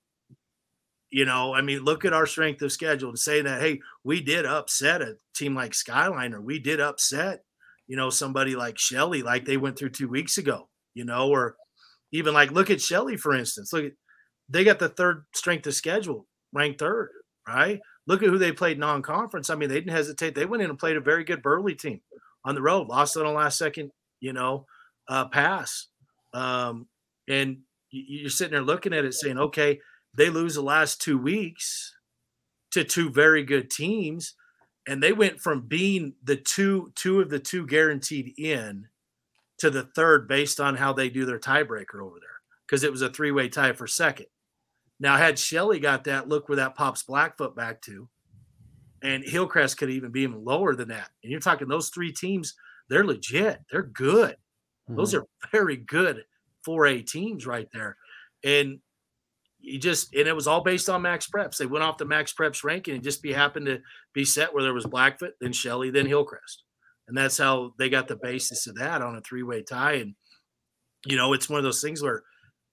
you 1.13 1.27
know, 1.27 1.55
I 1.55 1.61
mean, 1.61 1.81
look 1.81 2.07
at 2.07 2.15
our 2.15 2.25
strength 2.25 2.63
of 2.63 2.73
schedule 2.73 3.11
and 3.11 3.19
say 3.19 3.43
that, 3.43 3.61
hey, 3.61 3.81
we 4.03 4.23
did 4.23 4.47
upset 4.47 5.03
a 5.03 5.17
team 5.37 5.55
like 5.55 5.75
Skyline, 5.75 6.33
or 6.33 6.41
we 6.41 6.59
did 6.59 6.81
upset, 6.81 7.45
you 7.87 7.97
know, 7.97 8.09
somebody 8.09 8.57
like 8.57 8.79
Shelley, 8.79 9.23
like 9.23 9.45
they 9.45 9.59
went 9.59 9.79
through 9.79 9.91
two 9.91 10.09
weeks 10.09 10.39
ago, 10.39 10.71
you 10.95 11.05
know, 11.05 11.29
or 11.29 11.57
even 12.13 12.33
like 12.33 12.51
look 12.51 12.71
at 12.71 12.81
Shelley, 12.81 13.19
for 13.19 13.35
instance. 13.35 13.75
Look 13.75 13.85
at 13.85 13.93
they 14.49 14.65
got 14.65 14.79
the 14.79 14.89
third 14.89 15.27
strength 15.35 15.67
of 15.67 15.75
schedule, 15.75 16.27
ranked 16.51 16.81
third, 16.81 17.11
right? 17.47 17.81
Look 18.07 18.23
at 18.23 18.31
who 18.31 18.39
they 18.39 18.53
played 18.53 18.79
non-conference. 18.79 19.51
I 19.51 19.55
mean, 19.55 19.69
they 19.69 19.77
didn't 19.77 19.93
hesitate. 19.93 20.35
They 20.35 20.47
went 20.47 20.63
in 20.63 20.71
and 20.71 20.79
played 20.79 20.97
a 20.97 21.01
very 21.01 21.25
good 21.25 21.43
Burley 21.43 21.75
team 21.75 22.01
on 22.45 22.55
the 22.55 22.63
road, 22.63 22.89
lost 22.89 23.19
on 23.19 23.27
a 23.27 23.33
last 23.33 23.59
second, 23.59 23.91
you 24.21 24.33
know, 24.33 24.65
uh, 25.09 25.27
pass. 25.27 25.89
Um, 26.33 26.87
and 27.29 27.59
you're 27.91 28.31
sitting 28.31 28.53
there 28.53 28.63
looking 28.63 28.95
at 28.95 29.05
it 29.05 29.13
saying, 29.13 29.39
okay, 29.39 29.79
they 30.15 30.31
lose 30.31 30.55
the 30.55 30.63
last 30.63 31.01
two 31.01 31.19
weeks 31.19 31.95
to 32.71 32.85
two 32.85 33.11
very 33.11 33.43
good 33.43 33.71
teams 33.71 34.35
and 34.89 35.03
they 35.03 35.13
went 35.13 35.41
from 35.41 35.67
being 35.67 36.15
the 36.25 36.37
two 36.37 36.93
two 36.95 37.21
of 37.21 37.31
the 37.31 37.39
two 37.39 37.67
guaranteed 37.67 38.35
in 38.39 38.89
to 39.59 39.71
the 39.71 39.85
third 39.85 40.27
based 40.27 40.61
on 40.61 40.77
how 40.77 40.93
they 40.93 41.09
do 41.09 41.25
their 41.25 41.39
tiebreaker 41.39 42.03
over 42.03 42.19
there 42.19 42.41
because 42.67 42.83
it 42.83 42.91
was 42.91 43.03
a 43.03 43.11
three-way 43.11 43.49
tie 43.49 43.73
for 43.73 43.87
second 43.87 44.27
now 44.99 45.17
had 45.17 45.39
Shelley 45.39 45.81
got 45.81 46.05
that 46.05 46.29
look 46.29 46.49
where 46.49 46.57
that 46.57 46.75
pops 46.75 47.03
blackfoot 47.03 47.55
back 47.55 47.81
to 47.83 48.09
and 49.03 49.25
hillcrest 49.25 49.79
could 49.79 49.91
even 49.91 50.11
be 50.11 50.23
even 50.23 50.45
lower 50.45 50.75
than 50.75 50.89
that 50.89 51.11
and 51.23 51.31
you're 51.31 51.41
talking 51.41 51.69
those 51.69 51.91
three 51.91 52.13
teams 52.13 52.55
they're 52.89 53.07
legit 53.07 53.61
they're 53.71 53.83
good 53.83 54.33
mm-hmm. 54.33 54.97
those 54.97 55.15
are 55.15 55.27
very 55.53 55.77
good 55.77 56.25
4a 56.67 57.07
teams 57.07 57.47
right 57.47 57.69
there 57.73 57.97
and 58.45 58.79
you 59.63 59.79
just 59.79 60.15
and 60.15 60.27
it 60.27 60.35
was 60.35 60.47
all 60.47 60.63
based 60.63 60.89
on 60.89 61.03
max 61.03 61.29
preps. 61.29 61.57
They 61.57 61.67
went 61.67 61.85
off 61.85 61.99
the 61.99 62.05
max 62.05 62.33
preps 62.33 62.65
ranking 62.65 62.95
and 62.95 63.03
just 63.03 63.23
be 63.23 63.33
happened 63.33 63.67
to 63.67 63.81
be 64.13 64.25
set 64.25 64.53
where 64.53 64.63
there 64.63 64.75
was 64.75 64.87
Blackfoot, 64.87 65.35
then 65.41 65.53
Shelley, 65.53 65.91
then 65.91 66.07
Hillcrest. 66.07 66.65
And 67.09 67.17
that's 67.17 67.39
how 67.39 67.73
they 67.79 67.89
got 67.89 68.09
the 68.09 68.17
basis 68.17 68.67
of 68.67 68.77
that 68.77 69.03
on 69.03 69.17
a 69.17 69.21
three-way 69.21 69.63
tie. 69.63 69.95
And 69.95 70.15
you 71.07 71.17
know, 71.17 71.33
it's 71.33 71.49
one 71.49 71.59
of 71.59 71.65
those 71.65 71.81
things 71.83 72.03
where 72.03 72.23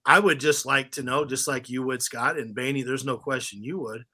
I 0.04 0.18
would 0.18 0.40
just 0.40 0.66
like 0.66 0.92
to 0.92 1.02
know, 1.02 1.24
just 1.24 1.48
like 1.48 1.68
you 1.68 1.82
would, 1.82 2.02
Scott 2.02 2.38
and 2.38 2.56
Baney, 2.56 2.84
there's 2.84 3.04
no 3.04 3.16
question 3.16 3.62
you 3.62 3.78
would. 3.80 4.04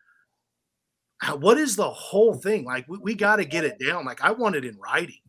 What 1.38 1.58
is 1.58 1.76
the 1.76 1.90
whole 1.90 2.34
thing? 2.34 2.64
Like 2.64 2.86
we, 2.88 2.98
we 2.98 3.14
got 3.14 3.36
to 3.36 3.44
get 3.44 3.64
it 3.64 3.78
down. 3.78 4.04
Like 4.04 4.22
I 4.22 4.32
want 4.32 4.56
it 4.56 4.64
in 4.64 4.78
writing. 4.78 5.20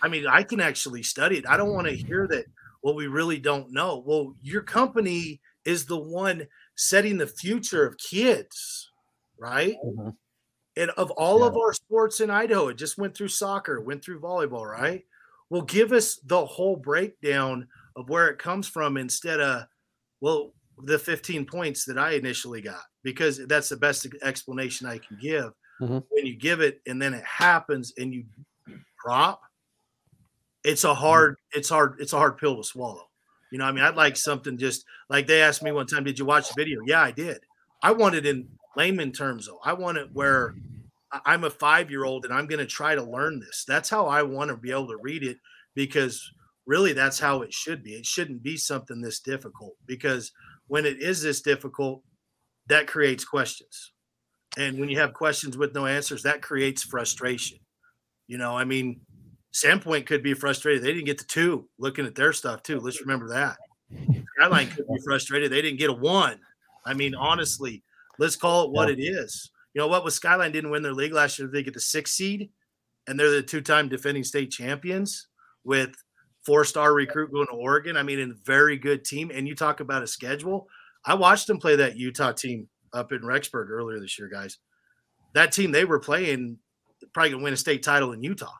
I 0.00 0.08
mean, 0.08 0.26
I 0.26 0.44
can 0.44 0.60
actually 0.60 1.02
study 1.02 1.38
it. 1.38 1.48
I 1.48 1.56
don't 1.56 1.74
want 1.74 1.88
to 1.88 1.94
hear 1.94 2.26
that 2.28 2.46
well, 2.82 2.94
we 2.94 3.06
really 3.06 3.38
don't 3.38 3.72
know. 3.72 4.02
Well, 4.06 4.34
your 4.40 4.62
company 4.62 5.40
is 5.68 5.84
the 5.84 5.98
one 5.98 6.46
setting 6.76 7.18
the 7.18 7.26
future 7.26 7.86
of 7.86 7.98
kids, 7.98 8.90
right? 9.38 9.76
Mm-hmm. 9.84 10.08
And 10.78 10.90
of 10.92 11.10
all 11.10 11.40
yeah. 11.40 11.46
of 11.46 11.56
our 11.58 11.74
sports 11.74 12.20
in 12.20 12.30
Idaho, 12.30 12.68
it 12.68 12.78
just 12.78 12.96
went 12.96 13.14
through 13.14 13.28
soccer, 13.28 13.78
went 13.82 14.02
through 14.02 14.20
volleyball, 14.20 14.64
right? 14.64 15.04
Well, 15.50 15.62
give 15.62 15.92
us 15.92 16.16
the 16.24 16.42
whole 16.46 16.76
breakdown 16.76 17.68
of 17.96 18.08
where 18.08 18.28
it 18.28 18.38
comes 18.38 18.66
from 18.66 18.96
instead 18.96 19.40
of, 19.40 19.64
well, 20.22 20.54
the 20.84 20.98
15 20.98 21.44
points 21.44 21.84
that 21.84 21.98
I 21.98 22.12
initially 22.12 22.62
got, 22.62 22.84
because 23.02 23.46
that's 23.46 23.68
the 23.68 23.76
best 23.76 24.06
explanation 24.22 24.86
I 24.86 24.98
can 24.98 25.18
give. 25.20 25.52
Mm-hmm. 25.82 25.98
When 26.08 26.26
you 26.26 26.36
give 26.36 26.60
it 26.60 26.80
and 26.86 27.00
then 27.00 27.12
it 27.12 27.24
happens 27.24 27.92
and 27.98 28.14
you 28.14 28.24
drop, 29.04 29.42
it's 30.64 30.84
a 30.84 30.94
hard, 30.94 31.36
it's 31.52 31.68
hard, 31.68 31.96
it's 31.98 32.14
a 32.14 32.18
hard 32.18 32.38
pill 32.38 32.56
to 32.56 32.64
swallow. 32.64 33.07
You 33.50 33.58
know, 33.58 33.64
I 33.64 33.72
mean, 33.72 33.84
I'd 33.84 33.96
like 33.96 34.16
something 34.16 34.58
just 34.58 34.84
like 35.08 35.26
they 35.26 35.42
asked 35.42 35.62
me 35.62 35.72
one 35.72 35.86
time, 35.86 36.04
did 36.04 36.18
you 36.18 36.24
watch 36.24 36.48
the 36.48 36.54
video? 36.56 36.80
Yeah, 36.86 37.02
I 37.02 37.10
did. 37.10 37.40
I 37.82 37.92
want 37.92 38.14
it 38.14 38.26
in 38.26 38.48
layman 38.76 39.12
terms, 39.12 39.46
though. 39.46 39.60
I 39.64 39.72
want 39.72 39.98
it 39.98 40.10
where 40.12 40.54
I'm 41.24 41.44
a 41.44 41.50
five 41.50 41.90
year 41.90 42.04
old 42.04 42.24
and 42.24 42.34
I'm 42.34 42.46
going 42.46 42.58
to 42.58 42.66
try 42.66 42.94
to 42.94 43.02
learn 43.02 43.40
this. 43.40 43.64
That's 43.66 43.88
how 43.88 44.06
I 44.06 44.22
want 44.22 44.50
to 44.50 44.56
be 44.56 44.70
able 44.70 44.88
to 44.88 44.98
read 45.00 45.22
it 45.22 45.38
because 45.74 46.30
really 46.66 46.92
that's 46.92 47.18
how 47.18 47.42
it 47.42 47.52
should 47.52 47.82
be. 47.82 47.92
It 47.92 48.04
shouldn't 48.04 48.42
be 48.42 48.56
something 48.56 49.00
this 49.00 49.20
difficult 49.20 49.76
because 49.86 50.32
when 50.66 50.84
it 50.84 51.00
is 51.00 51.22
this 51.22 51.40
difficult, 51.40 52.02
that 52.68 52.86
creates 52.86 53.24
questions. 53.24 53.92
And 54.58 54.78
when 54.78 54.88
you 54.88 54.98
have 54.98 55.14
questions 55.14 55.56
with 55.56 55.74
no 55.74 55.86
answers, 55.86 56.22
that 56.24 56.42
creates 56.42 56.82
frustration. 56.82 57.58
You 58.26 58.36
know, 58.36 58.56
I 58.56 58.64
mean, 58.64 59.00
Sandpoint 59.52 60.06
could 60.06 60.22
be 60.22 60.34
frustrated. 60.34 60.82
They 60.82 60.92
didn't 60.92 61.06
get 61.06 61.18
the 61.18 61.24
two 61.24 61.68
looking 61.78 62.06
at 62.06 62.14
their 62.14 62.32
stuff 62.32 62.62
too. 62.62 62.80
Let's 62.80 63.00
remember 63.00 63.28
that. 63.28 63.56
Skyline 64.36 64.68
could 64.68 64.86
be 64.86 65.00
frustrated. 65.04 65.50
They 65.50 65.62
didn't 65.62 65.78
get 65.78 65.90
a 65.90 65.94
one. 65.94 66.38
I 66.84 66.94
mean, 66.94 67.14
honestly, 67.14 67.82
let's 68.18 68.36
call 68.36 68.64
it 68.64 68.70
what 68.70 68.88
yeah. 68.88 68.94
it 68.94 69.00
is. 69.00 69.50
You 69.74 69.80
know 69.80 69.88
what? 69.88 70.04
With 70.04 70.14
Skyline 70.14 70.52
didn't 70.52 70.70
win 70.70 70.82
their 70.82 70.92
league 70.92 71.12
last 71.12 71.38
year, 71.38 71.48
they 71.48 71.62
get 71.62 71.74
the 71.74 71.80
sixth 71.80 72.14
seed, 72.14 72.50
and 73.06 73.18
they're 73.18 73.30
the 73.30 73.42
two-time 73.42 73.88
defending 73.88 74.24
state 74.24 74.50
champions 74.50 75.28
with 75.64 75.94
four-star 76.44 76.94
recruit 76.94 77.32
going 77.32 77.46
to 77.46 77.52
Oregon. 77.52 77.96
I 77.96 78.02
mean, 78.02 78.20
a 78.20 78.34
very 78.44 78.76
good 78.76 79.04
team. 79.04 79.30
And 79.32 79.46
you 79.46 79.54
talk 79.54 79.80
about 79.80 80.02
a 80.02 80.06
schedule. 80.06 80.68
I 81.04 81.14
watched 81.14 81.46
them 81.46 81.58
play 81.58 81.76
that 81.76 81.96
Utah 81.96 82.32
team 82.32 82.68
up 82.92 83.12
in 83.12 83.20
Rexburg 83.20 83.68
earlier 83.68 84.00
this 84.00 84.18
year, 84.18 84.28
guys. 84.28 84.58
That 85.34 85.52
team 85.52 85.72
they 85.72 85.84
were 85.84 86.00
playing 86.00 86.58
probably 87.12 87.30
gonna 87.30 87.42
win 87.42 87.52
a 87.52 87.56
state 87.56 87.82
title 87.82 88.12
in 88.12 88.22
Utah 88.22 88.56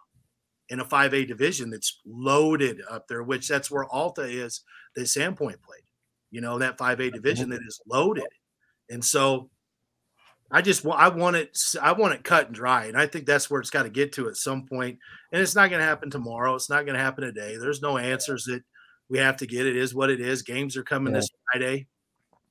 in 0.69 0.81
a 0.81 0.85
5A 0.85 1.27
division 1.27 1.71
that's 1.71 2.01
loaded 2.07 2.81
up 2.91 3.09
there, 3.09 3.23
which 3.23 3.49
that's 3.49 3.71
where 3.71 3.85
Alta 3.85 4.23
is 4.23 4.63
that 4.95 5.03
Sandpoint 5.03 5.63
played. 5.63 5.83
You 6.31 6.41
know, 6.41 6.59
that 6.59 6.79
5A 6.79 7.13
division 7.13 7.51
that 7.51 7.63
is 7.67 7.81
loaded. 7.87 8.27
And 8.91 9.05
so 9.05 9.49
I 10.51 10.63
just 10.63 10.85
want 10.85 11.01
I 11.01 11.09
want 11.09 11.37
it 11.37 11.59
I 11.81 11.93
want 11.93 12.15
it 12.15 12.25
cut 12.25 12.47
and 12.47 12.55
dry. 12.55 12.87
And 12.87 12.97
I 12.97 13.07
think 13.07 13.27
that's 13.27 13.51
where 13.51 13.61
it's 13.61 13.71
got 13.71 13.85
to 13.85 13.91
get 13.91 14.13
to 14.15 14.29
at 14.29 14.37
some 14.37 14.67
point. 14.67 14.99
And 15.33 15.43
it's 15.43 15.55
not 15.55 15.71
going 15.71 15.81
to 15.81 15.87
happen 15.87 16.11
tomorrow. 16.11 16.55
It's 16.55 16.71
not 16.71 16.85
going 16.85 16.97
to 16.97 17.03
happen 17.03 17.25
today. 17.25 17.57
There's 17.57 17.83
no 17.83 17.99
answers 17.99 18.45
that 18.45 18.63
we 19.09 19.19
have 19.19 19.37
to 19.39 19.47
get. 19.47 19.67
It 19.67 19.77
is 19.77 19.95
what 19.95 20.11
it 20.11 20.21
is. 20.21 20.43
Games 20.43 20.77
are 20.77 20.83
coming 20.83 21.13
yeah. 21.13 21.21
this 21.21 21.31
Friday. 21.53 21.87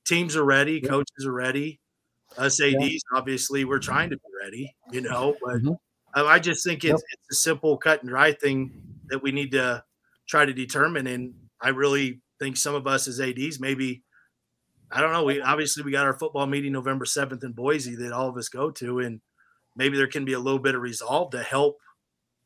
Teams 0.04 0.36
are 0.36 0.44
ready, 0.44 0.80
yeah. 0.82 0.88
coaches 0.88 1.26
are 1.26 1.32
ready. 1.32 1.80
Us 2.36 2.60
ADs, 2.60 2.74
yeah. 2.78 2.98
obviously, 3.14 3.64
we're 3.64 3.78
trying 3.78 4.10
to 4.10 4.16
be 4.16 4.22
ready, 4.42 4.74
you 4.90 5.00
know, 5.00 5.36
but 5.42 5.56
mm-hmm. 5.56 5.72
Oh, 6.14 6.26
I 6.26 6.38
just 6.38 6.64
think 6.64 6.84
it's, 6.84 6.90
yep. 6.90 7.00
it's 7.12 7.38
a 7.38 7.40
simple 7.40 7.76
cut 7.76 8.00
and 8.00 8.08
dry 8.08 8.32
thing 8.32 8.82
that 9.08 9.22
we 9.22 9.32
need 9.32 9.52
to 9.52 9.84
try 10.26 10.44
to 10.44 10.52
determine. 10.52 11.06
And 11.06 11.34
I 11.60 11.70
really 11.70 12.20
think 12.38 12.56
some 12.56 12.74
of 12.74 12.86
us 12.86 13.08
as 13.08 13.20
ads 13.20 13.60
maybe 13.60 14.02
I 14.90 15.00
don't 15.00 15.12
know. 15.12 15.24
We 15.24 15.40
obviously 15.40 15.82
we 15.82 15.92
got 15.92 16.06
our 16.06 16.18
football 16.18 16.46
meeting 16.46 16.72
November 16.72 17.04
seventh 17.04 17.44
in 17.44 17.52
Boise 17.52 17.94
that 17.96 18.12
all 18.12 18.28
of 18.28 18.36
us 18.36 18.48
go 18.48 18.70
to, 18.70 19.00
and 19.00 19.20
maybe 19.76 19.96
there 19.96 20.06
can 20.06 20.24
be 20.24 20.32
a 20.32 20.38
little 20.38 20.58
bit 20.58 20.74
of 20.74 20.80
resolve 20.80 21.30
to 21.32 21.42
help 21.42 21.78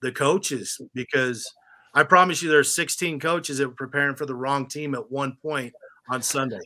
the 0.00 0.10
coaches 0.10 0.80
because 0.94 1.48
I 1.94 2.02
promise 2.02 2.42
you 2.42 2.50
there's 2.50 2.74
16 2.74 3.20
coaches 3.20 3.58
that 3.58 3.68
were 3.68 3.74
preparing 3.74 4.16
for 4.16 4.26
the 4.26 4.34
wrong 4.34 4.66
team 4.66 4.94
at 4.94 5.10
one 5.10 5.36
point 5.40 5.72
on 6.10 6.22
Sunday. 6.22 6.60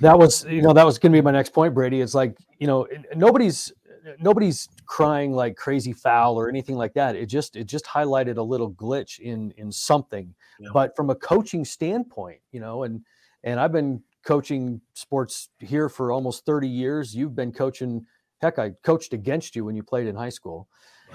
That 0.00 0.18
was 0.18 0.44
you 0.44 0.60
know 0.60 0.74
that 0.74 0.84
was 0.84 0.98
going 0.98 1.12
to 1.12 1.16
be 1.16 1.22
my 1.22 1.30
next 1.30 1.50
point, 1.50 1.74
Brady. 1.74 2.02
It's 2.02 2.14
like 2.14 2.36
you 2.58 2.66
know 2.66 2.86
nobody's 3.16 3.72
nobody's 4.18 4.68
crying 4.86 5.32
like 5.32 5.56
crazy 5.56 5.92
foul 5.92 6.38
or 6.38 6.48
anything 6.48 6.76
like 6.76 6.94
that. 6.94 7.16
It 7.16 7.26
just 7.26 7.56
it 7.56 7.64
just 7.64 7.84
highlighted 7.84 8.36
a 8.36 8.42
little 8.42 8.72
glitch 8.72 9.20
in 9.20 9.52
in 9.56 9.70
something. 9.70 10.34
Yeah. 10.58 10.68
But 10.72 10.96
from 10.96 11.10
a 11.10 11.14
coaching 11.14 11.64
standpoint, 11.64 12.40
you 12.50 12.60
know, 12.60 12.84
and 12.84 13.02
and 13.44 13.58
I've 13.60 13.72
been 13.72 14.02
coaching 14.24 14.80
sports 14.94 15.48
here 15.58 15.88
for 15.88 16.12
almost 16.12 16.46
30 16.46 16.68
years. 16.68 17.14
You've 17.14 17.34
been 17.34 17.52
coaching. 17.52 18.06
Heck, 18.40 18.58
I 18.58 18.70
coached 18.82 19.12
against 19.12 19.54
you 19.54 19.64
when 19.64 19.76
you 19.76 19.82
played 19.82 20.06
in 20.06 20.16
high 20.16 20.28
school. 20.28 20.68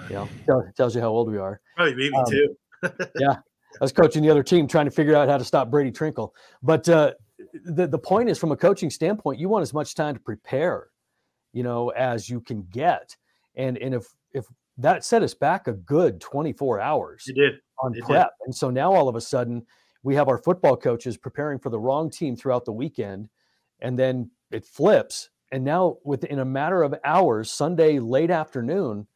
You 0.08 0.14
know, 0.14 0.28
tell, 0.46 0.64
tells 0.76 0.94
you 0.94 1.00
how 1.00 1.08
old 1.08 1.30
we 1.30 1.38
are. 1.38 1.60
Probably 1.76 1.94
me 1.94 2.10
um, 2.16 2.24
too. 2.26 2.56
yeah, 3.18 3.32
I 3.32 3.80
was 3.80 3.92
coaching 3.92 4.22
the 4.22 4.30
other 4.30 4.42
team, 4.42 4.68
trying 4.68 4.84
to 4.84 4.90
figure 4.90 5.16
out 5.16 5.28
how 5.28 5.36
to 5.36 5.44
stop 5.44 5.70
Brady 5.70 5.90
Trenkle. 5.90 6.30
But 6.62 6.88
uh, 6.88 7.14
the 7.64 7.86
the 7.86 7.98
point 7.98 8.28
is, 8.28 8.38
from 8.38 8.52
a 8.52 8.56
coaching 8.56 8.90
standpoint, 8.90 9.40
you 9.40 9.48
want 9.48 9.62
as 9.62 9.74
much 9.74 9.94
time 9.94 10.14
to 10.14 10.20
prepare 10.20 10.88
you 11.52 11.62
know, 11.62 11.90
as 11.90 12.28
you 12.28 12.40
can 12.40 12.66
get. 12.70 13.16
And 13.56 13.78
and 13.78 13.94
if 13.94 14.06
if 14.32 14.46
that 14.76 15.04
set 15.04 15.22
us 15.22 15.34
back 15.34 15.66
a 15.66 15.72
good 15.72 16.20
24 16.20 16.80
hours 16.80 17.24
it 17.26 17.34
did. 17.34 17.54
on 17.82 17.94
it 17.94 18.04
prep. 18.04 18.28
Did. 18.40 18.46
And 18.46 18.54
so 18.54 18.70
now 18.70 18.92
all 18.92 19.08
of 19.08 19.16
a 19.16 19.20
sudden 19.20 19.66
we 20.02 20.14
have 20.14 20.28
our 20.28 20.38
football 20.38 20.76
coaches 20.76 21.16
preparing 21.16 21.58
for 21.58 21.70
the 21.70 21.78
wrong 21.78 22.10
team 22.10 22.36
throughout 22.36 22.64
the 22.64 22.72
weekend. 22.72 23.28
And 23.80 23.98
then 23.98 24.30
it 24.50 24.64
flips 24.64 25.30
And 25.50 25.64
now, 25.64 25.98
within 26.04 26.38
a 26.38 26.44
matter 26.44 26.82
of 26.82 26.94
hours, 27.04 27.50
Sunday 27.50 27.98
late 27.98 28.30
afternoon, 28.30 29.06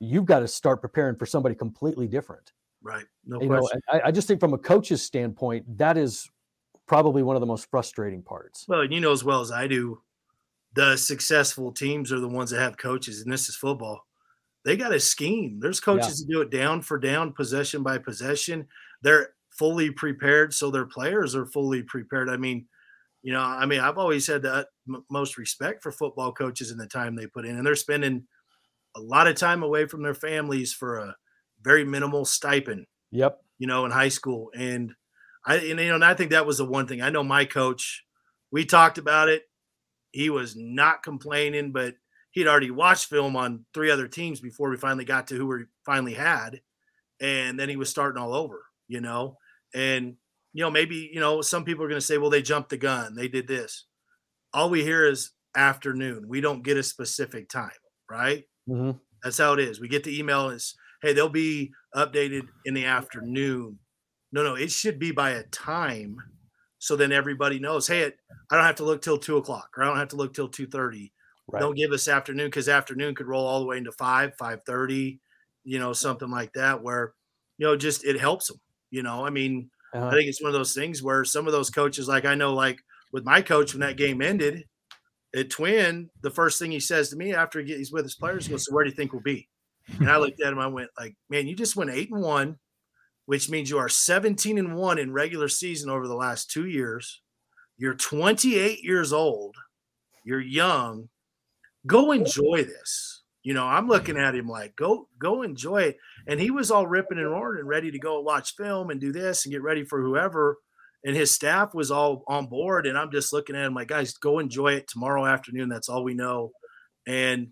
you've 0.00 0.24
got 0.24 0.40
to 0.40 0.48
start 0.48 0.80
preparing 0.80 1.16
for 1.16 1.26
somebody 1.26 1.54
completely 1.54 2.08
different. 2.08 2.52
Right. 2.82 3.04
No 3.24 3.40
you 3.40 3.48
question. 3.48 3.80
know, 3.92 4.00
I, 4.00 4.08
I 4.08 4.10
just 4.10 4.26
think 4.26 4.40
from 4.40 4.54
a 4.54 4.58
coach's 4.58 5.02
standpoint, 5.02 5.78
that 5.78 5.96
is 5.96 6.28
probably 6.86 7.22
one 7.22 7.36
of 7.36 7.40
the 7.40 7.46
most 7.46 7.70
frustrating 7.70 8.22
parts. 8.22 8.66
Well, 8.68 8.84
you 8.84 9.00
know 9.00 9.12
as 9.12 9.24
well 9.24 9.40
as 9.40 9.52
I 9.52 9.66
do, 9.66 10.02
the 10.74 10.96
successful 10.96 11.72
teams 11.72 12.12
are 12.12 12.20
the 12.20 12.28
ones 12.28 12.50
that 12.50 12.60
have 12.60 12.78
coaches, 12.78 13.20
and 13.20 13.32
this 13.32 13.48
is 13.48 13.56
football. 13.56 14.06
They 14.64 14.76
got 14.76 14.94
a 14.94 15.00
scheme. 15.00 15.58
There's 15.60 15.80
coaches 15.80 16.24
yeah. 16.26 16.26
that 16.26 16.32
do 16.32 16.40
it 16.42 16.50
down 16.50 16.82
for 16.82 16.98
down, 16.98 17.32
possession 17.32 17.82
by 17.82 17.98
possession. 17.98 18.68
They're 19.02 19.30
fully 19.50 19.90
prepared, 19.90 20.54
so 20.54 20.70
their 20.70 20.86
players 20.86 21.34
are 21.34 21.46
fully 21.46 21.82
prepared. 21.82 22.30
I 22.30 22.36
mean, 22.36 22.66
you 23.22 23.32
know, 23.32 23.40
I 23.40 23.66
mean, 23.66 23.80
I've 23.80 23.98
always 23.98 24.26
had 24.26 24.42
the 24.42 24.66
most 25.10 25.36
respect 25.36 25.82
for 25.82 25.92
football 25.92 26.32
coaches 26.32 26.70
and 26.70 26.80
the 26.80 26.86
time 26.86 27.16
they 27.16 27.26
put 27.26 27.44
in, 27.44 27.56
and 27.56 27.66
they're 27.66 27.74
spending 27.76 28.26
a 28.96 29.00
lot 29.00 29.26
of 29.26 29.36
time 29.36 29.62
away 29.62 29.86
from 29.86 30.02
their 30.02 30.14
families 30.14 30.72
for 30.72 30.98
a 30.98 31.16
very 31.62 31.84
minimal 31.84 32.24
stipend. 32.24 32.86
Yep. 33.10 33.38
You 33.58 33.66
know, 33.66 33.84
in 33.84 33.90
high 33.90 34.08
school, 34.08 34.50
and 34.54 34.92
I, 35.44 35.56
and, 35.56 35.80
you 35.80 35.88
know, 35.88 35.96
and 35.96 36.04
I 36.04 36.14
think 36.14 36.30
that 36.30 36.46
was 36.46 36.58
the 36.58 36.64
one 36.64 36.86
thing. 36.86 37.02
I 37.02 37.10
know 37.10 37.24
my 37.24 37.44
coach. 37.44 38.04
We 38.50 38.64
talked 38.64 38.98
about 38.98 39.28
it. 39.28 39.42
He 40.12 40.30
was 40.30 40.54
not 40.56 41.02
complaining, 41.02 41.72
but 41.72 41.94
he'd 42.30 42.46
already 42.46 42.70
watched 42.70 43.08
film 43.08 43.36
on 43.36 43.64
three 43.74 43.90
other 43.90 44.06
teams 44.06 44.40
before 44.40 44.70
we 44.70 44.76
finally 44.76 45.04
got 45.04 45.26
to 45.28 45.34
who 45.34 45.46
we 45.46 45.64
finally 45.84 46.14
had, 46.14 46.60
and 47.20 47.58
then 47.58 47.68
he 47.68 47.76
was 47.76 47.90
starting 47.90 48.22
all 48.22 48.34
over. 48.34 48.62
You 48.88 49.00
know, 49.00 49.38
and 49.74 50.16
you 50.52 50.62
know 50.62 50.70
maybe 50.70 51.10
you 51.12 51.20
know 51.20 51.40
some 51.40 51.64
people 51.64 51.84
are 51.84 51.88
going 51.88 52.00
to 52.00 52.06
say, 52.06 52.18
well, 52.18 52.30
they 52.30 52.42
jumped 52.42 52.70
the 52.70 52.76
gun, 52.76 53.14
they 53.14 53.28
did 53.28 53.48
this. 53.48 53.86
All 54.54 54.70
we 54.70 54.82
hear 54.82 55.06
is 55.06 55.32
afternoon. 55.56 56.28
We 56.28 56.40
don't 56.40 56.62
get 56.62 56.76
a 56.76 56.82
specific 56.82 57.48
time, 57.48 57.70
right? 58.10 58.44
Mm-hmm. 58.68 58.98
That's 59.22 59.38
how 59.38 59.54
it 59.54 59.60
is. 59.60 59.80
We 59.80 59.88
get 59.88 60.04
the 60.04 60.18
email 60.18 60.50
is, 60.50 60.74
hey, 61.00 61.12
they'll 61.12 61.28
be 61.28 61.72
updated 61.94 62.48
in 62.64 62.74
the 62.74 62.84
afternoon. 62.84 63.78
No, 64.32 64.42
no, 64.42 64.54
it 64.54 64.70
should 64.70 64.98
be 64.98 65.12
by 65.12 65.30
a 65.30 65.42
time. 65.44 66.16
So 66.82 66.96
then 66.96 67.12
everybody 67.12 67.60
knows, 67.60 67.86
hey, 67.86 68.00
it, 68.00 68.18
I 68.50 68.56
don't 68.56 68.64
have 68.64 68.74
to 68.76 68.84
look 68.84 69.02
till 69.02 69.16
two 69.16 69.36
o'clock 69.36 69.68
or 69.76 69.84
I 69.84 69.86
don't 69.86 69.98
have 69.98 70.08
to 70.08 70.16
look 70.16 70.34
till 70.34 70.48
2.30. 70.48 71.12
Right. 71.46 71.60
Don't 71.60 71.76
give 71.76 71.92
us 71.92 72.08
afternoon 72.08 72.48
because 72.48 72.68
afternoon 72.68 73.14
could 73.14 73.28
roll 73.28 73.46
all 73.46 73.60
the 73.60 73.66
way 73.66 73.76
into 73.76 73.92
5, 73.92 74.36
5.30, 74.36 75.20
you 75.62 75.78
know, 75.78 75.92
something 75.92 76.28
like 76.28 76.52
that 76.54 76.82
where, 76.82 77.12
you 77.56 77.68
know, 77.68 77.76
just 77.76 78.04
it 78.04 78.18
helps 78.18 78.48
them. 78.48 78.60
You 78.90 79.04
know, 79.04 79.24
I 79.24 79.30
mean, 79.30 79.70
uh-huh. 79.94 80.08
I 80.08 80.10
think 80.10 80.28
it's 80.28 80.42
one 80.42 80.48
of 80.48 80.54
those 80.54 80.74
things 80.74 81.04
where 81.04 81.24
some 81.24 81.46
of 81.46 81.52
those 81.52 81.70
coaches, 81.70 82.08
like 82.08 82.24
I 82.24 82.34
know, 82.34 82.52
like 82.52 82.80
with 83.12 83.24
my 83.24 83.42
coach 83.42 83.74
when 83.74 83.80
that 83.82 83.96
game 83.96 84.20
ended, 84.20 84.64
at 85.36 85.50
Twin, 85.50 86.10
the 86.20 86.30
first 86.30 86.58
thing 86.58 86.72
he 86.72 86.80
says 86.80 87.10
to 87.10 87.16
me 87.16 87.32
after 87.32 87.60
he's 87.60 87.92
with 87.92 88.04
his 88.04 88.16
players, 88.16 88.46
he 88.46 88.50
goes, 88.50 88.66
"So 88.66 88.74
where 88.74 88.84
do 88.84 88.90
you 88.90 88.96
think 88.96 89.12
we'll 89.12 89.22
be?" 89.22 89.48
And 90.00 90.10
I 90.10 90.16
looked 90.16 90.40
at 90.42 90.52
him. 90.52 90.58
I 90.58 90.66
went, 90.66 90.90
"Like, 90.98 91.14
man, 91.30 91.46
you 91.46 91.54
just 91.54 91.76
went 91.76 91.90
eight 91.90 92.10
and 92.10 92.20
one, 92.20 92.58
which 93.32 93.48
means 93.48 93.70
you 93.70 93.78
are 93.78 93.88
17 93.88 94.58
and 94.58 94.76
one 94.76 94.98
in 94.98 95.10
regular 95.10 95.48
season 95.48 95.88
over 95.88 96.06
the 96.06 96.14
last 96.14 96.50
two 96.50 96.66
years. 96.66 97.22
You're 97.78 97.94
28 97.94 98.84
years 98.84 99.10
old. 99.10 99.56
You're 100.22 100.38
young. 100.38 101.08
Go 101.86 102.12
enjoy 102.12 102.64
this." 102.64 103.22
You 103.42 103.54
know, 103.54 103.64
I'm 103.64 103.88
looking 103.88 104.18
at 104.18 104.34
him 104.34 104.48
like, 104.48 104.76
"Go, 104.76 105.08
go 105.18 105.40
enjoy 105.40 105.78
it." 105.78 105.96
And 106.26 106.40
he 106.40 106.50
was 106.50 106.70
all 106.70 106.86
ripping 106.86 107.16
and 107.16 107.30
roaring 107.30 107.60
and 107.60 107.68
ready 107.68 107.90
to 107.90 107.98
go 107.98 108.20
watch 108.20 108.54
film 108.54 108.90
and 108.90 109.00
do 109.00 109.12
this 109.12 109.46
and 109.46 109.50
get 109.50 109.62
ready 109.62 109.82
for 109.82 110.02
whoever 110.02 110.58
and 111.02 111.16
his 111.16 111.34
staff 111.34 111.72
was 111.72 111.90
all 111.90 112.22
on 112.28 112.48
board. 112.48 112.86
And 112.86 112.98
I'm 112.98 113.10
just 113.10 113.32
looking 113.32 113.56
at 113.56 113.64
him 113.64 113.74
like, 113.74 113.88
guys, 113.88 114.12
go 114.12 114.40
enjoy 114.40 114.74
it 114.74 114.88
tomorrow 114.88 115.24
afternoon. 115.24 115.70
That's 115.70 115.88
all 115.88 116.04
we 116.04 116.12
know. 116.12 116.52
And, 117.06 117.48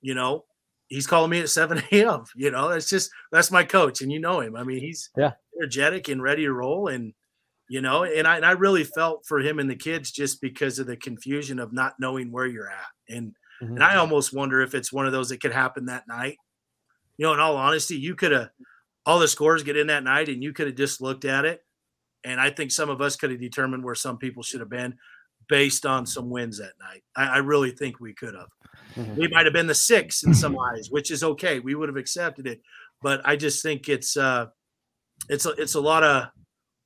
you 0.00 0.14
know, 0.14 0.44
he's 0.88 1.06
calling 1.06 1.30
me 1.30 1.40
at 1.40 1.48
7 1.48 1.82
a.m. 1.92 2.24
You 2.34 2.50
know, 2.50 2.68
that's 2.68 2.88
just, 2.88 3.10
that's 3.32 3.50
my 3.50 3.64
coach. 3.64 4.00
And 4.00 4.12
you 4.12 4.20
know 4.20 4.40
him. 4.40 4.56
I 4.56 4.64
mean, 4.64 4.80
he's 4.80 5.10
yeah. 5.16 5.32
energetic 5.58 6.08
and 6.08 6.22
ready 6.22 6.44
to 6.44 6.52
roll. 6.52 6.88
And, 6.88 7.12
you 7.68 7.80
know, 7.80 8.04
and 8.04 8.26
I, 8.26 8.36
and 8.36 8.46
I 8.46 8.52
really 8.52 8.84
felt 8.84 9.24
for 9.26 9.40
him 9.40 9.58
and 9.58 9.68
the 9.68 9.76
kids 9.76 10.10
just 10.10 10.40
because 10.40 10.78
of 10.78 10.86
the 10.86 10.96
confusion 10.96 11.58
of 11.58 11.72
not 11.72 11.94
knowing 11.98 12.30
where 12.30 12.46
you're 12.46 12.70
at. 12.70 13.14
And, 13.14 13.34
mm-hmm. 13.62 13.74
and 13.74 13.84
I 13.84 13.96
almost 13.96 14.34
wonder 14.34 14.60
if 14.60 14.74
it's 14.74 14.92
one 14.92 15.06
of 15.06 15.12
those 15.12 15.30
that 15.30 15.40
could 15.40 15.52
happen 15.52 15.86
that 15.86 16.08
night. 16.08 16.38
You 17.18 17.26
know, 17.26 17.34
in 17.34 17.40
all 17.40 17.56
honesty, 17.56 17.96
you 17.96 18.14
could 18.14 18.32
have, 18.32 18.50
all 19.04 19.18
the 19.18 19.28
scores 19.28 19.62
get 19.62 19.76
in 19.76 19.86
that 19.86 20.04
night 20.04 20.28
and 20.28 20.42
you 20.42 20.52
could 20.52 20.66
have 20.66 20.76
just 20.76 21.00
looked 21.00 21.24
at 21.24 21.44
it 21.44 21.60
and 22.26 22.40
I 22.40 22.50
think 22.50 22.72
some 22.72 22.90
of 22.90 23.00
us 23.00 23.14
could 23.14 23.30
have 23.30 23.40
determined 23.40 23.84
where 23.84 23.94
some 23.94 24.18
people 24.18 24.42
should 24.42 24.60
have 24.60 24.68
been 24.68 24.96
based 25.48 25.86
on 25.86 26.06
some 26.06 26.30
wins 26.30 26.58
that 26.58 26.72
night. 26.80 27.02
I, 27.16 27.36
I 27.36 27.38
really 27.38 27.70
think 27.70 28.00
we 28.00 28.14
could 28.14 28.34
have. 28.34 28.48
Mm-hmm. 28.96 29.20
We 29.20 29.28
might 29.28 29.46
have 29.46 29.52
been 29.52 29.66
the 29.66 29.74
six 29.74 30.22
in 30.22 30.34
some 30.34 30.58
eyes, 30.74 30.88
which 30.90 31.10
is 31.10 31.22
okay. 31.22 31.60
We 31.60 31.74
would 31.74 31.88
have 31.88 31.96
accepted 31.96 32.46
it, 32.46 32.60
but 33.02 33.20
I 33.24 33.36
just 33.36 33.62
think 33.62 33.88
it's 33.88 34.16
uh, 34.16 34.46
it's 35.28 35.46
a, 35.46 35.50
it's 35.50 35.74
a 35.74 35.80
lot 35.80 36.02
of 36.02 36.28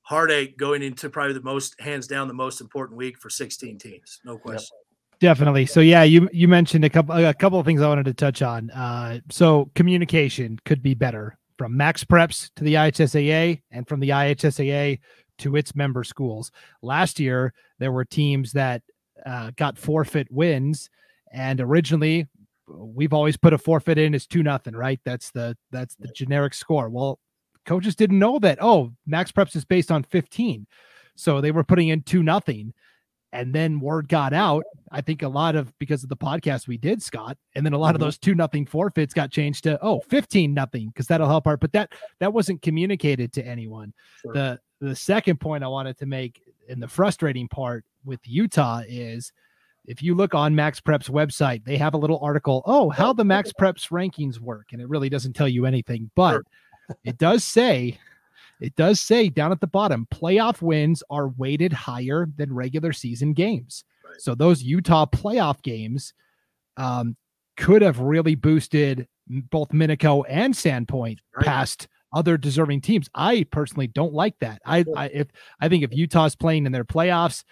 heartache 0.02 0.56
going 0.56 0.82
into 0.82 1.08
probably 1.08 1.34
the 1.34 1.42
most 1.42 1.80
hands 1.80 2.06
down 2.06 2.28
the 2.28 2.34
most 2.34 2.60
important 2.60 2.96
week 2.96 3.16
for 3.18 3.30
16 3.30 3.78
teams. 3.78 4.20
No 4.24 4.38
question. 4.38 4.76
Yep. 4.76 4.86
Definitely. 5.20 5.66
So 5.66 5.80
yeah, 5.80 6.02
you 6.02 6.30
you 6.32 6.48
mentioned 6.48 6.84
a 6.84 6.88
couple 6.88 7.14
a 7.14 7.34
couple 7.34 7.60
of 7.60 7.66
things 7.66 7.82
I 7.82 7.88
wanted 7.88 8.06
to 8.06 8.14
touch 8.14 8.40
on. 8.40 8.70
Uh, 8.70 9.20
so 9.30 9.70
communication 9.74 10.58
could 10.64 10.82
be 10.82 10.94
better 10.94 11.36
from 11.58 11.76
Max 11.76 12.02
Preps 12.04 12.50
to 12.56 12.64
the 12.64 12.72
IHSAA 12.72 13.60
and 13.70 13.86
from 13.86 14.00
the 14.00 14.08
IHSAA 14.08 14.98
to 15.40 15.56
its 15.56 15.74
member 15.74 16.04
schools. 16.04 16.50
Last 16.82 17.18
year, 17.20 17.52
there 17.78 17.92
were 17.92 18.04
teams 18.04 18.52
that 18.52 18.82
uh, 19.26 19.50
got 19.56 19.78
forfeit 19.78 20.28
wins, 20.30 20.90
and 21.32 21.60
originally, 21.60 22.28
we've 22.68 23.12
always 23.12 23.36
put 23.36 23.52
a 23.52 23.58
forfeit 23.58 23.98
in 23.98 24.14
as 24.14 24.26
two 24.26 24.42
nothing, 24.42 24.74
right? 24.74 25.00
That's 25.04 25.30
the 25.30 25.56
that's 25.70 25.96
the 25.96 26.08
generic 26.08 26.54
score. 26.54 26.88
Well, 26.88 27.18
coaches 27.66 27.96
didn't 27.96 28.18
know 28.18 28.38
that. 28.38 28.58
Oh, 28.60 28.92
max 29.06 29.32
preps 29.32 29.56
is 29.56 29.64
based 29.64 29.90
on 29.90 30.02
15, 30.04 30.66
so 31.16 31.40
they 31.40 31.50
were 31.50 31.64
putting 31.64 31.88
in 31.88 32.02
two 32.02 32.22
nothing. 32.22 32.72
And 33.32 33.54
then 33.54 33.78
word 33.78 34.08
got 34.08 34.32
out. 34.32 34.64
I 34.90 35.00
think 35.00 35.22
a 35.22 35.28
lot 35.28 35.54
of 35.54 35.72
because 35.78 36.02
of 36.02 36.08
the 36.08 36.16
podcast 36.16 36.66
we 36.66 36.76
did, 36.76 37.00
Scott, 37.00 37.38
and 37.54 37.64
then 37.64 37.72
a 37.72 37.78
lot 37.78 37.88
mm-hmm. 37.88 37.96
of 37.96 38.00
those 38.00 38.18
two 38.18 38.34
nothing 38.34 38.66
forfeits 38.66 39.14
got 39.14 39.30
changed 39.30 39.62
to 39.64 39.78
oh 39.82 40.00
15 40.08 40.52
nothing 40.52 40.88
because 40.88 41.06
that'll 41.06 41.28
help 41.28 41.46
our. 41.46 41.56
But 41.56 41.72
that 41.72 41.92
that 42.18 42.32
wasn't 42.32 42.60
communicated 42.62 43.32
to 43.34 43.46
anyone. 43.46 43.94
Sure. 44.22 44.34
The 44.34 44.60
the 44.80 44.96
second 44.96 45.38
point 45.38 45.62
I 45.62 45.68
wanted 45.68 45.96
to 45.98 46.06
make, 46.06 46.42
and 46.68 46.82
the 46.82 46.88
frustrating 46.88 47.46
part 47.46 47.84
with 48.04 48.20
Utah 48.24 48.82
is 48.88 49.32
if 49.86 50.02
you 50.02 50.14
look 50.14 50.34
on 50.34 50.54
Max 50.54 50.80
Prep's 50.80 51.08
website, 51.08 51.64
they 51.64 51.76
have 51.76 51.94
a 51.94 51.98
little 51.98 52.18
article, 52.22 52.62
oh, 52.66 52.90
how 52.90 53.12
the 53.12 53.24
Max 53.24 53.52
Prep's 53.52 53.88
rankings 53.88 54.38
work. 54.38 54.68
And 54.72 54.80
it 54.80 54.88
really 54.88 55.08
doesn't 55.08 55.34
tell 55.34 55.48
you 55.48 55.66
anything, 55.66 56.10
but 56.14 56.42
it 57.04 57.18
does 57.18 57.44
say, 57.44 57.98
it 58.60 58.76
does 58.76 59.00
say 59.00 59.28
down 59.28 59.52
at 59.52 59.60
the 59.60 59.66
bottom, 59.66 60.06
playoff 60.12 60.62
wins 60.62 61.02
are 61.10 61.28
weighted 61.28 61.72
higher 61.72 62.28
than 62.36 62.52
regular 62.52 62.92
season 62.92 63.32
games. 63.32 63.84
Right. 64.04 64.20
So 64.20 64.34
those 64.34 64.62
Utah 64.62 65.06
playoff 65.06 65.62
games 65.62 66.12
um, 66.76 67.16
could 67.56 67.82
have 67.82 68.00
really 68.00 68.34
boosted 68.34 69.08
both 69.28 69.68
Minico 69.70 70.24
and 70.28 70.52
Sandpoint 70.54 71.18
right. 71.36 71.46
past 71.46 71.88
other 72.12 72.36
deserving 72.36 72.80
teams. 72.80 73.08
I 73.14 73.46
personally 73.50 73.86
don't 73.86 74.12
like 74.12 74.38
that. 74.40 74.60
I, 74.66 74.84
I 74.96 75.06
if 75.06 75.28
I 75.60 75.68
think 75.68 75.84
if 75.84 75.94
Utah's 75.94 76.34
playing 76.34 76.66
in 76.66 76.72
their 76.72 76.84
playoffs, 76.84 77.44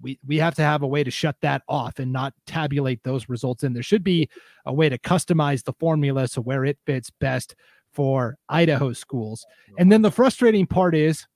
we 0.00 0.18
we 0.26 0.36
have 0.38 0.54
to 0.56 0.62
have 0.62 0.82
a 0.82 0.86
way 0.86 1.02
to 1.02 1.10
shut 1.10 1.36
that 1.42 1.62
off 1.68 1.98
and 1.98 2.12
not 2.12 2.34
tabulate 2.46 3.02
those 3.02 3.28
results 3.28 3.64
in. 3.64 3.72
There 3.72 3.82
should 3.82 4.04
be 4.04 4.28
a 4.64 4.72
way 4.72 4.88
to 4.88 4.98
customize 4.98 5.64
the 5.64 5.72
formula 5.74 6.28
so 6.28 6.42
where 6.42 6.64
it 6.64 6.78
fits 6.86 7.10
best 7.20 7.54
for 7.96 8.36
Idaho 8.50 8.92
schools. 8.92 9.44
And 9.78 9.90
then 9.90 10.02
the 10.02 10.10
frustrating 10.10 10.66
part 10.66 10.94
is 10.94 11.26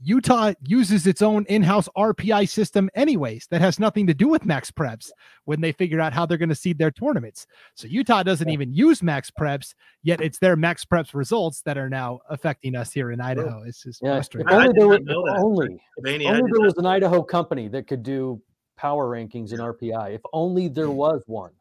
Utah 0.00 0.52
uses 0.66 1.06
its 1.06 1.20
own 1.20 1.44
in-house 1.48 1.88
RPI 1.96 2.48
system 2.48 2.90
anyways 2.94 3.48
that 3.50 3.60
has 3.60 3.80
nothing 3.80 4.06
to 4.06 4.14
do 4.14 4.28
with 4.28 4.44
max 4.44 4.70
preps 4.70 5.10
when 5.46 5.60
they 5.60 5.72
figure 5.72 6.00
out 6.00 6.12
how 6.12 6.26
they're 6.26 6.38
going 6.38 6.48
to 6.48 6.54
seed 6.54 6.78
their 6.78 6.90
tournaments. 6.92 7.46
So 7.74 7.88
Utah 7.88 8.22
doesn't 8.22 8.48
even 8.48 8.72
use 8.72 9.02
max 9.02 9.30
preps, 9.30 9.74
yet 10.04 10.20
it's 10.20 10.38
their 10.38 10.56
max 10.56 10.84
preps 10.84 11.12
results 11.12 11.62
that 11.62 11.76
are 11.76 11.90
now 11.90 12.20
affecting 12.30 12.76
us 12.76 12.92
here 12.92 13.10
in 13.10 13.20
Idaho. 13.20 13.62
It's 13.66 13.82
just 13.82 14.00
yeah, 14.02 14.14
frustrating. 14.14 14.48
If 14.48 14.54
only, 14.54 14.72
there, 14.76 14.86
was, 14.88 15.00
only, 15.38 15.78
only 16.06 16.52
there 16.52 16.60
was 16.60 16.74
an 16.76 16.86
Idaho 16.86 17.22
company 17.22 17.66
that 17.68 17.88
could 17.88 18.02
do 18.04 18.40
power 18.76 19.08
rankings 19.08 19.52
in 19.52 19.58
RPI. 19.58 20.14
If 20.14 20.20
only 20.32 20.68
there 20.68 20.90
was 20.90 21.22
one. 21.26 21.52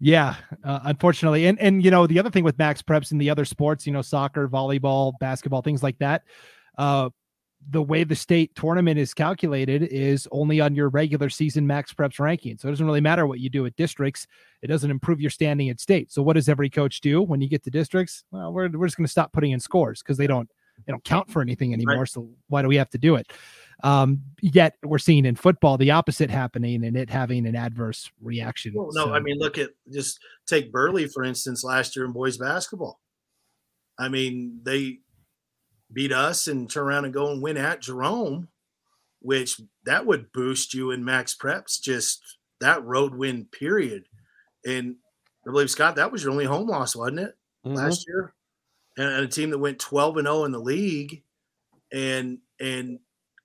Yeah, 0.00 0.36
uh, 0.64 0.80
unfortunately, 0.84 1.46
and 1.46 1.58
and 1.58 1.84
you 1.84 1.90
know 1.90 2.06
the 2.06 2.18
other 2.18 2.30
thing 2.30 2.44
with 2.44 2.58
max 2.58 2.82
preps 2.82 3.12
and 3.12 3.20
the 3.20 3.30
other 3.30 3.44
sports, 3.44 3.86
you 3.86 3.92
know, 3.92 4.02
soccer, 4.02 4.48
volleyball, 4.48 5.12
basketball, 5.20 5.62
things 5.62 5.82
like 5.82 5.98
that. 5.98 6.22
Uh, 6.76 7.10
the 7.70 7.82
way 7.82 8.04
the 8.04 8.14
state 8.14 8.54
tournament 8.54 8.98
is 8.98 9.12
calculated 9.12 9.82
is 9.82 10.28
only 10.30 10.60
on 10.60 10.74
your 10.74 10.88
regular 10.88 11.28
season 11.28 11.66
max 11.66 11.92
preps 11.92 12.20
ranking. 12.20 12.56
So 12.56 12.68
it 12.68 12.72
doesn't 12.72 12.86
really 12.86 13.00
matter 13.00 13.26
what 13.26 13.40
you 13.40 13.50
do 13.50 13.66
at 13.66 13.76
districts. 13.76 14.26
It 14.62 14.68
doesn't 14.68 14.90
improve 14.90 15.20
your 15.20 15.30
standing 15.30 15.68
at 15.68 15.80
state. 15.80 16.12
So 16.12 16.22
what 16.22 16.34
does 16.34 16.48
every 16.48 16.70
coach 16.70 17.00
do 17.00 17.20
when 17.20 17.40
you 17.40 17.48
get 17.48 17.64
to 17.64 17.70
districts? 17.70 18.24
Well, 18.30 18.52
we're, 18.52 18.68
we're 18.70 18.86
just 18.86 18.96
going 18.96 19.06
to 19.06 19.10
stop 19.10 19.32
putting 19.32 19.50
in 19.50 19.60
scores 19.60 20.02
because 20.02 20.16
they 20.16 20.26
don't 20.26 20.48
they 20.86 20.92
don't 20.92 21.04
count 21.04 21.30
for 21.30 21.42
anything 21.42 21.74
anymore. 21.74 21.98
Right. 21.98 22.08
So 22.08 22.28
why 22.46 22.62
do 22.62 22.68
we 22.68 22.76
have 22.76 22.90
to 22.90 22.98
do 22.98 23.16
it? 23.16 23.32
Um, 23.84 24.22
yet 24.42 24.74
we're 24.82 24.98
seeing 24.98 25.24
in 25.24 25.36
football 25.36 25.78
the 25.78 25.92
opposite 25.92 26.30
happening 26.30 26.84
and 26.84 26.96
it 26.96 27.10
having 27.10 27.46
an 27.46 27.54
adverse 27.54 28.10
reaction. 28.20 28.72
Well, 28.74 28.90
no, 28.92 29.04
So- 29.06 29.12
I 29.14 29.20
mean, 29.20 29.38
look 29.38 29.56
at 29.58 29.70
just 29.92 30.18
take 30.46 30.72
Burley 30.72 31.06
for 31.06 31.22
instance 31.22 31.62
last 31.62 31.94
year 31.94 32.04
in 32.04 32.12
boys 32.12 32.38
basketball. 32.38 33.00
I 33.98 34.08
mean, 34.08 34.60
they 34.64 35.00
beat 35.92 36.12
us 36.12 36.48
and 36.48 36.70
turn 36.70 36.84
around 36.86 37.04
and 37.04 37.14
go 37.14 37.30
and 37.30 37.40
win 37.42 37.56
at 37.56 37.80
Jerome, 37.80 38.48
which 39.20 39.60
that 39.84 40.06
would 40.06 40.32
boost 40.32 40.74
you 40.74 40.90
in 40.90 41.04
max 41.04 41.34
preps. 41.36 41.80
Just 41.80 42.38
that 42.60 42.84
road 42.84 43.14
win 43.14 43.46
period, 43.46 44.04
and 44.66 44.96
I 45.46 45.50
believe 45.52 45.70
Scott, 45.70 45.96
that 45.96 46.10
was 46.12 46.22
your 46.24 46.32
only 46.32 46.44
home 46.44 46.68
loss, 46.68 46.94
wasn't 46.96 47.20
it? 47.20 47.34
Mhm. 47.64 47.74
last 47.76 48.04
year, 48.08 48.34
and, 48.96 49.08
and 49.08 49.24
a 49.24 49.28
team 49.28 49.50
that 49.50 49.58
went 49.58 49.78
12 49.78 50.16
and 50.16 50.26
0 50.26 50.44
in 50.44 50.52
the 50.52 50.60
league, 50.60 51.22
and 51.92 52.38
and 52.60 52.98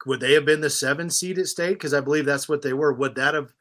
would 0.06 0.20
they 0.20 0.34
have 0.34 0.46
been 0.46 0.62
the 0.62 0.70
seven 0.70 1.10
seed 1.10 1.40
at 1.40 1.48
state? 1.48 1.74
Because 1.74 1.94
I 1.94 2.02
believe 2.02 2.26
that's 2.26 2.50
what 2.50 2.62
they 2.62 2.74
were. 2.74 2.94
Would 2.94 3.16
that 3.16 3.34
have 3.34 3.54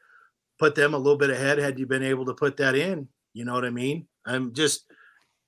put 0.59 0.75
them 0.75 0.93
a 0.93 0.97
little 0.97 1.17
bit 1.17 1.29
ahead 1.29 1.57
had 1.57 1.79
you 1.79 1.85
been 1.85 2.03
able 2.03 2.25
to 2.25 2.33
put 2.33 2.57
that 2.57 2.75
in? 2.75 3.07
You 3.33 3.45
know 3.45 3.53
what 3.53 3.65
I 3.65 3.69
mean? 3.69 4.07
I'm 4.25 4.53
just, 4.53 4.85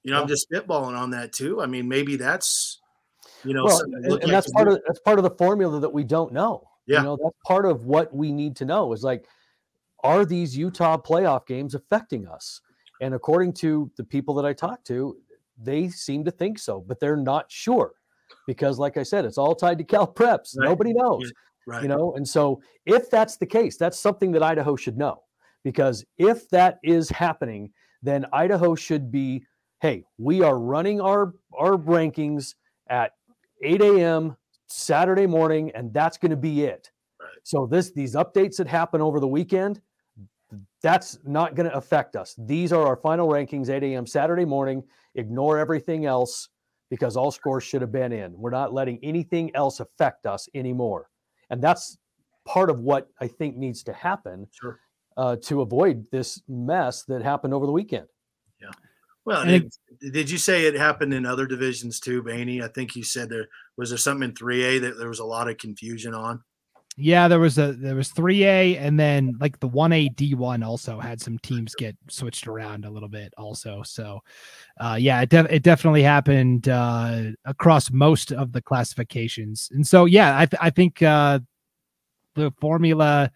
you 0.03 0.11
know, 0.11 0.21
I'm 0.21 0.27
just 0.27 0.47
spitballing 0.49 0.97
on 0.97 1.11
that 1.11 1.33
too. 1.33 1.61
I 1.61 1.65
mean, 1.65 1.87
maybe 1.87 2.15
that's, 2.15 2.81
you 3.43 3.53
know, 3.53 3.65
well, 3.65 3.81
and, 3.81 4.23
and 4.23 4.31
that's 4.31 4.51
part 4.51 4.67
do. 4.67 4.75
of 4.75 4.81
that's 4.87 4.99
part 4.99 5.19
of 5.19 5.23
the 5.23 5.31
formula 5.31 5.79
that 5.79 5.93
we 5.93 6.03
don't 6.03 6.33
know. 6.33 6.67
Yeah. 6.87 6.99
You 6.99 7.03
know, 7.05 7.17
that's 7.21 7.37
part 7.45 7.65
of 7.65 7.85
what 7.85 8.13
we 8.13 8.31
need 8.31 8.55
to 8.57 8.65
know 8.65 8.93
is 8.93 9.03
like, 9.03 9.25
are 10.03 10.25
these 10.25 10.55
Utah 10.55 10.97
playoff 10.97 11.47
games 11.47 11.75
affecting 11.75 12.27
us? 12.27 12.61
And 13.01 13.13
according 13.13 13.53
to 13.53 13.91
the 13.97 14.03
people 14.03 14.35
that 14.35 14.45
I 14.45 14.53
talked 14.53 14.85
to, 14.87 15.17
they 15.61 15.89
seem 15.89 16.23
to 16.25 16.31
think 16.31 16.59
so, 16.59 16.83
but 16.87 16.99
they're 16.99 17.17
not 17.17 17.51
sure 17.51 17.93
because, 18.47 18.79
like 18.79 18.97
I 18.97 19.03
said, 19.03 19.25
it's 19.25 19.37
all 19.37 19.55
tied 19.55 19.77
to 19.79 19.83
Cal 19.83 20.07
Preps. 20.07 20.57
Right. 20.57 20.69
Nobody 20.69 20.93
knows 20.93 21.31
right. 21.65 21.81
you 21.81 21.87
know 21.87 22.13
and 22.15 22.27
so 22.27 22.61
if 22.85 23.09
that's 23.09 23.37
the 23.37 23.45
case 23.45 23.77
that's 23.77 23.99
something 23.99 24.31
that 24.31 24.43
idaho 24.43 24.75
should 24.75 24.97
know 24.97 25.23
because 25.63 26.05
if 26.17 26.49
that 26.49 26.79
is 26.83 27.09
happening 27.09 27.71
then 28.01 28.25
idaho 28.33 28.75
should 28.75 29.11
be 29.11 29.43
hey 29.81 30.03
we 30.17 30.41
are 30.41 30.57
running 30.59 31.01
our 31.01 31.33
our 31.57 31.77
rankings 31.77 32.55
at 32.89 33.11
8 33.63 33.81
a.m 33.81 34.37
saturday 34.67 35.27
morning 35.27 35.71
and 35.75 35.93
that's 35.93 36.17
going 36.17 36.31
to 36.31 36.37
be 36.37 36.63
it 36.63 36.91
Right. 37.19 37.29
so 37.43 37.65
this 37.65 37.91
these 37.91 38.13
updates 38.13 38.57
that 38.57 38.67
happen 38.67 39.01
over 39.01 39.19
the 39.19 39.27
weekend 39.27 39.79
that's 40.83 41.17
not 41.25 41.55
going 41.55 41.67
to 41.69 41.75
affect 41.75 42.15
us 42.15 42.35
these 42.37 42.73
are 42.73 42.85
our 42.85 42.97
final 42.97 43.27
rankings 43.27 43.69
8 43.69 43.83
a.m 43.83 44.05
saturday 44.05 44.45
morning 44.45 44.83
ignore 45.15 45.57
everything 45.57 46.05
else 46.05 46.49
because 46.89 47.17
all 47.17 47.31
scores 47.31 47.63
should 47.63 47.81
have 47.81 47.91
been 47.91 48.11
in 48.11 48.33
we're 48.37 48.49
not 48.49 48.73
letting 48.73 48.99
anything 49.03 49.53
else 49.55 49.79
affect 49.79 50.25
us 50.25 50.47
anymore 50.53 51.09
and 51.49 51.61
that's 51.61 51.97
part 52.47 52.69
of 52.69 52.79
what 52.79 53.07
I 53.19 53.27
think 53.27 53.57
needs 53.57 53.83
to 53.83 53.93
happen 53.93 54.47
Sure. 54.51 54.79
uh, 55.17 55.35
to 55.43 55.61
avoid 55.61 56.05
this 56.11 56.41
mess 56.47 57.03
that 57.05 57.21
happened 57.23 57.53
over 57.55 57.65
the 57.65 57.71
weekend. 57.71 58.07
Yeah. 58.61 58.69
Well, 59.25 59.41
And 59.41 59.49
and 59.51 59.71
it- 60.01 60.11
did 60.13 60.29
you 60.29 60.37
say 60.37 60.65
it 60.65 60.75
happened 60.75 61.13
in 61.13 61.25
other 61.25 61.47
divisions 61.47 61.99
too, 61.99 62.21
Baney? 62.21 62.61
I 62.63 62.67
think 62.67 62.95
you 62.95 63.03
said 63.03 63.29
there 63.29 63.47
was 63.77 63.89
there 63.89 63.97
something 63.97 64.29
in 64.29 64.35
3A 64.35 64.79
that 64.81 64.97
there 64.99 65.07
was 65.09 65.17
a 65.19 65.25
lot 65.25 65.49
of 65.49 65.57
confusion 65.57 66.13
on. 66.13 66.43
Yeah, 66.97 67.27
there 67.27 67.39
was 67.39 67.57
a 67.57 67.73
there 67.73 67.95
was 67.95 68.09
three 68.11 68.45
A 68.45 68.77
and 68.77 68.97
then 68.97 69.35
like 69.41 69.59
the 69.59 69.67
one 69.67 69.91
A 69.91 70.07
D 70.07 70.33
one 70.33 70.63
also 70.63 70.97
had 70.97 71.19
some 71.19 71.37
teams 71.39 71.75
get 71.75 71.97
switched 72.09 72.47
around 72.47 72.85
a 72.85 72.89
little 72.89 73.09
bit 73.09 73.33
also. 73.37 73.83
So 73.83 74.21
uh 74.79 74.95
yeah, 74.97 75.19
it, 75.21 75.29
def- 75.29 75.51
it 75.51 75.61
definitely 75.61 76.03
happened 76.03 76.69
uh 76.69 77.31
across 77.43 77.91
most 77.91 78.31
of 78.31 78.53
the 78.53 78.61
classifications. 78.61 79.69
And 79.73 79.85
so 79.85 80.05
yeah, 80.05 80.39
I 80.39 80.45
th- 80.45 80.61
I 80.61 80.69
think 80.69 81.01
uh 81.01 81.39
the 82.35 82.53
formula 82.61 83.29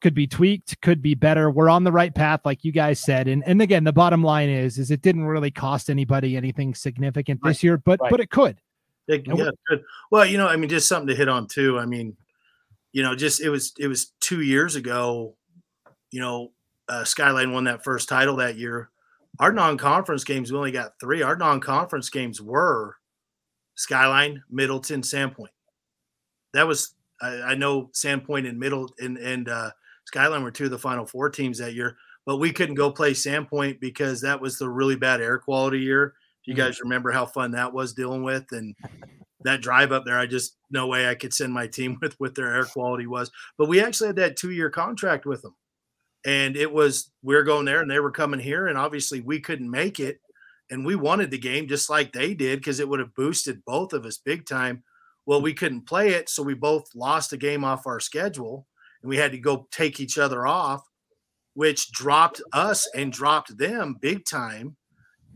could 0.00 0.14
be 0.14 0.26
tweaked, 0.26 0.80
could 0.82 1.00
be 1.00 1.14
better. 1.14 1.52
We're 1.52 1.70
on 1.70 1.84
the 1.84 1.92
right 1.92 2.12
path 2.12 2.40
like 2.44 2.64
you 2.64 2.72
guys 2.72 2.98
said. 2.98 3.28
And 3.28 3.44
and 3.46 3.62
again, 3.62 3.84
the 3.84 3.92
bottom 3.92 4.24
line 4.24 4.48
is 4.48 4.76
is 4.76 4.90
it 4.90 5.02
didn't 5.02 5.26
really 5.26 5.52
cost 5.52 5.88
anybody 5.88 6.36
anything 6.36 6.74
significant 6.74 7.38
Right, 7.44 7.50
this 7.50 7.62
year, 7.62 7.78
but 7.78 8.00
right. 8.00 8.10
but 8.10 8.18
it 8.18 8.30
could. 8.30 8.58
It, 9.06 9.24
yeah, 9.26 9.50
good. 9.68 9.84
Well, 10.10 10.26
you 10.26 10.36
know, 10.36 10.48
I 10.48 10.56
mean, 10.56 10.68
just 10.68 10.88
something 10.88 11.08
to 11.08 11.14
hit 11.14 11.28
on 11.28 11.46
too. 11.46 11.78
I 11.78 11.86
mean, 11.86 12.16
you 12.94 13.02
know, 13.02 13.14
just 13.14 13.42
it 13.42 13.50
was 13.50 13.74
it 13.78 13.88
was 13.88 14.12
two 14.20 14.40
years 14.40 14.76
ago. 14.76 15.36
You 16.12 16.20
know, 16.20 16.52
uh, 16.88 17.04
Skyline 17.04 17.52
won 17.52 17.64
that 17.64 17.84
first 17.84 18.08
title 18.08 18.36
that 18.36 18.56
year. 18.56 18.90
Our 19.40 19.52
non-conference 19.52 20.22
games, 20.22 20.52
we 20.52 20.58
only 20.58 20.70
got 20.70 21.00
three. 21.00 21.20
Our 21.20 21.34
non-conference 21.36 22.08
games 22.08 22.40
were 22.40 22.96
Skyline, 23.74 24.44
Middleton, 24.48 25.02
Sandpoint. 25.02 25.48
That 26.52 26.68
was 26.68 26.94
I, 27.20 27.40
I 27.42 27.54
know 27.56 27.90
Sandpoint 27.92 28.48
and 28.48 28.60
Middle 28.60 28.88
and 29.00 29.18
and 29.18 29.48
uh, 29.48 29.72
Skyline 30.06 30.44
were 30.44 30.52
two 30.52 30.66
of 30.66 30.70
the 30.70 30.78
final 30.78 31.04
four 31.04 31.30
teams 31.30 31.58
that 31.58 31.74
year, 31.74 31.96
but 32.24 32.36
we 32.36 32.52
couldn't 32.52 32.76
go 32.76 32.92
play 32.92 33.10
Sandpoint 33.12 33.80
because 33.80 34.20
that 34.20 34.40
was 34.40 34.56
the 34.56 34.68
really 34.70 34.96
bad 34.96 35.20
air 35.20 35.38
quality 35.38 35.80
year. 35.80 36.14
You 36.44 36.54
Mhm. 36.54 36.58
guys 36.58 36.80
remember 36.80 37.10
how 37.10 37.26
fun 37.26 37.50
that 37.52 37.72
was 37.72 37.92
dealing 37.94 38.22
with, 38.22 38.52
and 38.52 38.76
that 39.44 39.60
drive 39.60 39.92
up 39.92 40.04
there, 40.04 40.18
I 40.18 40.26
just 40.26 40.56
no 40.70 40.86
way 40.86 41.08
I 41.08 41.14
could 41.14 41.32
send 41.32 41.52
my 41.52 41.66
team 41.66 41.98
with 42.02 42.14
what 42.18 42.34
their 42.34 42.54
air 42.54 42.64
quality 42.64 43.06
was. 43.06 43.30
But 43.56 43.68
we 43.68 43.80
actually 43.80 44.08
had 44.08 44.16
that 44.16 44.36
two 44.36 44.50
year 44.50 44.70
contract 44.70 45.26
with 45.26 45.42
them, 45.42 45.54
and 46.26 46.56
it 46.56 46.72
was 46.72 47.10
we 47.22 47.34
are 47.36 47.44
going 47.44 47.64
there 47.64 47.80
and 47.80 47.90
they 47.90 48.00
were 48.00 48.10
coming 48.10 48.40
here, 48.40 48.66
and 48.66 48.76
obviously 48.76 49.20
we 49.20 49.40
couldn't 49.40 49.70
make 49.70 50.00
it, 50.00 50.20
and 50.70 50.84
we 50.84 50.96
wanted 50.96 51.30
the 51.30 51.38
game 51.38 51.68
just 51.68 51.88
like 51.88 52.12
they 52.12 52.34
did 52.34 52.58
because 52.58 52.80
it 52.80 52.88
would 52.88 53.00
have 53.00 53.14
boosted 53.14 53.64
both 53.64 53.92
of 53.92 54.04
us 54.04 54.18
big 54.18 54.46
time. 54.46 54.82
Well, 55.26 55.40
we 55.40 55.54
couldn't 55.54 55.86
play 55.86 56.10
it, 56.10 56.28
so 56.28 56.42
we 56.42 56.54
both 56.54 56.86
lost 56.94 57.32
a 57.32 57.38
game 57.38 57.64
off 57.64 57.86
our 57.86 58.00
schedule, 58.00 58.66
and 59.02 59.08
we 59.08 59.16
had 59.16 59.32
to 59.32 59.38
go 59.38 59.68
take 59.70 60.00
each 60.00 60.18
other 60.18 60.46
off, 60.46 60.82
which 61.54 61.92
dropped 61.92 62.42
us 62.52 62.86
and 62.94 63.12
dropped 63.12 63.56
them 63.56 63.96
big 64.00 64.26
time, 64.26 64.76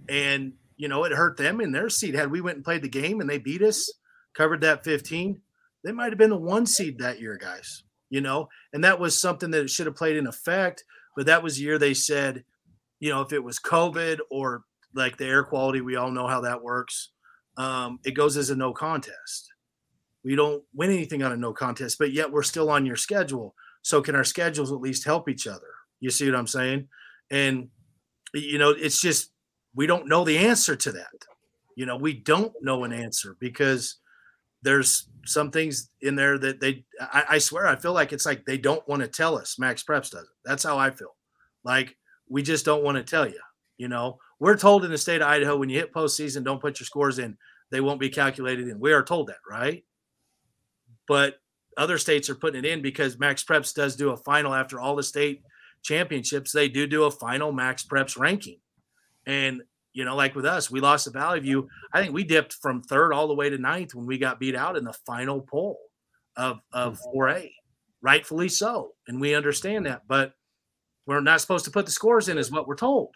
and 0.09 0.53
you 0.79 0.87
know, 0.87 1.05
it 1.05 1.13
hurt 1.13 1.37
them 1.37 1.61
in 1.61 1.73
their 1.73 1.91
seat. 1.91 2.15
Had 2.15 2.31
we 2.31 2.41
went 2.41 2.57
and 2.57 2.65
played 2.65 2.83
the 2.83 2.89
game 2.89 3.21
and 3.21 3.29
they 3.29 3.39
beat 3.39 3.63
us, 3.63 3.93
covered 4.39 4.61
that 4.61 4.85
15, 4.85 5.41
they 5.85 5.93
might 5.93 6.11
have 6.11 6.19
been 6.19 6.31
the 6.31 6.37
one 6.37 6.65
seed 6.65 6.99
that 6.99 7.21
year, 7.21 7.37
guys. 7.37 7.83
You 8.09 8.23
know, 8.23 8.49
and 8.73 8.83
that 8.85 8.99
was 8.99 9.21
something 9.21 9.51
that 9.51 9.69
should 9.69 9.85
have 9.85 9.97
played 9.97 10.17
in 10.17 10.27
effect. 10.27 10.85
But 11.15 11.27
that 11.27 11.43
was 11.43 11.57
the 11.57 11.65
year 11.65 11.79
they 11.79 11.93
said, 11.93 12.45
you 13.01 13.11
know, 13.11 13.21
if 13.21 13.35
it 13.35 13.45
was 13.45 13.59
COVID 13.59 14.21
or 14.31 14.63
like 14.95 15.19
the 15.19 15.27
air 15.27 15.45
quality, 15.45 15.83
we 15.83 15.97
all 15.97 16.11
know 16.11 16.27
how 16.27 16.41
that 16.41 16.63
works. 16.63 17.11
Um, 17.59 17.99
it 18.05 18.13
goes 18.13 18.39
as 18.39 18.49
a 18.49 18.57
no 18.57 18.73
contest. 18.73 19.51
We 20.25 20.37
don't 20.37 20.63
win 20.75 20.91
anything 20.91 21.23
on 21.23 21.33
a 21.33 21.37
no 21.37 21.53
contest, 21.53 21.99
but 21.99 22.13
yet 22.13 22.33
we're 22.33 22.43
still 22.43 22.71
on 22.71 22.87
your 22.87 22.97
schedule. 22.97 23.55
So 23.83 24.01
can 24.01 24.15
our 24.15 24.25
schedules 24.25 24.73
at 24.73 24.81
least 24.81 25.05
help 25.05 25.29
each 25.29 25.47
other? 25.47 25.67
You 26.01 26.11
see 26.11 26.31
what 26.31 26.39
I'm 26.39 26.47
saying? 26.47 26.89
And 27.31 27.69
you 28.33 28.59
know, 28.59 28.71
it's 28.71 29.01
just 29.01 29.33
we 29.75 29.87
don't 29.87 30.09
know 30.09 30.25
the 30.25 30.39
answer 30.39 30.77
to 30.77 30.93
that. 30.93 31.27
You 31.77 31.85
know, 31.85 31.97
we 31.97 32.15
don't 32.15 32.53
know 32.63 32.85
an 32.85 32.93
answer 32.93 33.37
because 33.39 33.97
there's 34.63 35.09
some 35.25 35.51
things 35.51 35.91
in 36.01 36.17
there 36.17 36.39
that 36.39 36.61
they 36.61 36.85
I, 37.01 37.25
I 37.31 37.39
swear 37.39 37.67
I 37.67 37.77
feel 37.77 37.93
like 37.93 38.13
it's 38.13 38.27
like 38.27 38.45
they 38.45 38.59
don't 38.59 38.87
want 38.89 39.03
to 39.03 39.09
tell 39.09 39.37
us. 39.37 39.59
Max 39.59 39.83
Preps 39.83 40.11
does 40.11 40.23
it. 40.23 40.37
That's 40.45 40.65
how 40.65 40.79
I 40.79 40.91
feel. 40.91 41.15
Like 41.65 41.97
we 42.29 42.43
just 42.43 42.65
don't 42.65 42.85
want 42.85 42.97
to 42.97 43.05
tell 43.05 43.27
you. 43.27 43.41
You 43.77 43.89
know, 43.89 44.19
we're 44.41 44.57
told 44.57 44.85
in 44.85 44.91
the 44.91 44.99
state 44.99 45.23
of 45.23 45.29
Idaho 45.29 45.57
when 45.57 45.69
you 45.69 45.79
hit 45.79 45.95
postseason, 45.95 46.45
don't 46.45 46.61
put 46.61 46.81
your 46.81 46.87
scores 46.87 47.19
in. 47.19 47.37
They 47.71 47.81
won't 47.81 48.01
be 48.01 48.09
calculated 48.09 48.69
in. 48.69 48.81
We 48.81 48.93
are 48.93 49.05
told 49.05 49.29
that, 49.29 49.37
right? 49.49 49.85
But 51.07 51.37
other 51.77 51.99
states 51.99 52.29
are 52.29 52.35
putting 52.35 52.65
it 52.65 52.69
in 52.69 52.83
because 52.83 53.19
Max 53.19 53.45
Preps 53.45 53.75
does 53.75 53.95
do 53.95 54.11
a 54.11 54.17
final 54.17 54.55
after 54.55 54.81
all 54.81 54.97
the 54.97 55.03
state 55.03 55.43
championships. 55.83 56.51
They 56.51 56.69
do 56.69 56.87
do 56.87 57.05
a 57.05 57.11
final 57.11 57.53
Max 57.53 57.85
Preps 57.85 58.19
ranking. 58.19 58.59
And, 59.27 59.63
you 59.99 60.05
know, 60.05 60.15
like 60.15 60.37
with 60.37 60.47
us, 60.47 60.71
we 60.71 60.79
lost 60.79 61.05
to 61.05 61.11
Valley 61.11 61.41
View. 61.41 61.69
I 61.93 62.01
think 62.01 62.15
we 62.15 62.23
dipped 62.23 62.53
from 62.53 62.83
third 62.83 63.13
all 63.13 63.27
the 63.27 63.35
way 63.35 63.51
to 63.51 63.59
ninth 63.59 63.97
when 63.97 64.07
we 64.07 64.17
got 64.17 64.39
beat 64.39 64.55
out 64.55 64.77
in 64.77 64.85
the 64.85 64.93
final 65.05 65.41
poll 65.41 65.77
of, 66.37 66.61
of 66.73 67.01
mm-hmm. 67.01 67.19
4A, 67.19 67.51
rightfully 68.01 68.49
so. 68.49 68.93
And 69.09 69.21
we 69.21 69.35
understand 69.35 69.87
that. 69.87 70.03
But 70.07 70.35
we're 71.05 71.21
not 71.21 71.41
supposed 71.41 71.65
to 71.65 71.73
put 71.73 71.85
the 71.85 71.91
scores 71.91 72.29
in, 72.29 72.39
is 72.39 72.49
what 72.49 72.69
we're 72.69 72.77
told, 72.77 73.13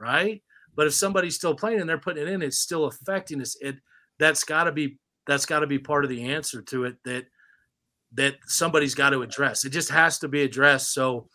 right? 0.00 0.42
But 0.74 0.86
if 0.86 0.94
somebody's 0.94 1.34
still 1.34 1.54
playing 1.54 1.80
and 1.80 1.86
they're 1.86 1.98
putting 1.98 2.22
it 2.26 2.30
in, 2.30 2.40
it's 2.40 2.58
still 2.58 2.86
affecting 2.86 3.42
us. 3.42 3.54
It 3.60 3.76
that's 4.18 4.44
got 4.44 4.64
to 4.64 4.72
be 4.72 4.96
that's 5.26 5.44
got 5.44 5.60
to 5.60 5.66
be 5.66 5.78
part 5.78 6.04
of 6.04 6.10
the 6.10 6.22
answer 6.22 6.62
to 6.62 6.84
it 6.84 6.96
that 7.04 7.26
that 8.14 8.36
somebody's 8.46 8.94
got 8.94 9.10
to 9.10 9.20
address. 9.20 9.66
It 9.66 9.72
just 9.72 9.90
has 9.90 10.18
to 10.20 10.28
be 10.28 10.40
addressed 10.40 10.94
so 10.94 11.28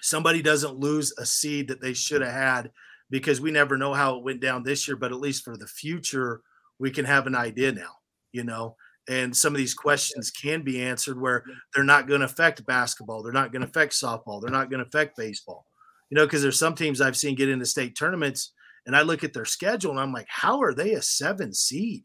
somebody 0.00 0.40
doesn't 0.40 0.78
lose 0.78 1.12
a 1.18 1.26
seed 1.26 1.66
that 1.66 1.80
they 1.80 1.94
should 1.94 2.22
have 2.22 2.32
had 2.32 2.70
because 3.10 3.40
we 3.40 3.50
never 3.50 3.76
know 3.76 3.94
how 3.94 4.16
it 4.16 4.24
went 4.24 4.40
down 4.40 4.62
this 4.62 4.88
year, 4.88 4.96
but 4.96 5.12
at 5.12 5.20
least 5.20 5.44
for 5.44 5.56
the 5.56 5.66
future, 5.66 6.40
we 6.78 6.90
can 6.90 7.04
have 7.04 7.26
an 7.26 7.34
idea 7.34 7.72
now, 7.72 7.92
you 8.32 8.44
know. 8.44 8.76
And 9.08 9.36
some 9.36 9.52
of 9.52 9.58
these 9.58 9.74
questions 9.74 10.30
can 10.30 10.62
be 10.62 10.82
answered 10.82 11.20
where 11.20 11.44
they're 11.74 11.84
not 11.84 12.08
going 12.08 12.20
to 12.20 12.26
affect 12.26 12.64
basketball, 12.66 13.22
they're 13.22 13.32
not 13.32 13.52
going 13.52 13.62
to 13.62 13.68
affect 13.68 13.92
softball, 13.92 14.40
they're 14.40 14.50
not 14.50 14.70
going 14.70 14.80
to 14.80 14.86
affect 14.86 15.16
baseball, 15.16 15.66
you 16.10 16.16
know, 16.16 16.24
because 16.24 16.42
there's 16.42 16.58
some 16.58 16.74
teams 16.74 17.00
I've 17.00 17.16
seen 17.16 17.34
get 17.34 17.50
into 17.50 17.66
state 17.66 17.96
tournaments 17.96 18.52
and 18.86 18.96
I 18.96 19.02
look 19.02 19.22
at 19.22 19.32
their 19.32 19.44
schedule 19.44 19.90
and 19.90 20.00
I'm 20.00 20.12
like, 20.12 20.26
how 20.28 20.62
are 20.62 20.74
they 20.74 20.94
a 20.94 21.02
seven 21.02 21.52
seed? 21.52 22.04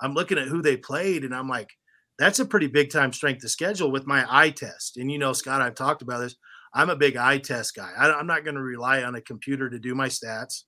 I'm 0.00 0.14
looking 0.14 0.38
at 0.38 0.48
who 0.48 0.62
they 0.62 0.76
played 0.76 1.24
and 1.24 1.34
I'm 1.34 1.48
like, 1.48 1.70
that's 2.18 2.38
a 2.38 2.44
pretty 2.44 2.66
big 2.66 2.90
time 2.90 3.12
strength 3.12 3.44
of 3.44 3.50
schedule 3.50 3.90
with 3.90 4.06
my 4.06 4.24
eye 4.28 4.50
test. 4.50 4.96
And 4.96 5.10
you 5.10 5.18
know, 5.18 5.32
Scott, 5.32 5.62
I've 5.62 5.74
talked 5.74 6.02
about 6.02 6.20
this. 6.20 6.36
I'm 6.74 6.90
a 6.90 6.96
big 6.96 7.16
eye 7.16 7.38
test 7.38 7.74
guy. 7.74 7.90
I, 7.96 8.10
I'm 8.12 8.26
not 8.26 8.44
going 8.44 8.54
to 8.54 8.62
rely 8.62 9.02
on 9.02 9.14
a 9.14 9.20
computer 9.20 9.68
to 9.68 9.78
do 9.78 9.94
my 9.94 10.08
stats. 10.08 10.62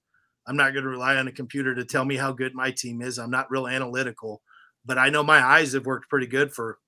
I'm 0.47 0.57
not 0.57 0.73
going 0.73 0.85
to 0.85 0.91
rely 0.91 1.17
on 1.17 1.29
a 1.29 1.33
computer 1.33 1.75
to 1.75 1.85
tell 1.85 2.05
me 2.05 2.17
how 2.17 2.33
good 2.33 2.55
my 2.55 2.71
team 2.71 3.01
is. 3.01 3.19
I'm 3.19 3.31
not 3.31 3.51
real 3.51 3.67
analytical, 3.67 4.43
but 4.85 4.99
I 4.99 5.09
know 5.09 5.23
my 5.23 5.43
eyes 5.43 5.73
have 5.73 5.87
worked 5.87 6.11
pretty 6.11 6.27
good 6.27 6.53
for 6.53 6.79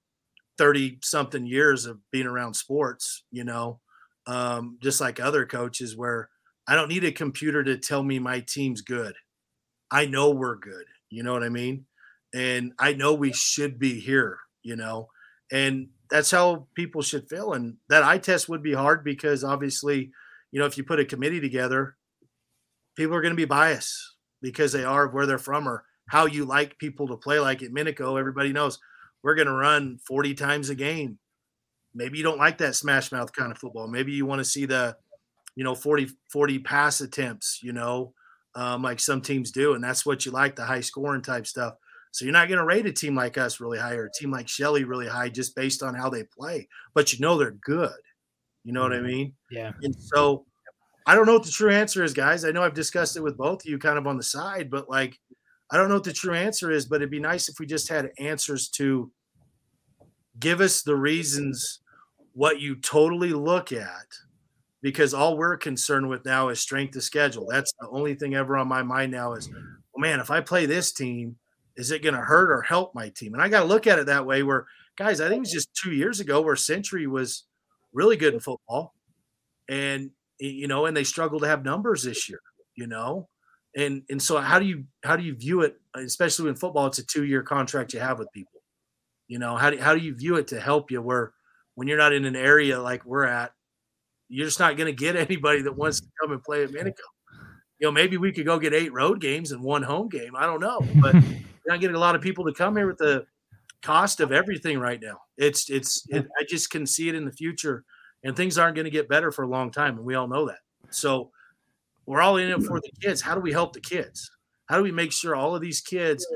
30 0.58 0.98
something 1.02 1.46
years 1.46 1.86
of 1.86 1.98
being 2.12 2.26
around 2.26 2.54
sports, 2.54 3.24
you 3.30 3.44
know, 3.44 3.80
um, 4.26 4.78
just 4.82 5.00
like 5.00 5.20
other 5.20 5.46
coaches 5.46 5.96
where 5.96 6.28
I 6.68 6.74
don't 6.74 6.88
need 6.88 7.04
a 7.04 7.12
computer 7.12 7.62
to 7.64 7.78
tell 7.78 8.02
me 8.02 8.18
my 8.18 8.40
team's 8.40 8.82
good. 8.82 9.14
I 9.90 10.06
know 10.06 10.30
we're 10.30 10.56
good. 10.56 10.84
You 11.10 11.22
know 11.22 11.32
what 11.32 11.44
I 11.44 11.48
mean? 11.48 11.86
And 12.34 12.72
I 12.78 12.92
know 12.92 13.14
we 13.14 13.32
should 13.32 13.78
be 13.78 14.00
here, 14.00 14.38
you 14.62 14.76
know, 14.76 15.08
and 15.52 15.88
that's 16.11 16.30
how 16.30 16.66
people 16.74 17.02
should 17.02 17.28
feel. 17.28 17.52
And 17.52 17.76
that 17.88 18.02
eye 18.02 18.18
test 18.18 18.48
would 18.48 18.62
be 18.62 18.74
hard 18.74 19.04
because 19.04 19.44
obviously, 19.44 20.11
you 20.52 20.61
know, 20.61 20.66
if 20.66 20.76
you 20.76 20.84
put 20.84 21.00
a 21.00 21.04
committee 21.04 21.40
together, 21.40 21.96
people 22.96 23.14
are 23.14 23.20
going 23.20 23.32
to 23.32 23.36
be 23.36 23.44
biased 23.44 24.14
because 24.42 24.72
they 24.72 24.84
are 24.84 25.09
where 25.09 25.26
they're 25.26 25.38
from 25.38 25.68
or 25.68 25.84
how 26.09 26.26
you 26.26 26.44
like 26.44 26.78
people 26.78 27.09
to 27.09 27.16
play. 27.16 27.40
Like 27.40 27.62
at 27.62 27.72
Minico, 27.72 28.18
everybody 28.18 28.52
knows 28.52 28.78
we're 29.22 29.34
going 29.34 29.48
to 29.48 29.52
run 29.52 29.98
40 30.07 30.34
times 30.34 30.70
a 30.70 30.74
game. 30.74 31.18
Maybe 31.94 32.18
you 32.18 32.24
don't 32.24 32.38
like 32.38 32.59
that 32.59 32.76
smash 32.76 33.11
mouth 33.11 33.32
kind 33.32 33.50
of 33.50 33.59
football. 33.59 33.88
Maybe 33.88 34.12
you 34.12 34.26
want 34.26 34.40
to 34.40 34.44
see 34.44 34.66
the, 34.66 34.96
you 35.54 35.64
know, 35.64 35.74
40, 35.74 36.09
40 36.30 36.59
pass 36.61 37.00
attempts, 37.00 37.61
you 37.62 37.72
know, 37.72 38.12
um, 38.54 38.82
like 38.82 39.00
some 39.00 39.22
teams 39.22 39.50
do. 39.50 39.74
And 39.74 39.82
that's 39.82 40.04
what 40.04 40.26
you 40.26 40.32
like, 40.32 40.57
the 40.57 40.64
high 40.64 40.80
scoring 40.80 41.22
type 41.22 41.46
stuff. 41.46 41.74
So 42.16 42.24
you're 42.24 42.32
not 42.32 42.48
going 42.48 42.56
to 42.56 42.64
rate 42.64 42.86
a 42.86 42.92
team 42.92 43.14
like 43.14 43.36
us 43.36 43.60
really 43.60 43.78
high 43.78 43.92
or 43.92 44.06
a 44.06 44.10
team 44.10 44.30
like 44.30 44.48
Shelley 44.48 44.84
really 44.84 45.06
high 45.06 45.28
just 45.28 45.54
based 45.54 45.82
on 45.82 45.94
how 45.94 46.08
they 46.08 46.24
play, 46.24 46.66
but 46.94 47.12
you 47.12 47.18
know 47.18 47.36
they're 47.36 47.50
good. 47.50 47.90
You 48.64 48.72
know 48.72 48.80
what 48.80 48.94
I 48.94 48.96
mm-hmm. 48.96 49.06
mean? 49.06 49.34
Yeah. 49.50 49.72
And 49.82 49.94
so 49.94 50.46
I 51.06 51.14
don't 51.14 51.26
know 51.26 51.34
what 51.34 51.44
the 51.44 51.50
true 51.50 51.70
answer 51.70 52.02
is, 52.02 52.14
guys. 52.14 52.46
I 52.46 52.52
know 52.52 52.62
I've 52.62 52.72
discussed 52.72 53.18
it 53.18 53.22
with 53.22 53.36
both 53.36 53.66
of 53.66 53.70
you 53.70 53.78
kind 53.78 53.98
of 53.98 54.06
on 54.06 54.16
the 54.16 54.22
side, 54.22 54.70
but 54.70 54.88
like 54.88 55.18
I 55.70 55.76
don't 55.76 55.90
know 55.90 55.96
what 55.96 56.04
the 56.04 56.14
true 56.14 56.34
answer 56.34 56.70
is, 56.70 56.86
but 56.86 56.96
it'd 56.96 57.10
be 57.10 57.20
nice 57.20 57.50
if 57.50 57.56
we 57.60 57.66
just 57.66 57.90
had 57.90 58.08
answers 58.18 58.70
to 58.76 59.12
give 60.40 60.62
us 60.62 60.82
the 60.82 60.96
reasons 60.96 61.80
what 62.32 62.62
you 62.62 62.76
totally 62.76 63.34
look 63.34 63.72
at 63.72 64.06
because 64.80 65.12
all 65.12 65.36
we're 65.36 65.58
concerned 65.58 66.08
with 66.08 66.24
now 66.24 66.48
is 66.48 66.60
strength 66.60 66.96
of 66.96 67.02
schedule. 67.02 67.46
That's 67.50 67.74
the 67.78 67.90
only 67.90 68.14
thing 68.14 68.34
ever 68.34 68.56
on 68.56 68.68
my 68.68 68.82
mind 68.82 69.12
now 69.12 69.34
is, 69.34 69.50
well, 69.50 69.98
man, 69.98 70.18
if 70.18 70.30
I 70.30 70.40
play 70.40 70.64
this 70.64 70.92
team, 70.92 71.36
is 71.77 71.91
it 71.91 72.03
going 72.03 72.14
to 72.14 72.20
hurt 72.20 72.51
or 72.51 72.62
help 72.62 72.95
my 72.95 73.11
team? 73.11 73.35
And 73.35 73.43
I 73.43 73.49
got 73.49 73.61
to 73.61 73.66
look 73.66 73.87
at 73.87 73.99
it 73.99 74.07
that 74.07 74.27
way. 74.27 74.43
Where 74.43 74.66
guys, 74.97 75.20
I 75.20 75.29
think 75.29 75.39
it 75.39 75.41
was 75.41 75.53
just 75.53 75.74
two 75.74 75.93
years 75.93 76.20
ago 76.20 76.41
where 76.41 76.57
Century 76.57 77.07
was 77.07 77.45
really 77.93 78.16
good 78.16 78.35
in 78.35 78.41
football, 78.41 78.95
and 79.68 80.11
you 80.39 80.68
know, 80.68 80.87
and 80.87 80.97
they 80.97 81.05
struggled 81.05 81.43
to 81.43 81.49
have 81.49 81.64
numbers 81.64 82.03
this 82.03 82.29
year. 82.29 82.41
You 82.74 82.87
know, 82.87 83.29
and 83.77 84.03
and 84.11 84.20
so 84.20 84.39
how 84.39 84.59
do 84.59 84.66
you 84.66 84.85
how 85.05 85.16
do 85.16 85.22
you 85.22 85.35
view 85.35 85.62
it, 85.62 85.79
especially 85.95 86.49
in 86.49 86.57
football? 86.57 86.87
It's 86.87 86.99
a 86.99 87.07
two 87.07 87.24
year 87.24 87.43
contract 87.43 87.93
you 87.93 88.01
have 88.01 88.18
with 88.18 88.33
people. 88.33 88.61
You 89.29 89.39
know, 89.39 89.57
how 89.57 89.70
do 89.70 89.79
how 89.79 89.95
do 89.95 90.01
you 90.01 90.14
view 90.14 90.37
it 90.37 90.49
to 90.49 90.61
help 90.61 90.91
you? 90.91 91.03
Where 91.03 91.33
when 91.74 91.89
you're 91.89 91.99
not 91.99 92.12
in 92.12 92.24
an 92.24 92.37
area 92.37 92.81
like 92.81 93.05
we're 93.05 93.27
at, 93.27 93.53
you're 94.29 94.47
just 94.47 94.61
not 94.61 94.77
going 94.77 94.87
to 94.87 94.93
get 94.93 95.16
anybody 95.16 95.62
that 95.62 95.77
wants 95.77 96.01
to 96.01 96.07
come 96.20 96.33
and 96.33 96.43
play 96.43 96.64
at 96.64 96.70
Minico. 96.70 96.95
You 97.79 97.89
know, 97.89 97.93
maybe 97.93 98.16
we 98.16 98.33
could 98.33 98.47
go 98.47 98.59
get 98.59 98.72
eight 98.72 98.93
road 98.93 99.20
games 99.20 99.53
and 99.53 99.62
one 99.62 99.83
home 99.83 100.09
game. 100.09 100.35
I 100.35 100.47
don't 100.47 100.61
know, 100.61 100.81
but 101.01 101.14
not 101.66 101.80
getting 101.80 101.96
a 101.96 102.00
lot 102.00 102.14
of 102.14 102.20
people 102.22 102.44
to 102.44 102.52
come 102.52 102.76
here 102.76 102.86
with 102.86 102.98
the 102.98 103.26
cost 103.82 104.20
of 104.20 104.32
everything 104.32 104.78
right 104.78 105.00
now. 105.00 105.20
It's 105.36 105.70
it's 105.70 106.04
it, 106.08 106.26
I 106.38 106.44
just 106.48 106.70
can 106.70 106.86
see 106.86 107.08
it 107.08 107.14
in 107.14 107.24
the 107.24 107.32
future, 107.32 107.84
and 108.24 108.36
things 108.36 108.58
aren't 108.58 108.74
going 108.74 108.84
to 108.84 108.90
get 108.90 109.08
better 109.08 109.30
for 109.30 109.42
a 109.42 109.48
long 109.48 109.70
time, 109.70 109.96
and 109.96 110.04
we 110.04 110.14
all 110.14 110.28
know 110.28 110.46
that. 110.46 110.60
So 110.90 111.30
we're 112.06 112.22
all 112.22 112.36
in 112.36 112.48
it 112.48 112.62
for 112.62 112.80
the 112.80 112.90
kids. 113.02 113.20
How 113.20 113.34
do 113.34 113.40
we 113.40 113.52
help 113.52 113.72
the 113.72 113.80
kids? 113.80 114.30
How 114.66 114.76
do 114.76 114.82
we 114.82 114.92
make 114.92 115.12
sure 115.12 115.34
all 115.34 115.54
of 115.54 115.60
these 115.60 115.80
kids 115.80 116.26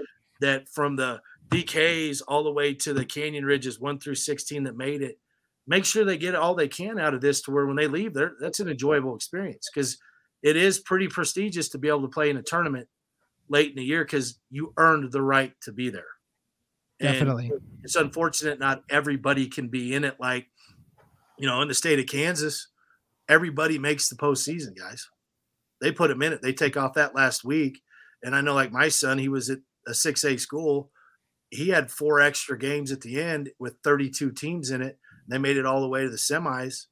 that 0.41 0.69
from 0.69 0.97
the 0.97 1.21
DKs 1.49 2.23
all 2.29 2.45
the 2.45 2.53
way 2.53 2.75
to 2.75 2.95
the 2.95 3.05
Canyon 3.05 3.45
Ridges 3.45 3.81
one 3.81 3.99
through 3.99 4.15
16 4.15 4.65
that 4.65 4.77
made 4.77 5.03
it, 5.03 5.19
make 5.67 5.85
sure 5.85 6.05
they 6.05 6.17
get 6.17 6.35
all 6.35 6.55
they 6.55 6.69
can 6.69 6.99
out 6.99 7.15
of 7.15 7.21
this 7.21 7.43
to 7.43 7.51
where 7.51 7.67
when 7.67 7.77
they 7.77 7.89
leave, 7.89 8.15
there 8.15 8.33
that's 8.41 8.61
an 8.61 8.69
enjoyable 8.69 9.15
experience 9.15 9.69
because 9.73 9.99
it 10.43 10.57
is 10.57 10.79
pretty 10.79 11.09
prestigious 11.09 11.69
to 11.71 11.79
be 11.79 11.89
able 11.89 12.03
to 12.03 12.09
play 12.09 12.31
in 12.31 12.37
a 12.37 12.43
tournament 12.43 12.89
late 13.51 13.71
in 13.71 13.77
the 13.77 13.85
year 13.85 14.05
because 14.05 14.39
you 14.49 14.73
earned 14.79 15.13
the 15.13 15.21
right 15.21 15.53
to 15.63 15.73
be 15.73 15.91
there. 15.91 16.05
Definitely. 17.01 17.51
And 17.51 17.61
it's 17.83 17.97
unfortunate 17.97 18.59
not 18.59 18.85
everybody 18.89 19.49
can 19.49 19.69
be 19.69 19.95
in 19.95 20.05
it. 20.05 20.17
Like, 20.21 20.47
you 21.39 21.47
know, 21.47 21.61
in 21.61 21.69
the 21.69 21.75
state 21.75 21.99
of 21.99 22.07
Kansas, 22.07 22.69
everybody 23.29 23.79
makes 23.79 24.09
the 24.09 24.17
postseason, 24.17 24.77
guys. 24.79 25.09
They 25.81 25.93
put 25.93 26.09
them 26.09 26.23
in 26.23 26.33
it. 26.33 26.43
They 26.43 26.53
take 26.53 26.77
off 26.77 26.95
that 26.95 27.15
last 27.15 27.45
week. 27.45 27.81
And 28.23 28.37
I 28.37 28.43
know, 28.43 28.55
like 28.55 28.71
my 28.71 28.89
son, 28.89 29.19
he 29.19 29.29
was 29.29 29.49
at 29.51 29.59
a 29.87 29.93
6A 29.93 30.39
school. 30.39 30.91
He 31.49 31.71
had 31.71 31.91
four 31.91 32.21
extra 32.21 32.59
games 32.59 32.93
at 32.93 33.01
the 33.01 33.21
end 33.21 33.51
with 33.59 33.77
32 33.83 34.33
teams 34.33 34.71
in 34.71 34.83
it. 34.83 34.99
They 35.27 35.39
made 35.39 35.57
it 35.57 35.67
all 35.67 35.81
the 35.81 35.89
way 35.89 36.03
to 36.03 36.11
the 36.11 36.17
semis. 36.17 36.87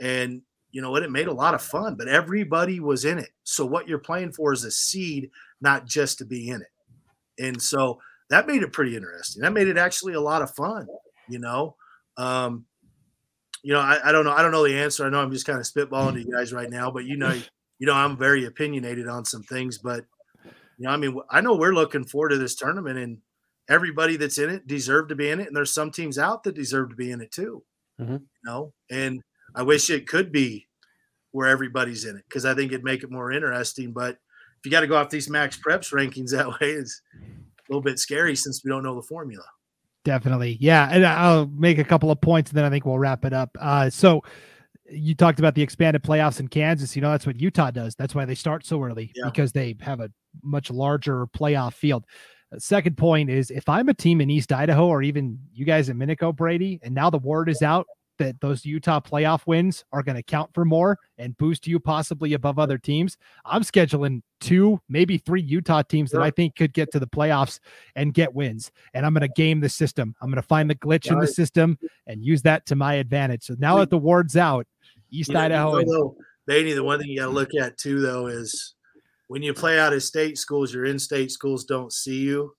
And 0.00 0.42
you 0.72 0.80
know 0.80 0.90
what? 0.90 1.02
It 1.02 1.10
made 1.10 1.26
a 1.26 1.32
lot 1.32 1.54
of 1.54 1.62
fun, 1.62 1.96
but 1.96 2.08
everybody 2.08 2.80
was 2.80 3.04
in 3.04 3.18
it. 3.18 3.30
So 3.44 3.66
what 3.66 3.88
you're 3.88 3.98
playing 3.98 4.32
for 4.32 4.52
is 4.52 4.64
a 4.64 4.70
seed, 4.70 5.30
not 5.60 5.86
just 5.86 6.18
to 6.18 6.24
be 6.24 6.48
in 6.48 6.62
it. 6.62 7.44
And 7.44 7.60
so 7.60 8.00
that 8.28 8.46
made 8.46 8.62
it 8.62 8.72
pretty 8.72 8.96
interesting. 8.96 9.42
That 9.42 9.52
made 9.52 9.68
it 9.68 9.78
actually 9.78 10.14
a 10.14 10.20
lot 10.20 10.42
of 10.42 10.54
fun, 10.54 10.86
you 11.28 11.38
know. 11.38 11.76
Um, 12.16 12.66
you 13.62 13.74
know, 13.74 13.80
I, 13.80 14.08
I 14.08 14.12
don't 14.12 14.24
know. 14.24 14.32
I 14.32 14.42
don't 14.42 14.52
know 14.52 14.66
the 14.66 14.78
answer. 14.78 15.04
I 15.04 15.10
know 15.10 15.20
I'm 15.20 15.32
just 15.32 15.46
kind 15.46 15.58
of 15.58 15.64
spitballing 15.64 16.14
to 16.14 16.20
you 16.20 16.32
guys 16.32 16.52
right 16.52 16.70
now, 16.70 16.90
but 16.90 17.04
you 17.04 17.16
know, 17.16 17.32
you 17.78 17.86
know, 17.86 17.94
I'm 17.94 18.16
very 18.16 18.44
opinionated 18.46 19.08
on 19.08 19.24
some 19.24 19.42
things. 19.42 19.78
But 19.78 20.04
you 20.44 20.86
know, 20.86 20.90
I 20.90 20.96
mean, 20.96 21.18
I 21.30 21.40
know 21.40 21.56
we're 21.56 21.74
looking 21.74 22.04
forward 22.04 22.30
to 22.30 22.38
this 22.38 22.54
tournament, 22.54 22.98
and 22.98 23.18
everybody 23.68 24.16
that's 24.16 24.38
in 24.38 24.50
it 24.50 24.66
deserve 24.66 25.08
to 25.08 25.14
be 25.14 25.28
in 25.28 25.40
it, 25.40 25.48
and 25.48 25.56
there's 25.56 25.74
some 25.74 25.90
teams 25.90 26.18
out 26.18 26.44
that 26.44 26.54
deserve 26.54 26.90
to 26.90 26.96
be 26.96 27.10
in 27.10 27.20
it 27.20 27.32
too. 27.32 27.64
Mm-hmm. 28.00 28.12
You 28.12 28.44
know, 28.44 28.72
and 28.90 29.22
I 29.54 29.62
wish 29.62 29.90
it 29.90 30.08
could 30.08 30.32
be 30.32 30.68
where 31.32 31.48
everybody's 31.48 32.04
in 32.04 32.16
it 32.16 32.24
because 32.28 32.44
I 32.44 32.54
think 32.54 32.72
it'd 32.72 32.84
make 32.84 33.02
it 33.02 33.10
more 33.10 33.32
interesting. 33.32 33.92
But 33.92 34.18
if 34.58 34.64
you 34.64 34.70
got 34.70 34.80
to 34.80 34.86
go 34.86 34.96
off 34.96 35.10
these 35.10 35.30
max 35.30 35.58
preps 35.58 35.92
rankings 35.92 36.30
that 36.36 36.48
way, 36.48 36.70
it's 36.70 37.02
a 37.22 37.72
little 37.72 37.82
bit 37.82 37.98
scary 37.98 38.36
since 38.36 38.64
we 38.64 38.70
don't 38.70 38.82
know 38.82 38.94
the 38.94 39.02
formula. 39.02 39.44
Definitely. 40.04 40.56
Yeah. 40.60 40.88
And 40.90 41.06
I'll 41.06 41.46
make 41.46 41.78
a 41.78 41.84
couple 41.84 42.10
of 42.10 42.20
points 42.20 42.50
and 42.50 42.58
then 42.58 42.64
I 42.64 42.70
think 42.70 42.86
we'll 42.86 42.98
wrap 42.98 43.24
it 43.24 43.32
up. 43.32 43.50
Uh, 43.60 43.90
so 43.90 44.22
you 44.90 45.14
talked 45.14 45.38
about 45.38 45.54
the 45.54 45.62
expanded 45.62 46.02
playoffs 46.02 46.40
in 46.40 46.48
Kansas. 46.48 46.96
You 46.96 47.02
know, 47.02 47.10
that's 47.10 47.26
what 47.26 47.38
Utah 47.38 47.70
does. 47.70 47.94
That's 47.94 48.14
why 48.14 48.24
they 48.24 48.34
start 48.34 48.64
so 48.64 48.82
early 48.82 49.12
yeah. 49.14 49.26
because 49.26 49.52
they 49.52 49.76
have 49.80 50.00
a 50.00 50.10
much 50.42 50.70
larger 50.70 51.26
playoff 51.26 51.74
field. 51.74 52.04
Second 52.58 52.96
point 52.96 53.30
is 53.30 53.50
if 53.50 53.68
I'm 53.68 53.88
a 53.88 53.94
team 53.94 54.20
in 54.20 54.28
East 54.28 54.52
Idaho 54.52 54.88
or 54.88 55.02
even 55.02 55.38
you 55.52 55.64
guys 55.64 55.88
in 55.88 55.96
Minico, 55.96 56.34
Brady, 56.34 56.80
and 56.82 56.94
now 56.94 57.08
the 57.08 57.18
word 57.18 57.48
is 57.48 57.62
out 57.62 57.86
that 58.20 58.40
those 58.40 58.64
Utah 58.64 59.00
playoff 59.00 59.46
wins 59.46 59.84
are 59.92 60.02
going 60.02 60.16
to 60.16 60.22
count 60.22 60.50
for 60.54 60.64
more 60.64 60.98
and 61.18 61.36
boost 61.36 61.66
you 61.66 61.80
possibly 61.80 62.34
above 62.34 62.58
other 62.58 62.78
teams. 62.78 63.16
I'm 63.44 63.62
scheduling 63.62 64.22
two, 64.40 64.80
maybe 64.88 65.18
three 65.18 65.42
Utah 65.42 65.82
teams 65.82 66.10
that 66.12 66.22
I 66.22 66.30
think 66.30 66.54
could 66.54 66.72
get 66.72 66.92
to 66.92 67.00
the 67.00 67.06
playoffs 67.06 67.58
and 67.96 68.14
get 68.14 68.34
wins. 68.34 68.70
And 68.94 69.04
I'm 69.04 69.12
going 69.12 69.22
to 69.22 69.34
game 69.34 69.60
the 69.60 69.68
system. 69.68 70.14
I'm 70.20 70.28
going 70.28 70.36
to 70.36 70.46
find 70.46 70.70
the 70.70 70.76
glitch 70.76 71.10
in 71.10 71.18
the 71.18 71.26
system 71.26 71.78
and 72.06 72.24
use 72.24 72.42
that 72.42 72.66
to 72.66 72.76
my 72.76 72.94
advantage. 72.94 73.42
So 73.42 73.56
now 73.58 73.78
that 73.78 73.90
the 73.90 73.98
word's 73.98 74.36
out, 74.36 74.66
East 75.10 75.34
Idaho. 75.34 75.78
You 75.78 75.86
know, 75.86 76.16
Beatty, 76.46 76.72
the 76.72 76.84
one 76.84 77.00
thing 77.00 77.08
you 77.08 77.18
got 77.18 77.26
to 77.26 77.32
look 77.32 77.50
at 77.60 77.76
too, 77.78 78.00
though, 78.00 78.28
is 78.28 78.74
when 79.26 79.42
you 79.42 79.54
play 79.54 79.78
out 79.78 79.92
of 79.92 80.02
state 80.02 80.38
schools, 80.38 80.72
your 80.72 80.84
in 80.84 80.98
state 80.98 81.30
schools 81.30 81.64
don't 81.64 81.92
see 81.92 82.20
you 82.20 82.54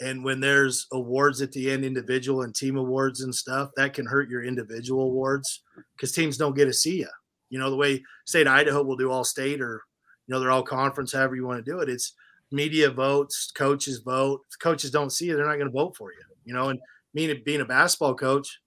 and 0.00 0.24
when 0.24 0.40
there's 0.40 0.86
awards 0.92 1.40
at 1.40 1.52
the 1.52 1.70
end 1.70 1.84
individual 1.84 2.42
and 2.42 2.54
team 2.54 2.76
awards 2.76 3.20
and 3.20 3.34
stuff 3.34 3.70
that 3.76 3.94
can 3.94 4.06
hurt 4.06 4.28
your 4.28 4.42
individual 4.42 5.04
awards 5.04 5.62
because 5.96 6.12
teams 6.12 6.36
don't 6.36 6.56
get 6.56 6.64
to 6.66 6.72
see 6.72 6.98
you 6.98 7.08
you 7.50 7.58
know 7.58 7.70
the 7.70 7.76
way 7.76 8.02
state 8.26 8.48
idaho 8.48 8.82
will 8.82 8.96
do 8.96 9.10
all 9.10 9.24
state 9.24 9.60
or 9.60 9.82
you 10.26 10.32
know 10.32 10.40
they're 10.40 10.50
all 10.50 10.62
conference 10.62 11.12
however 11.12 11.36
you 11.36 11.46
want 11.46 11.64
to 11.64 11.70
do 11.70 11.80
it 11.80 11.88
it's 11.88 12.14
media 12.50 12.90
votes 12.90 13.52
coaches 13.54 13.98
vote 13.98 14.40
if 14.50 14.58
coaches 14.58 14.90
don't 14.90 15.10
see 15.10 15.26
you 15.26 15.36
they're 15.36 15.46
not 15.46 15.56
going 15.56 15.66
to 15.66 15.72
vote 15.72 15.96
for 15.96 16.12
you 16.12 16.22
you 16.44 16.52
know 16.52 16.68
and 16.68 16.78
me 17.14 17.32
being 17.32 17.60
a 17.60 17.64
basketball 17.64 18.14
coach 18.14 18.60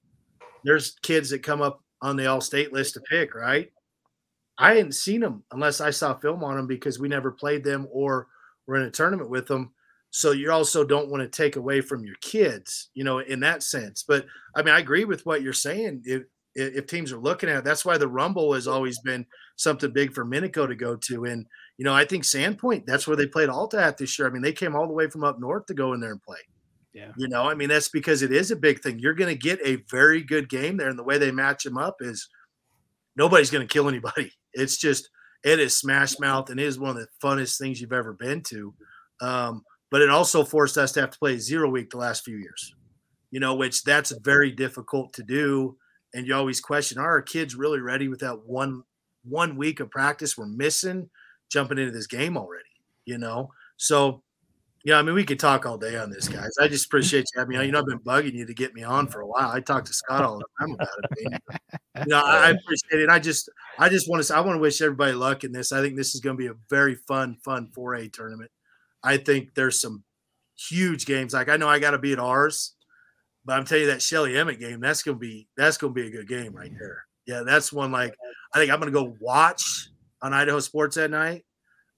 there's 0.63 0.95
kids 1.01 1.29
that 1.29 1.43
come 1.43 1.61
up 1.61 1.81
on 2.01 2.15
the 2.15 2.27
all 2.27 2.41
state 2.41 2.73
list 2.73 2.93
to 2.93 3.01
pick 3.01 3.33
right? 3.33 3.71
I 4.57 4.75
hadn't 4.75 4.93
seen 4.93 5.21
them 5.21 5.43
unless 5.51 5.81
i 5.81 5.91
saw 5.91 6.15
film 6.15 6.43
on 6.43 6.57
them 6.57 6.65
because 6.65 6.99
we 6.99 7.07
never 7.07 7.31
played 7.31 7.63
them 7.63 7.87
or 7.91 8.27
were 8.65 8.77
in 8.77 8.87
a 8.87 8.91
tournament 8.91 9.29
with 9.29 9.45
them 9.45 9.71
so 10.17 10.31
you 10.31 10.51
also 10.51 10.83
don't 10.83 11.09
want 11.09 11.21
to 11.21 11.29
take 11.29 11.57
away 11.57 11.79
from 11.79 12.03
your 12.03 12.15
kids 12.21 12.89
you 12.95 13.03
know 13.03 13.19
in 13.19 13.39
that 13.39 13.61
sense 13.61 14.03
but 14.03 14.25
i 14.55 14.63
mean 14.63 14.73
i 14.73 14.79
agree 14.79 15.05
with 15.05 15.23
what 15.27 15.43
you're 15.43 15.53
saying 15.53 16.01
if 16.05 16.23
if 16.55 16.87
teams 16.87 17.11
are 17.11 17.19
looking 17.19 17.49
at 17.49 17.59
it 17.59 17.63
that's 17.63 17.85
why 17.85 17.99
the 17.99 18.07
rumble 18.07 18.53
has 18.53 18.67
always 18.67 18.99
been 19.01 19.23
something 19.57 19.91
big 19.91 20.11
for 20.13 20.25
minico 20.25 20.67
to 20.67 20.75
go 20.75 20.95
to 20.95 21.25
and 21.25 21.45
you 21.77 21.85
know 21.85 21.93
i 21.93 22.03
think 22.03 22.23
sandpoint 22.23 22.83
that's 22.87 23.07
where 23.07 23.15
they 23.15 23.27
played 23.27 23.47
alta 23.47 23.79
at 23.79 23.97
this 23.97 24.17
year 24.17 24.27
i 24.27 24.31
mean 24.31 24.41
they 24.41 24.51
came 24.51 24.75
all 24.75 24.87
the 24.87 24.93
way 24.93 25.07
from 25.07 25.23
up 25.23 25.39
north 25.39 25.67
to 25.67 25.75
go 25.75 25.93
in 25.93 25.99
there 25.99 26.11
and 26.11 26.23
play 26.23 26.39
Yeah. 26.93 27.11
You 27.15 27.27
know, 27.27 27.47
I 27.47 27.53
mean, 27.53 27.69
that's 27.69 27.89
because 27.89 28.23
it 28.23 28.31
is 28.31 28.49
a 28.49 28.55
big 28.55 28.81
thing. 28.81 28.97
You're 28.97 29.13
going 29.13 29.29
to 29.29 29.39
get 29.39 29.59
a 29.63 29.75
very 29.91 30.23
good 30.23 30.49
game 30.49 30.77
there. 30.77 30.89
And 30.89 30.97
the 30.97 31.03
way 31.03 31.19
they 31.19 31.31
match 31.31 31.63
them 31.63 31.77
up 31.77 31.97
is 31.99 32.27
nobody's 33.15 33.51
going 33.51 33.67
to 33.67 33.71
kill 33.71 33.87
anybody. 33.87 34.31
It's 34.53 34.77
just, 34.77 35.07
it 35.43 35.59
is 35.59 35.77
smash 35.77 36.17
mouth 36.17 36.49
and 36.49 36.59
it 36.59 36.65
is 36.65 36.79
one 36.79 36.89
of 36.89 36.95
the 36.95 37.07
funnest 37.21 37.59
things 37.59 37.79
you've 37.79 37.93
ever 37.93 38.13
been 38.13 38.41
to. 38.47 38.73
Um, 39.21 39.63
but 39.89 40.01
it 40.01 40.09
also 40.09 40.43
forced 40.43 40.77
us 40.77 40.91
to 40.93 41.01
have 41.01 41.11
to 41.11 41.19
play 41.19 41.37
zero 41.37 41.69
week 41.69 41.89
the 41.89 41.97
last 41.97 42.23
few 42.23 42.37
years, 42.37 42.75
you 43.31 43.39
know, 43.39 43.55
which 43.55 43.83
that's 43.83 44.11
very 44.11 44.51
difficult 44.51 45.13
to 45.13 45.23
do. 45.23 45.77
And 46.13 46.25
you 46.25 46.35
always 46.35 46.59
question, 46.59 46.99
are 46.99 47.09
our 47.09 47.21
kids 47.21 47.55
really 47.55 47.79
ready 47.79 48.07
with 48.07 48.19
that 48.19 48.45
one 48.45 48.83
one 49.23 49.57
week 49.57 49.79
of 49.79 49.91
practice 49.91 50.37
we're 50.37 50.47
missing 50.47 51.09
jumping 51.49 51.77
into 51.77 51.91
this 51.91 52.07
game 52.07 52.37
already? 52.37 52.63
You 53.05 53.17
know, 53.17 53.51
so 53.77 54.23
yeah, 54.87 54.97
I 54.97 55.01
mean, 55.01 55.15
we 55.15 55.25
could 55.25 55.39
talk 55.39 55.65
all 55.65 55.77
day 55.77 55.97
on 55.97 56.09
this, 56.09 56.29
guys. 56.29 56.51
I 56.61 56.69
just 56.69 56.85
appreciate 56.85 57.25
you 57.33 57.39
having 57.39 57.49
me 57.49 57.57
on. 57.57 57.65
You 57.65 57.73
know, 57.73 57.79
I've 57.79 57.85
been 57.85 57.99
bugging 57.99 58.35
you 58.35 58.45
to 58.45 58.53
get 58.53 58.73
me 58.73 58.83
on 58.83 59.07
for 59.07 59.19
a 59.19 59.27
while. 59.27 59.49
I 59.49 59.59
talk 59.59 59.83
to 59.83 59.93
Scott 59.93 60.23
all 60.23 60.39
the 60.39 60.45
time 60.61 60.75
about 60.75 60.87
it. 61.11 61.41
You 61.97 62.05
know, 62.07 62.21
I, 62.23 62.37
I 62.37 62.49
appreciate 62.51 63.01
it. 63.01 63.09
I 63.09 63.19
just, 63.19 63.49
I 63.77 63.89
just 63.89 64.09
want 64.09 64.23
to, 64.23 64.33
I 64.33 64.39
want 64.39 64.55
to 64.55 64.61
wish 64.61 64.81
everybody 64.81 65.11
luck 65.11 65.43
in 65.43 65.51
this. 65.51 65.73
I 65.73 65.81
think 65.81 65.97
this 65.97 66.15
is 66.15 66.21
going 66.21 66.37
to 66.37 66.41
be 66.41 66.47
a 66.47 66.55
very 66.69 66.95
fun, 66.95 67.35
fun 67.43 67.69
4A 67.77 68.13
tournament. 68.13 68.49
I 69.03 69.17
think 69.17 69.53
there's 69.55 69.79
some 69.79 70.03
huge 70.69 71.05
games. 71.05 71.33
Like 71.33 71.49
I 71.49 71.57
know 71.57 71.67
I 71.69 71.79
got 71.79 71.91
to 71.91 71.97
be 71.99 72.13
at 72.13 72.19
ours, 72.19 72.75
but 73.45 73.57
I'm 73.57 73.65
telling 73.65 73.85
you 73.85 73.91
that 73.91 74.01
Shelley 74.01 74.37
Emmett 74.37 74.59
game, 74.59 74.79
that's 74.79 75.03
going 75.03 75.15
to 75.15 75.19
be, 75.19 75.47
that's 75.55 75.77
to 75.77 75.89
be 75.89 76.07
a 76.07 76.11
good 76.11 76.27
game 76.27 76.53
right 76.53 76.71
there. 76.79 77.05
Yeah, 77.25 77.43
that's 77.45 77.71
one. 77.71 77.91
Like 77.91 78.15
I 78.53 78.59
think 78.59 78.71
I'm 78.71 78.79
going 78.79 78.91
to 78.91 78.99
go 78.99 79.15
watch 79.19 79.89
on 80.21 80.33
Idaho 80.33 80.59
Sports 80.59 80.95
that 80.95 81.11
night 81.11 81.45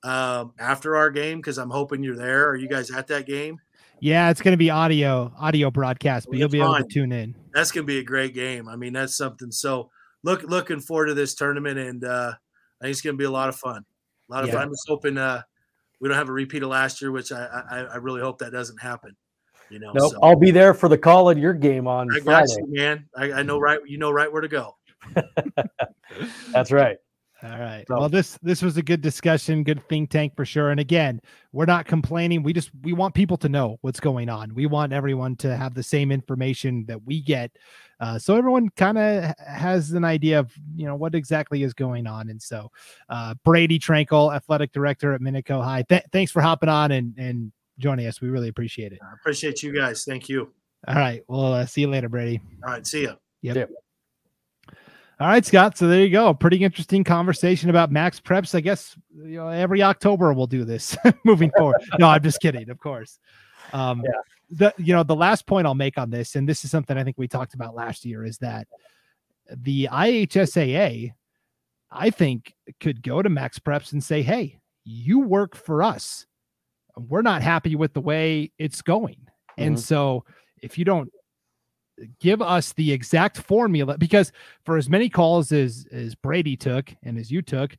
um, 0.03 0.53
after 0.59 0.95
our 0.95 1.09
game 1.09 1.37
because 1.37 1.57
I'm 1.57 1.69
hoping 1.69 2.03
you're 2.03 2.17
there. 2.17 2.49
Are 2.49 2.55
you 2.55 2.67
guys 2.67 2.91
at 2.91 3.07
that 3.07 3.25
game? 3.25 3.57
Yeah, 4.01 4.29
it's 4.29 4.41
going 4.41 4.53
to 4.53 4.57
be 4.57 4.69
audio 4.69 5.31
audio 5.37 5.69
broadcast, 5.71 6.27
but 6.27 6.31
Well, 6.31 6.39
you'll 6.39 6.49
be 6.49 6.61
able 6.61 6.75
to 6.77 6.85
tune 6.85 7.11
in. 7.11 7.35
That's 7.53 7.71
going 7.71 7.85
to 7.85 7.87
be 7.87 7.99
a 7.99 8.03
great 8.03 8.33
game. 8.33 8.69
I 8.69 8.75
mean, 8.75 8.93
that's 8.93 9.15
something. 9.17 9.51
So 9.51 9.89
look, 10.23 10.43
looking 10.43 10.79
forward 10.79 11.07
to 11.07 11.13
this 11.13 11.35
tournament, 11.35 11.77
and 11.77 12.03
uh, 12.03 12.33
I 12.81 12.85
think 12.85 12.91
it's 12.91 13.01
going 13.01 13.15
to 13.15 13.17
be 13.17 13.25
a 13.25 13.31
lot 13.31 13.49
of 13.49 13.55
fun. 13.57 13.83
A 14.29 14.33
lot 14.33 14.43
of 14.43 14.49
Yeah. 14.49 14.55
fun. 14.55 14.63
I'm 14.63 14.69
just 14.71 14.85
hoping 14.87 15.17
uh, 15.17 15.41
we 15.99 16.07
don't 16.07 16.17
have 16.17 16.29
a 16.29 16.33
repeat 16.33 16.63
of 16.63 16.69
last 16.69 17.01
year, 17.01 17.11
which 17.11 17.31
I, 17.31 17.63
I, 17.69 17.79
I 17.79 17.95
really 17.97 18.21
hope 18.21 18.39
that 18.39 18.51
doesn't 18.51 18.81
happen. 18.81 19.15
You 19.69 19.79
know, 19.79 19.91
Nope, 19.93 20.13
so 20.13 20.19
I'll 20.23 20.35
be 20.35 20.51
there 20.51 20.73
for 20.73 20.89
the 20.89 20.97
call 20.97 21.29
of 21.29 21.37
your 21.37 21.53
game 21.53 21.87
on 21.87 22.09
I 22.11 22.19
Friday. 22.21 22.53
you, 22.57 22.67
man. 22.69 23.07
I, 23.15 23.31
I 23.33 23.43
know 23.43 23.59
right. 23.59 23.79
You 23.85 23.99
know 23.99 24.09
right 24.09 24.31
where 24.31 24.41
to 24.41 24.47
go. 24.47 24.75
That's 26.53 26.71
right. 26.71 26.97
All 27.41 27.57
right. 27.57 27.85
So- 27.87 27.97
Well, 27.99 28.09
this 28.09 28.37
this 28.41 28.61
was 28.61 28.75
a 28.77 28.81
good 28.83 29.01
discussion, 29.01 29.63
good 29.63 29.81
think 29.87 30.09
tank 30.09 30.35
for 30.35 30.43
sure. 30.45 30.71
And 30.71 30.79
again, 30.79 31.21
we're 31.53 31.65
not 31.65 31.85
complaining. 31.85 32.43
We 32.43 32.51
just 32.51 32.69
we 32.83 32.91
want 32.93 33.13
people 33.15 33.37
to 33.37 33.47
know 33.49 33.77
what's 33.81 33.99
going 33.99 34.29
on. 34.29 34.53
We 34.53 34.65
want 34.65 34.91
everyone 34.91 35.35
to 35.37 35.55
have 35.55 35.73
the 35.73 35.83
same 35.83 36.11
information 36.11 36.85
that 36.87 37.01
we 37.05 37.21
get, 37.21 37.51
uh, 38.01 38.19
so 38.19 38.35
everyone 38.35 38.69
kind 38.75 38.97
of 38.97 39.33
has 39.39 39.91
an 39.91 40.03
idea 40.03 40.39
of 40.39 40.51
you 40.75 40.85
know 40.85 40.95
what 40.95 41.15
exactly 41.15 41.63
is 41.63 41.73
going 41.73 42.07
on. 42.07 42.29
And 42.29 42.41
so, 42.41 42.69
uh, 43.07 43.35
Brady 43.45 43.79
Trenkle, 43.79 44.35
athletic 44.35 44.73
director 44.73 45.13
at 45.13 45.21
Minico 45.21 45.63
High, 45.63 45.83
th- 45.83 46.03
thanks 46.11 46.31
for 46.33 46.41
hopping 46.41 46.69
on 46.69 46.91
and 46.91 47.13
and 47.17 47.51
joining 47.77 48.05
us. 48.07 48.19
We 48.19 48.27
really 48.27 48.49
appreciate 48.49 48.91
it. 48.91 48.99
I 49.01 49.13
appreciate 49.13 49.63
you 49.63 49.71
guys. 49.73 50.03
Thank 50.03 50.27
you. 50.27 50.51
All 50.87 50.95
right. 50.95 51.23
Well, 51.29 51.53
uh, 51.53 51.65
see 51.65 51.81
you 51.81 51.87
later, 51.89 52.09
Brady. 52.09 52.41
All 52.65 52.71
right. 52.73 52.85
See 52.85 53.03
ya. 53.05 53.15
All 55.19 55.27
right, 55.27 55.45
Scott. 55.45 55.77
So 55.77 55.87
there 55.87 56.01
you 56.01 56.09
go. 56.09 56.33
Pretty 56.33 56.63
interesting 56.63 57.03
conversation 57.03 57.69
about 57.69 57.91
Max 57.91 58.21
Preps. 58.21 58.55
I 58.55 58.61
guess 58.61 58.95
you 59.17 59.37
know 59.37 59.49
every 59.49 59.83
October 59.83 60.31
we'll 60.33 60.47
do 60.47 60.63
this 60.63 60.95
moving 61.25 61.51
forward. 61.57 61.81
No, 61.99 62.07
I'm 62.07 62.23
just 62.23 62.39
kidding, 62.39 62.69
of 62.69 62.79
course. 62.79 63.19
Um, 63.73 64.01
Yeah. 64.05 64.11
The 64.51 64.73
you 64.77 64.95
know 64.95 65.03
the 65.03 65.15
last 65.15 65.45
point 65.45 65.67
I'll 65.67 65.75
make 65.75 65.97
on 65.99 66.09
this, 66.09 66.35
and 66.35 66.49
this 66.49 66.63
is 66.65 66.71
something 66.71 66.97
I 66.97 67.03
think 67.03 67.17
we 67.19 67.27
talked 67.27 67.53
about 67.53 67.75
last 67.75 68.03
year, 68.03 68.25
is 68.25 68.39
that 68.39 68.67
the 69.51 69.87
IHSAA, 69.91 71.11
I 71.91 72.09
think, 72.09 72.55
could 72.79 73.03
go 73.03 73.21
to 73.21 73.29
Max 73.29 73.59
Preps 73.59 73.91
and 73.93 74.03
say, 74.03 74.23
"Hey, 74.23 74.57
you 74.85 75.19
work 75.19 75.55
for 75.55 75.83
us. 75.83 76.25
We're 76.97 77.21
not 77.21 77.43
happy 77.43 77.75
with 77.75 77.93
the 77.93 78.01
way 78.01 78.51
it's 78.57 78.81
going, 78.81 79.17
and 79.55 79.75
Mhm. 79.75 79.79
so 79.79 80.25
if 80.63 80.79
you 80.79 80.85
don't 80.85 81.11
give 82.19 82.41
us 82.41 82.73
the 82.73 82.91
exact 82.91 83.37
formula 83.37 83.97
because 83.97 84.31
for 84.65 84.77
as 84.77 84.89
many 84.89 85.09
calls 85.09 85.51
as 85.51 85.85
as 85.91 86.15
Brady 86.15 86.55
took 86.55 86.93
and 87.03 87.17
as 87.17 87.31
you 87.31 87.41
took, 87.41 87.75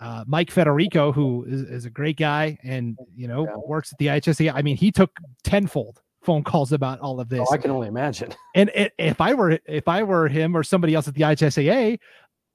uh, 0.00 0.24
Mike 0.26 0.50
Federico, 0.50 1.12
who 1.12 1.44
is, 1.48 1.62
is 1.62 1.84
a 1.84 1.90
great 1.90 2.16
guy 2.16 2.58
and 2.62 2.98
you 3.14 3.28
know 3.28 3.44
Yeah. 3.44 3.56
works 3.66 3.92
at 3.92 3.98
the 3.98 4.06
IHSAA, 4.06 4.52
I 4.54 4.62
mean, 4.62 4.76
he 4.76 4.90
took 4.92 5.16
tenfold 5.42 6.00
phone 6.22 6.42
calls 6.42 6.72
about 6.72 7.00
all 7.00 7.20
of 7.20 7.28
this. 7.28 7.46
Oh, 7.50 7.52
I 7.54 7.58
can 7.58 7.70
only 7.70 7.88
imagine. 7.88 8.34
and 8.54 8.70
i- 8.76 8.90
if 8.98 9.20
I 9.20 9.34
were 9.34 9.58
if 9.66 9.88
I 9.88 10.02
were 10.02 10.28
him 10.28 10.56
or 10.56 10.62
somebody 10.62 10.94
else 10.94 11.06
at 11.08 11.14
the 11.14 11.22
IHSAA, 11.22 11.98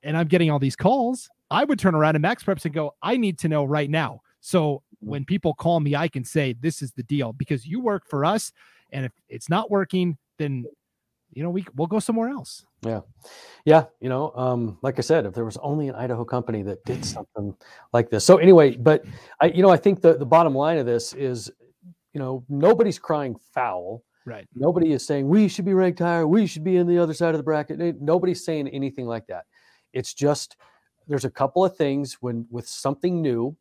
and 0.04 0.18
I'm 0.18 0.28
getting 0.28 0.50
all 0.50 0.60
these 0.60 0.76
calls, 0.76 1.30
I 1.52 1.64
would 1.66 1.78
turn 1.80 1.96
around 1.96 2.14
to 2.14 2.20
Max 2.20 2.44
Preps 2.44 2.66
and 2.66 2.74
go, 2.74 2.96
I 3.02 3.18
need 3.18 3.38
to 3.40 3.48
know 3.48 3.66
right 3.66 3.90
now. 3.90 4.22
So 4.42 4.82
when 5.02 5.26
people 5.26 5.54
call 5.54 5.80
me, 5.82 5.96
I 5.96 6.08
can 6.08 6.24
say 6.24 6.54
this 6.60 6.82
is 6.82 6.92
the 6.94 7.04
deal 7.04 7.34
because 7.34 7.66
you 7.68 7.80
work 7.82 8.08
for 8.08 8.24
us, 8.26 8.52
and 8.92 9.06
if 9.06 9.12
it's 9.28 9.50
not 9.50 9.70
working, 9.70 10.18
then 10.38 10.66
you 11.32 11.44
know 11.44 11.50
we 11.50 11.66
we'll 11.76 11.88
go 11.88 12.00
somewhere 12.00 12.30
else. 12.30 12.66
Yeah, 12.82 13.02
yeah. 13.66 13.86
you 14.00 14.10
know, 14.10 14.32
um, 14.36 14.78
like 14.82 14.98
I 14.98 15.02
said, 15.02 15.26
if 15.26 15.34
there 15.34 15.46
was 15.46 15.58
only 15.58 15.90
an 15.90 15.96
Idaho 15.96 16.24
company 16.24 16.64
that 16.64 16.84
did 16.86 17.04
something 17.16 17.56
like 17.94 18.10
this. 18.10 18.26
So 18.26 18.38
anyway, 18.38 18.76
but 18.76 19.06
I, 19.42 19.48
you 19.48 19.62
know, 19.62 19.70
I 19.70 19.78
think 19.78 20.02
the 20.02 20.18
the 20.18 20.26
bottom 20.26 20.56
line 20.56 20.78
of 20.78 20.86
this 20.86 21.14
is, 21.14 21.52
you 22.14 22.20
know, 22.20 22.44
nobody's 22.50 23.00
crying 23.00 23.36
foul. 23.54 24.04
Right. 24.26 24.48
Nobody 24.54 24.92
is 24.92 25.06
saying 25.06 25.28
we 25.28 25.48
should 25.48 25.66
be 25.66 25.74
ranked 25.74 26.00
higher. 26.00 26.28
We 26.28 26.46
should 26.46 26.64
be 26.64 26.78
in 26.78 26.88
the 26.88 27.00
other 27.00 27.14
side 27.14 27.34
of 27.34 27.40
the 27.40 27.44
bracket. 27.44 27.80
Nobody's 28.02 28.46
saying 28.46 28.68
anything 28.68 29.08
like 29.08 29.26
that. 29.28 29.46
It's 29.94 30.14
just 30.14 30.56
there's 31.08 31.26
a 31.26 31.32
couple 31.32 31.66
of 31.66 31.76
things 31.76 32.18
when 32.22 32.46
with 32.52 32.68
something 32.68 33.22
new 33.22 33.56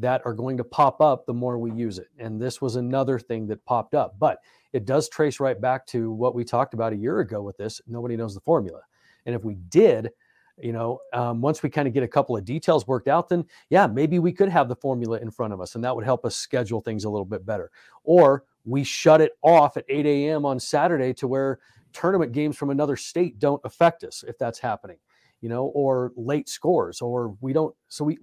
that 0.00 0.22
are 0.24 0.34
going 0.34 0.56
to 0.56 0.64
pop 0.64 1.00
up 1.00 1.26
the 1.26 1.34
more 1.34 1.58
we 1.58 1.72
use 1.72 1.98
it. 1.98 2.08
And 2.18 2.40
this 2.40 2.60
was 2.60 2.76
another 2.76 3.18
thing 3.18 3.46
that 3.48 3.64
popped 3.64 3.94
up. 3.94 4.18
But 4.18 4.38
it 4.72 4.84
does 4.84 5.08
trace 5.08 5.40
right 5.40 5.60
back 5.60 5.86
to 5.88 6.10
what 6.12 6.34
we 6.34 6.44
talked 6.44 6.74
about 6.74 6.92
a 6.92 6.96
year 6.96 7.20
ago 7.20 7.42
with 7.42 7.56
this. 7.56 7.80
Nobody 7.86 8.16
knows 8.16 8.34
the 8.34 8.40
formula. 8.40 8.80
And 9.26 9.34
if 9.34 9.44
we 9.44 9.54
did, 9.54 10.10
you 10.58 10.72
know, 10.72 11.00
um, 11.12 11.40
once 11.40 11.62
we 11.62 11.70
kind 11.70 11.88
of 11.88 11.94
get 11.94 12.02
a 12.02 12.08
couple 12.08 12.36
of 12.36 12.44
details 12.44 12.86
worked 12.86 13.08
out, 13.08 13.28
then 13.28 13.44
yeah, 13.68 13.86
maybe 13.86 14.18
we 14.18 14.32
could 14.32 14.48
have 14.48 14.68
the 14.68 14.76
formula 14.76 15.18
in 15.18 15.30
front 15.30 15.52
of 15.52 15.60
us 15.60 15.74
and 15.74 15.84
that 15.84 15.94
would 15.94 16.04
help 16.04 16.24
us 16.24 16.36
schedule 16.36 16.80
things 16.80 17.04
a 17.04 17.10
little 17.10 17.24
bit 17.24 17.44
better. 17.44 17.70
Or 18.04 18.44
we 18.64 18.84
shut 18.84 19.20
it 19.20 19.32
off 19.42 19.76
at 19.76 19.84
8 19.88 20.06
a.m. 20.06 20.44
on 20.44 20.60
Saturday 20.60 21.14
to 21.14 21.26
where 21.26 21.58
tournament 21.92 22.32
games 22.32 22.56
from 22.56 22.70
another 22.70 22.96
state 22.96 23.38
don't 23.38 23.60
affect 23.64 24.04
us 24.04 24.24
if 24.26 24.38
that's 24.38 24.58
happening, 24.58 24.98
you 25.40 25.48
know, 25.48 25.66
or 25.66 26.12
late 26.16 26.48
scores, 26.48 27.00
or 27.00 27.36
we 27.40 27.52
don't. 27.52 27.74
So 27.88 28.04
we, 28.04 28.18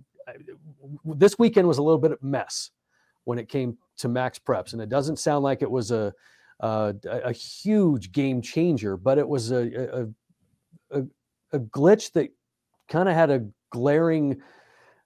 this 1.05 1.37
weekend 1.39 1.67
was 1.67 1.77
a 1.77 1.83
little 1.83 1.99
bit 1.99 2.11
of 2.11 2.21
mess 2.21 2.71
when 3.23 3.39
it 3.39 3.49
came 3.49 3.77
to 3.97 4.07
max 4.07 4.39
preps, 4.39 4.73
and 4.73 4.81
it 4.81 4.89
doesn't 4.89 5.17
sound 5.17 5.43
like 5.43 5.61
it 5.61 5.69
was 5.69 5.91
a 5.91 6.13
a 6.61 6.95
a 7.03 7.31
huge 7.31 8.11
game 8.11 8.41
changer, 8.41 8.97
but 8.97 9.17
it 9.17 9.27
was 9.27 9.51
a 9.51 10.07
a, 10.91 10.99
a, 10.99 11.03
a 11.53 11.59
glitch 11.59 12.11
that 12.13 12.29
kind 12.87 13.09
of 13.09 13.15
had 13.15 13.29
a 13.29 13.45
glaring 13.69 14.41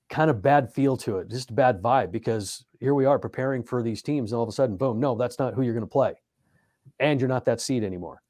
kind 0.10 0.30
of 0.30 0.42
bad 0.42 0.72
feel 0.72 0.98
to 0.98 1.18
it, 1.18 1.30
just 1.30 1.52
a 1.52 1.54
bad 1.54 1.82
vibe 1.82 2.12
because 2.12 2.66
here 2.80 2.94
we 2.94 3.06
are 3.06 3.18
preparing 3.18 3.64
for 3.64 3.82
these 3.82 4.02
teams, 4.02 4.32
and 4.32 4.38
all 4.38 4.44
of 4.44 4.50
a 4.50 4.52
sudden, 4.52 4.76
boom, 4.76 5.00
no, 5.00 5.16
that's 5.16 5.40
not 5.40 5.54
who 5.54 5.62
you're 5.62 5.74
going 5.74 5.86
to 5.86 5.88
play, 5.88 6.14
and 7.00 7.20
you're 7.20 7.30
not 7.30 7.46
that 7.46 7.62
seed 7.62 7.84
anymore, 7.84 8.22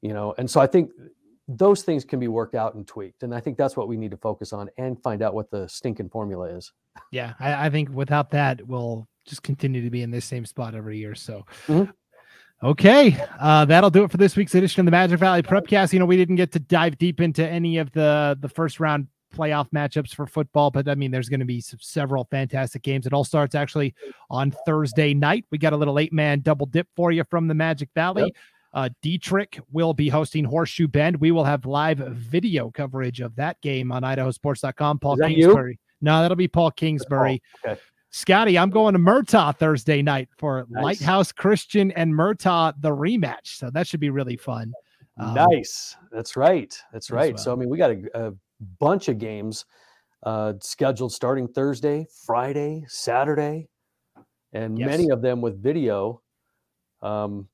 you 0.00 0.12
know. 0.14 0.34
And 0.38 0.50
so 0.50 0.60
I 0.60 0.66
think 0.66 0.90
those 1.48 1.82
things 1.82 2.04
can 2.04 2.20
be 2.20 2.28
worked 2.28 2.54
out 2.54 2.74
and 2.74 2.86
tweaked, 2.86 3.22
and 3.22 3.34
I 3.34 3.40
think 3.40 3.58
that's 3.58 3.76
what 3.76 3.88
we 3.88 3.96
need 3.96 4.10
to 4.12 4.16
focus 4.16 4.52
on 4.52 4.68
and 4.78 5.00
find 5.02 5.22
out 5.22 5.34
what 5.34 5.50
the 5.50 5.66
stinking 5.68 6.08
formula 6.10 6.46
is. 6.46 6.72
Yeah, 7.10 7.34
I, 7.40 7.66
I 7.66 7.70
think 7.70 7.90
without 7.90 8.30
that, 8.30 8.66
we'll 8.66 9.08
just 9.26 9.42
continue 9.42 9.82
to 9.82 9.90
be 9.90 10.02
in 10.02 10.10
this 10.10 10.24
same 10.24 10.44
spot 10.46 10.74
every 10.74 10.98
year. 10.98 11.14
So, 11.14 11.44
Mhm. 11.66 11.92
okay, 12.62 13.16
uh, 13.40 13.64
that'll 13.64 13.90
do 13.90 14.04
it 14.04 14.10
for 14.10 14.16
this 14.18 14.36
week's 14.36 14.54
edition 14.54 14.80
of 14.80 14.84
the 14.86 14.90
Magic 14.92 15.18
Valley 15.18 15.42
Prepcast. 15.42 15.92
You 15.92 15.98
know, 15.98 16.06
we 16.06 16.16
didn't 16.16 16.36
get 16.36 16.52
to 16.52 16.58
dive 16.60 16.98
deep 16.98 17.20
into 17.20 17.46
any 17.46 17.78
of 17.78 17.90
the 17.92 18.36
the 18.40 18.48
first 18.48 18.80
round 18.80 19.08
playoff 19.34 19.70
matchups 19.70 20.14
for 20.14 20.26
football, 20.26 20.70
but 20.70 20.86
I 20.88 20.94
mean, 20.94 21.10
there's 21.10 21.30
going 21.30 21.40
to 21.40 21.46
be 21.46 21.60
some, 21.60 21.78
several 21.80 22.24
fantastic 22.30 22.82
games. 22.82 23.06
It 23.06 23.14
all 23.14 23.24
starts 23.24 23.54
actually 23.54 23.94
on 24.30 24.50
Thursday 24.66 25.14
night. 25.14 25.46
We 25.50 25.56
got 25.56 25.72
a 25.72 25.76
little 25.76 25.98
eight 25.98 26.12
man 26.12 26.40
double 26.40 26.66
dip 26.66 26.86
for 26.94 27.10
you 27.12 27.24
from 27.30 27.48
the 27.48 27.54
Magic 27.54 27.88
Valley. 27.94 28.24
Yep. 28.24 28.32
Uh, 28.74 28.88
Dietrich 29.02 29.60
will 29.70 29.92
be 29.92 30.08
hosting 30.08 30.44
Horseshoe 30.44 30.88
Bend. 30.88 31.16
We 31.16 31.30
will 31.30 31.44
have 31.44 31.66
live 31.66 31.98
video 31.98 32.70
coverage 32.70 33.20
of 33.20 33.34
that 33.36 33.60
game 33.60 33.92
on 33.92 34.02
idahosports.com. 34.02 34.98
Paul 34.98 35.16
that 35.16 35.32
you? 35.32 35.46
Kingsbury. 35.46 35.78
No, 36.00 36.22
that'll 36.22 36.36
be 36.36 36.48
Paul 36.48 36.70
Kingsbury. 36.70 37.42
okay. 37.64 37.80
Scotty, 38.10 38.58
I'm 38.58 38.68
going 38.70 38.92
to 38.92 38.98
Murtaugh 38.98 39.56
Thursday 39.56 40.02
night 40.02 40.28
for 40.36 40.66
Nice. 40.68 40.82
Lighthouse 40.82 41.32
Christian 41.32 41.90
and 41.92 42.12
Murtaugh 42.12 42.74
the 42.80 42.90
rematch. 42.90 43.56
So 43.56 43.70
that 43.70 43.86
should 43.86 44.00
be 44.00 44.10
really 44.10 44.36
fun. 44.36 44.72
Um, 45.18 45.34
nice. 45.34 45.96
That's 46.10 46.36
right. 46.36 46.76
That's 46.92 47.10
right. 47.10 47.38
So 47.38 47.52
I 47.52 47.56
mean, 47.56 47.70
we 47.70 47.78
got 47.78 47.90
a, 47.90 48.28
a 48.28 48.32
bunch 48.78 49.08
of 49.08 49.18
games 49.18 49.64
uh, 50.24 50.54
scheduled 50.60 51.12
starting 51.12 51.48
Thursday, 51.48 52.06
Friday, 52.26 52.84
Saturday, 52.86 53.68
and 54.52 54.76
many 54.76 55.08
of 55.08 55.22
them 55.22 55.40
with 55.40 55.62
video. 55.62 56.20
Um, 57.00 57.48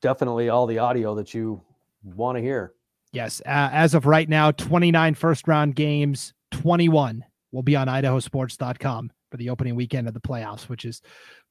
definitely 0.00 0.48
all 0.48 0.66
the 0.66 0.78
audio 0.78 1.14
that 1.14 1.34
you 1.34 1.60
want 2.02 2.36
to 2.36 2.42
hear. 2.42 2.72
Yes. 3.12 3.40
Uh, 3.46 3.70
as 3.72 3.94
of 3.94 4.06
right 4.06 4.28
now, 4.28 4.50
29 4.50 5.14
first 5.14 5.48
round 5.48 5.74
games, 5.74 6.34
21 6.50 7.24
will 7.52 7.62
be 7.62 7.76
on 7.76 7.88
idahosports.com 7.88 9.10
for 9.30 9.36
the 9.36 9.50
opening 9.50 9.74
weekend 9.74 10.08
of 10.08 10.14
the 10.14 10.20
playoffs, 10.20 10.68
which 10.68 10.84
is 10.84 11.02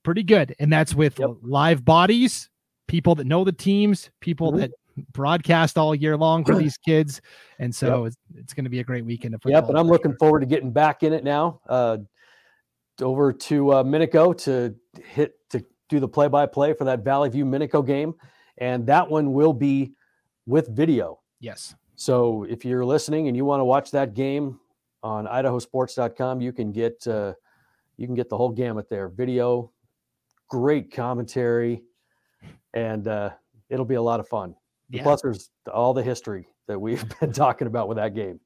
pretty 0.04 0.24
good. 0.24 0.56
And 0.60 0.72
that's 0.72 0.94
with 0.94 1.20
yep. 1.20 1.32
live 1.42 1.84
bodies, 1.84 2.50
people 2.88 3.16
that 3.16 3.28
know 3.28 3.44
the 3.44 3.52
teams, 3.52 4.10
people 4.20 4.52
mm-hmm. 4.52 4.62
that 4.62 4.72
broadcast 5.12 5.78
all 5.78 5.94
year 5.94 6.18
long 6.18 6.44
for 6.46 6.56
these 6.56 6.78
kids. 6.86 7.22
And 7.60 7.74
so 7.74 8.04
yep. 8.04 8.08
it's, 8.08 8.18
it's 8.36 8.54
going 8.54 8.66
to 8.66 8.70
be 8.70 8.80
a 8.80 8.84
great 8.84 9.06
weekend 9.06 9.34
of 9.34 9.42
football. 9.42 9.62
Yep. 9.62 9.70
And 9.70 9.80
I'm 9.80 9.88
looking 9.88 10.12
sure. 10.12 10.18
forward 10.20 10.40
to 10.42 10.46
getting 10.46 10.72
back 10.72 11.04
in 11.04 11.14
it 11.14 11.24
now. 11.24 11.62
Uh, 11.68 11.98
over 13.02 13.32
to 13.32 13.72
uh, 13.74 13.84
Minico 13.84 14.36
to 14.36 14.76
hit 15.04 15.36
to 15.52 15.64
do 15.88 16.00
the 16.00 16.08
play 16.08 16.28
by 16.28 16.48
play 16.48 16.74
for 16.74 16.86
that 16.86 17.04
Valley 17.04 17.30
View 17.30 17.46
Minico 17.46 17.86
game. 17.86 18.16
And 18.60 18.86
that 18.88 19.10
one 19.10 19.34
will 19.34 19.54
be 19.54 19.94
with 20.46 20.70
video. 20.70 21.20
Yes. 21.40 21.76
So 21.96 22.44
if 22.44 22.64
you're 22.64 22.86
listening 22.86 23.28
and 23.28 23.36
you 23.36 23.46
want 23.46 23.60
to 23.60 23.66
watch 23.66 23.92
that 23.92 24.14
game 24.14 24.60
on 25.04 25.26
idahosports.com, 25.26 26.42
you 26.42 26.52
can 26.52 26.72
get 26.72 27.06
uh, 27.08 27.34
you 27.98 28.06
can 28.08 28.16
get 28.16 28.30
the 28.30 28.38
whole 28.38 28.52
gamut 28.52 28.90
there. 28.90 29.10
Video, 29.10 29.72
great 30.48 30.92
commentary, 30.92 31.84
and 32.74 33.08
uh, 33.08 33.32
it'll 33.70 33.86
be 33.86 33.96
a 33.96 34.02
lot 34.02 34.20
of 34.20 34.28
fun. 34.28 34.56
Yeah. 34.90 35.04
Plus, 35.04 35.22
there's 35.22 35.50
all 35.72 35.94
the 35.94 36.04
history 36.04 36.48
that 36.68 36.80
we've 36.80 37.04
been 37.20 37.34
talking 37.34 37.68
about 37.68 37.88
with 37.88 37.98
that 37.98 38.14
game. 38.14 38.40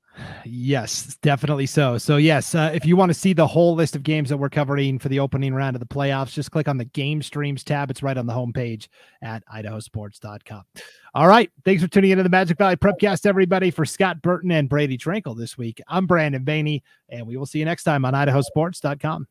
Yes, 0.46 1.18
definitely 1.22 1.66
so. 1.66 1.98
So, 1.98 2.18
yes, 2.18 2.54
uh, 2.54 2.72
if 2.74 2.86
you 2.86 2.96
want 2.96 3.10
to 3.10 3.14
see 3.14 3.34
the 3.34 3.48
whole 3.48 3.76
list 3.76 3.96
of 3.96 4.04
games 4.04 4.30
that 4.30 4.38
we're 4.38 4.50
covering 4.50 5.00
for 5.00 5.10
the 5.10 5.20
opening 5.20 5.54
round 5.54 5.76
of 5.76 5.80
the 5.80 5.86
playoffs, 5.86 6.34
just 6.34 6.52
click 6.52 6.68
on 6.68 6.78
the 6.78 6.86
game 6.86 7.22
streams 7.22 7.64
tab. 7.64 7.90
It's 7.90 8.04
right 8.04 8.18
on 8.18 8.26
the 8.26 8.34
homepage 8.34 8.88
at 9.22 9.44
idahosports.com. 9.48 10.64
All 11.14 11.28
right. 11.28 11.50
Thanks 11.66 11.82
for 11.82 11.90
tuning 11.90 12.12
into 12.12 12.24
the 12.24 12.30
Magic 12.30 12.58
Valley 12.58 12.76
Prepcast, 12.76 13.26
everybody. 13.26 13.72
For 13.72 13.86
Scott 13.86 14.22
Burton 14.22 14.52
and 14.52 14.68
Brady 14.70 14.98
Trenkle 14.98 15.38
this 15.38 15.58
week, 15.58 15.82
I'm 15.88 16.08
Brandon 16.08 16.44
Baney, 16.44 16.82
and 17.10 17.26
we 17.26 17.38
will 17.38 17.46
see 17.46 17.60
you 17.60 17.66
next 17.66 17.84
time 17.84 18.06
on 18.06 18.14
idahosports.com. 18.14 19.28